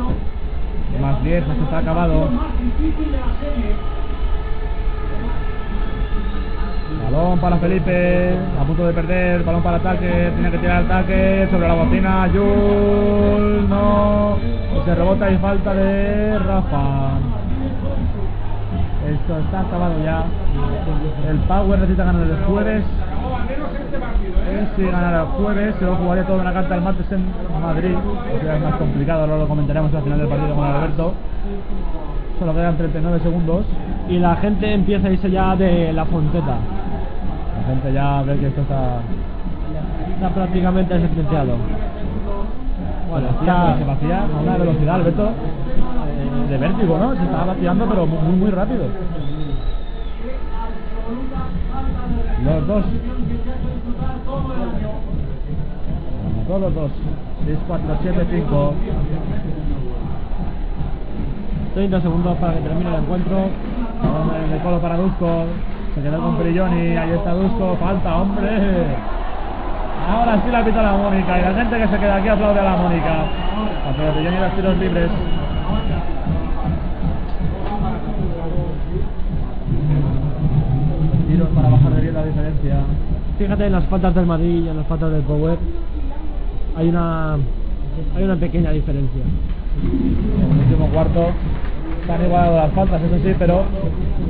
[0.99, 2.29] Más 10, esto está acabado.
[7.03, 11.67] Balón para Felipe, a punto de perder, balón para ataque, tiene que tirar ataque sobre
[11.67, 14.37] la bocina, Yul, no,
[14.85, 17.11] se rebota y falta de Rafa.
[19.09, 20.25] Esto está acabado ya.
[21.27, 22.83] El Power necesita ganar el jueves.
[24.75, 27.25] Si ganara el jueves, se lo jugaría todo en la carta el martes en
[27.61, 27.95] Madrid.
[27.95, 31.13] O sea, es más complicado, ahora lo comentaremos al final del partido con Alberto.
[32.39, 33.65] Solo quedan 39 segundos.
[34.09, 36.57] Y la gente empieza a irse ya de la fonteta.
[37.57, 38.99] La gente ya ve que esto está,
[40.21, 41.55] Está prácticamente sentenciado.
[43.09, 45.31] Bueno, ya se vacía a una velocidad, Alberto,
[46.49, 47.15] de vértigo, ¿no?
[47.15, 48.85] Se estaba vaciando, pero muy, muy rápido.
[52.45, 52.85] Los dos.
[56.51, 56.91] Todos los dos.
[57.45, 58.73] 6, 4, 7, 5.
[61.75, 63.37] 30 segundos para que termine el encuentro.
[64.51, 65.45] De colo para Dusko.
[65.95, 66.97] Se quedó con Perilloni.
[66.97, 67.77] Ahí está Dusko.
[67.79, 68.49] Falta, hombre.
[70.09, 71.39] Ahora sí la pita la Mónica.
[71.39, 73.13] Y la gente que se queda aquí aplaude a la Mónica.
[73.87, 75.09] A Perilloni los tiros libres.
[81.29, 82.75] Tiros para bajar de bien la diferencia.
[83.37, 85.57] Fíjate en las faltas del Madrid y en las faltas del Power.
[86.75, 87.37] Hay una
[88.15, 89.21] hay una pequeña diferencia.
[89.21, 91.31] En el último cuarto
[92.01, 93.63] están igualadas las faltas, eso sí, pero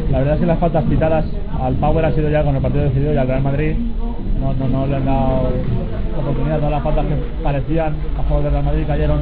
[0.10, 1.26] la verdad es que las faltas pitadas
[1.60, 3.76] al Power ha sido ya con el partido decidido y al Real Madrid
[4.40, 5.50] no, no, no le han dado
[6.20, 6.58] oportunidad.
[6.58, 9.22] Todas las faltas que parecían a favor del Real Madrid cayeron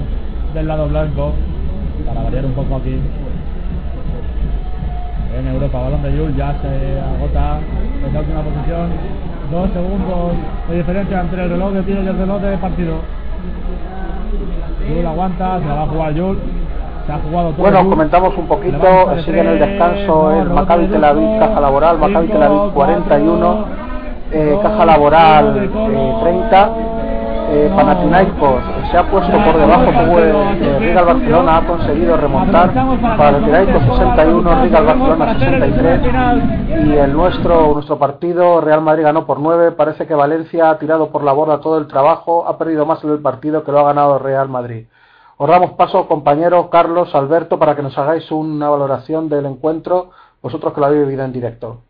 [0.54, 1.34] del lado blanco
[2.06, 2.96] para variar un poco aquí.
[5.38, 7.60] En Europa, balón de Yul ya se agota
[8.06, 8.90] en la última posición.
[9.52, 10.34] Dos segundos
[10.70, 12.94] de diferencia entre el reloj de tiro y el reloj de partido.
[14.88, 16.38] Yul aguanta, se la va a jugar Yul.
[17.06, 17.62] Se ha jugado todo.
[17.62, 18.78] Bueno, comentamos un poquito,
[19.26, 22.74] sigue en el descanso no, el Maccabi Tel Aviv, caja laboral, Maccabi Tel Aviv cinco,
[22.76, 23.66] 41,
[24.32, 26.70] eh, caja laboral eh, Colo, 30,
[27.52, 33.84] eh, Panathinaikos se ha puesto por debajo, como eh, Real Barcelona ha conseguido remontar, Panathinaikos
[33.98, 36.02] 61, Real Barcelona 63
[36.86, 41.10] y el nuestro, nuestro partido, Real Madrid ganó por 9, parece que Valencia ha tirado
[41.12, 43.84] por la borda todo el trabajo, ha perdido más en el partido que lo ha
[43.84, 44.86] ganado Real Madrid.
[45.38, 50.12] Os damos paso, compañeros Carlos, Alberto, para que nos hagáis una valoración del encuentro,
[50.42, 51.82] vosotros que lo habéis vivido en directo.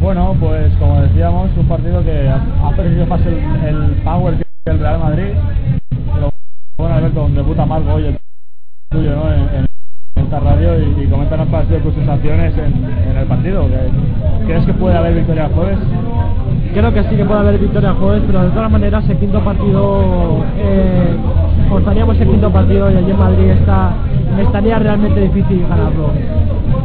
[0.00, 4.98] Bueno, pues como decíamos, un partido que ha, perdido más el, power que el Real
[4.98, 5.34] Madrid.
[6.14, 6.32] Pero
[6.78, 8.18] bueno, Alberto, debuta Marco hoy el
[8.90, 9.30] tuyo, ¿no?
[9.30, 9.66] En
[10.20, 11.06] esta radio y, y
[11.66, 13.66] sido tus sensaciones en, en el partido.
[13.66, 15.78] ¿Qué- ¿Crees que puede haber victoria el jueves?
[16.74, 19.40] Creo que sí que puede haber victoria el jueves, pero de todas maneras el quinto
[19.40, 21.16] partido, eh,
[21.68, 23.92] forzaríamos el quinto partido y allí en Madrid está,
[24.40, 26.10] estaría realmente difícil ganarlo.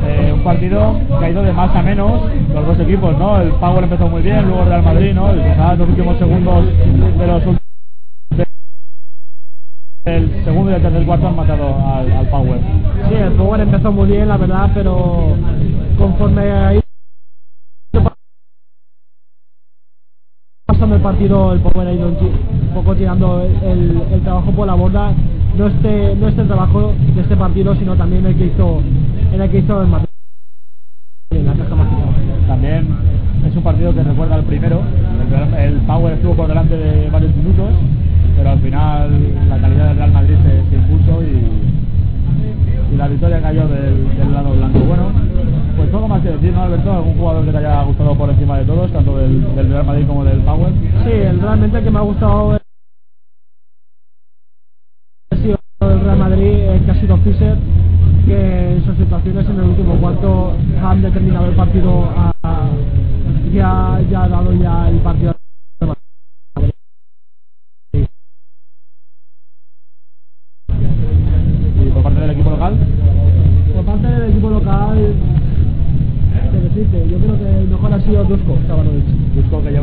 [0.07, 2.21] Eh, un partido que ha ido de más a menos,
[2.53, 3.41] los dos equipos, ¿no?
[3.41, 5.33] El Power empezó muy bien, luego el Real Madrid, ¿no?
[5.33, 5.39] Y
[5.77, 7.59] los últimos segundos de los últimos
[10.05, 12.59] el segundo y el tercer cuarto han matado al, al Power.
[13.09, 15.35] Sí, el Power empezó muy bien, la verdad, pero
[15.97, 18.13] conforme ido
[20.67, 22.15] pasando el partido, el Power ha ido un,
[22.73, 25.13] poco tirando el, el trabajo por la borda.
[25.57, 28.81] No este, no este trabajo de este partido, sino también el que hizo,
[29.31, 30.09] en el que hizo el Madrid
[31.31, 32.03] en la caja mágica.
[32.47, 32.87] También
[33.47, 34.81] es un partido que recuerda al primero.
[35.31, 37.69] El, el Power estuvo por delante de varios minutos,
[38.35, 39.09] pero al final
[39.49, 44.51] la calidad del Real Madrid se, se impuso y, y la victoria cayó del, lado
[44.51, 44.79] blanco.
[44.79, 45.03] Bueno,
[45.77, 46.91] pues poco más que decir, ¿no, Alberto?
[46.91, 50.23] ¿Algún jugador que te haya gustado por encima de todos, tanto del, Real Madrid como
[50.25, 50.73] del Power?
[51.05, 52.57] Sí, el, realmente el que me ha gustado
[55.31, 57.57] ha sido el Real Madrid, el que ha sido Fischer,
[58.25, 60.53] que en sus situaciones en el último cuarto
[60.83, 62.69] han determinado el partido a, a-
[63.53, 65.34] ya ha dado ya el partido
[79.35, 79.74] bueno, Dusko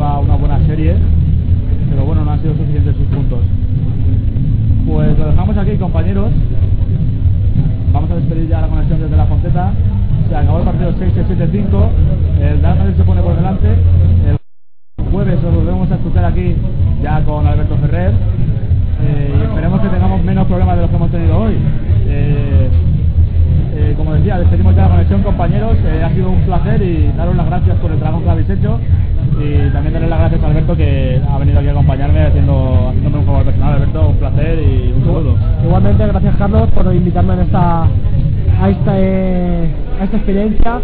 [40.12, 40.82] esta experiencia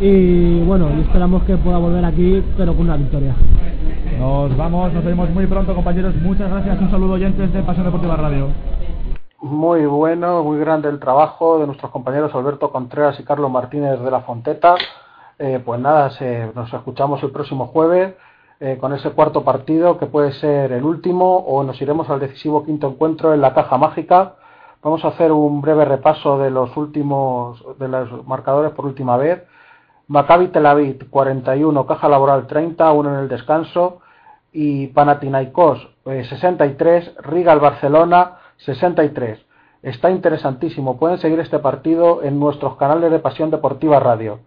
[0.00, 3.34] y bueno, y esperamos que pueda volver aquí, pero con una victoria.
[4.18, 6.14] Nos vamos, nos vemos muy pronto compañeros.
[6.16, 8.48] Muchas gracias, un saludo oyentes de Pasión Deportiva Radio.
[9.42, 14.10] Muy bueno, muy grande el trabajo de nuestros compañeros Alberto Contreras y Carlos Martínez de
[14.10, 14.76] la Fonteta.
[15.38, 16.10] Eh, pues nada,
[16.54, 18.14] nos escuchamos el próximo jueves
[18.60, 22.64] eh, con ese cuarto partido que puede ser el último o nos iremos al decisivo
[22.64, 24.36] quinto encuentro en la caja mágica.
[24.82, 29.42] Vamos a hacer un breve repaso de los últimos de los marcadores por última vez.
[30.08, 34.00] Maccabi Tel Aviv 41, Caja Laboral 30, uno en el descanso
[34.52, 39.44] y Panathinaikos 63, eh, Riga al Barcelona 63.
[39.82, 40.98] Está interesantísimo.
[40.98, 44.40] Pueden seguir este partido en nuestros canales de Pasión Deportiva Radio.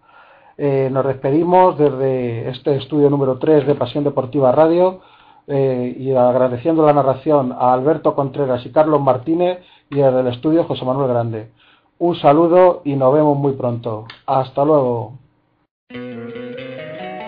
[0.58, 5.00] Eh, nos despedimos desde este estudio número 3 de Pasión Deportiva Radio
[5.46, 9.60] eh, y agradeciendo la narración a Alberto Contreras y Carlos Martínez
[9.94, 11.50] y estudio José Manuel Grande.
[11.98, 14.06] Un saludo y nos vemos muy pronto.
[14.26, 15.18] Hasta luego.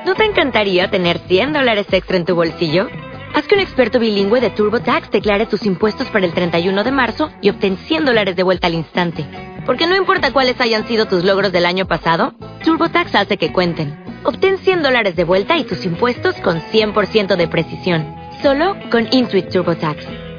[0.05, 2.89] ¿No te encantaría tener 100 dólares extra en tu bolsillo?
[3.35, 7.31] Haz que un experto bilingüe de TurboTax declare tus impuestos para el 31 de marzo
[7.41, 9.27] y obtén 100 dólares de vuelta al instante.
[9.67, 12.33] Porque no importa cuáles hayan sido tus logros del año pasado,
[12.65, 14.05] TurboTax hace que cuenten.
[14.25, 18.07] Obtén 100 dólares de vuelta y tus impuestos con 100% de precisión.
[18.43, 20.26] Solo con Intuit TurboTax.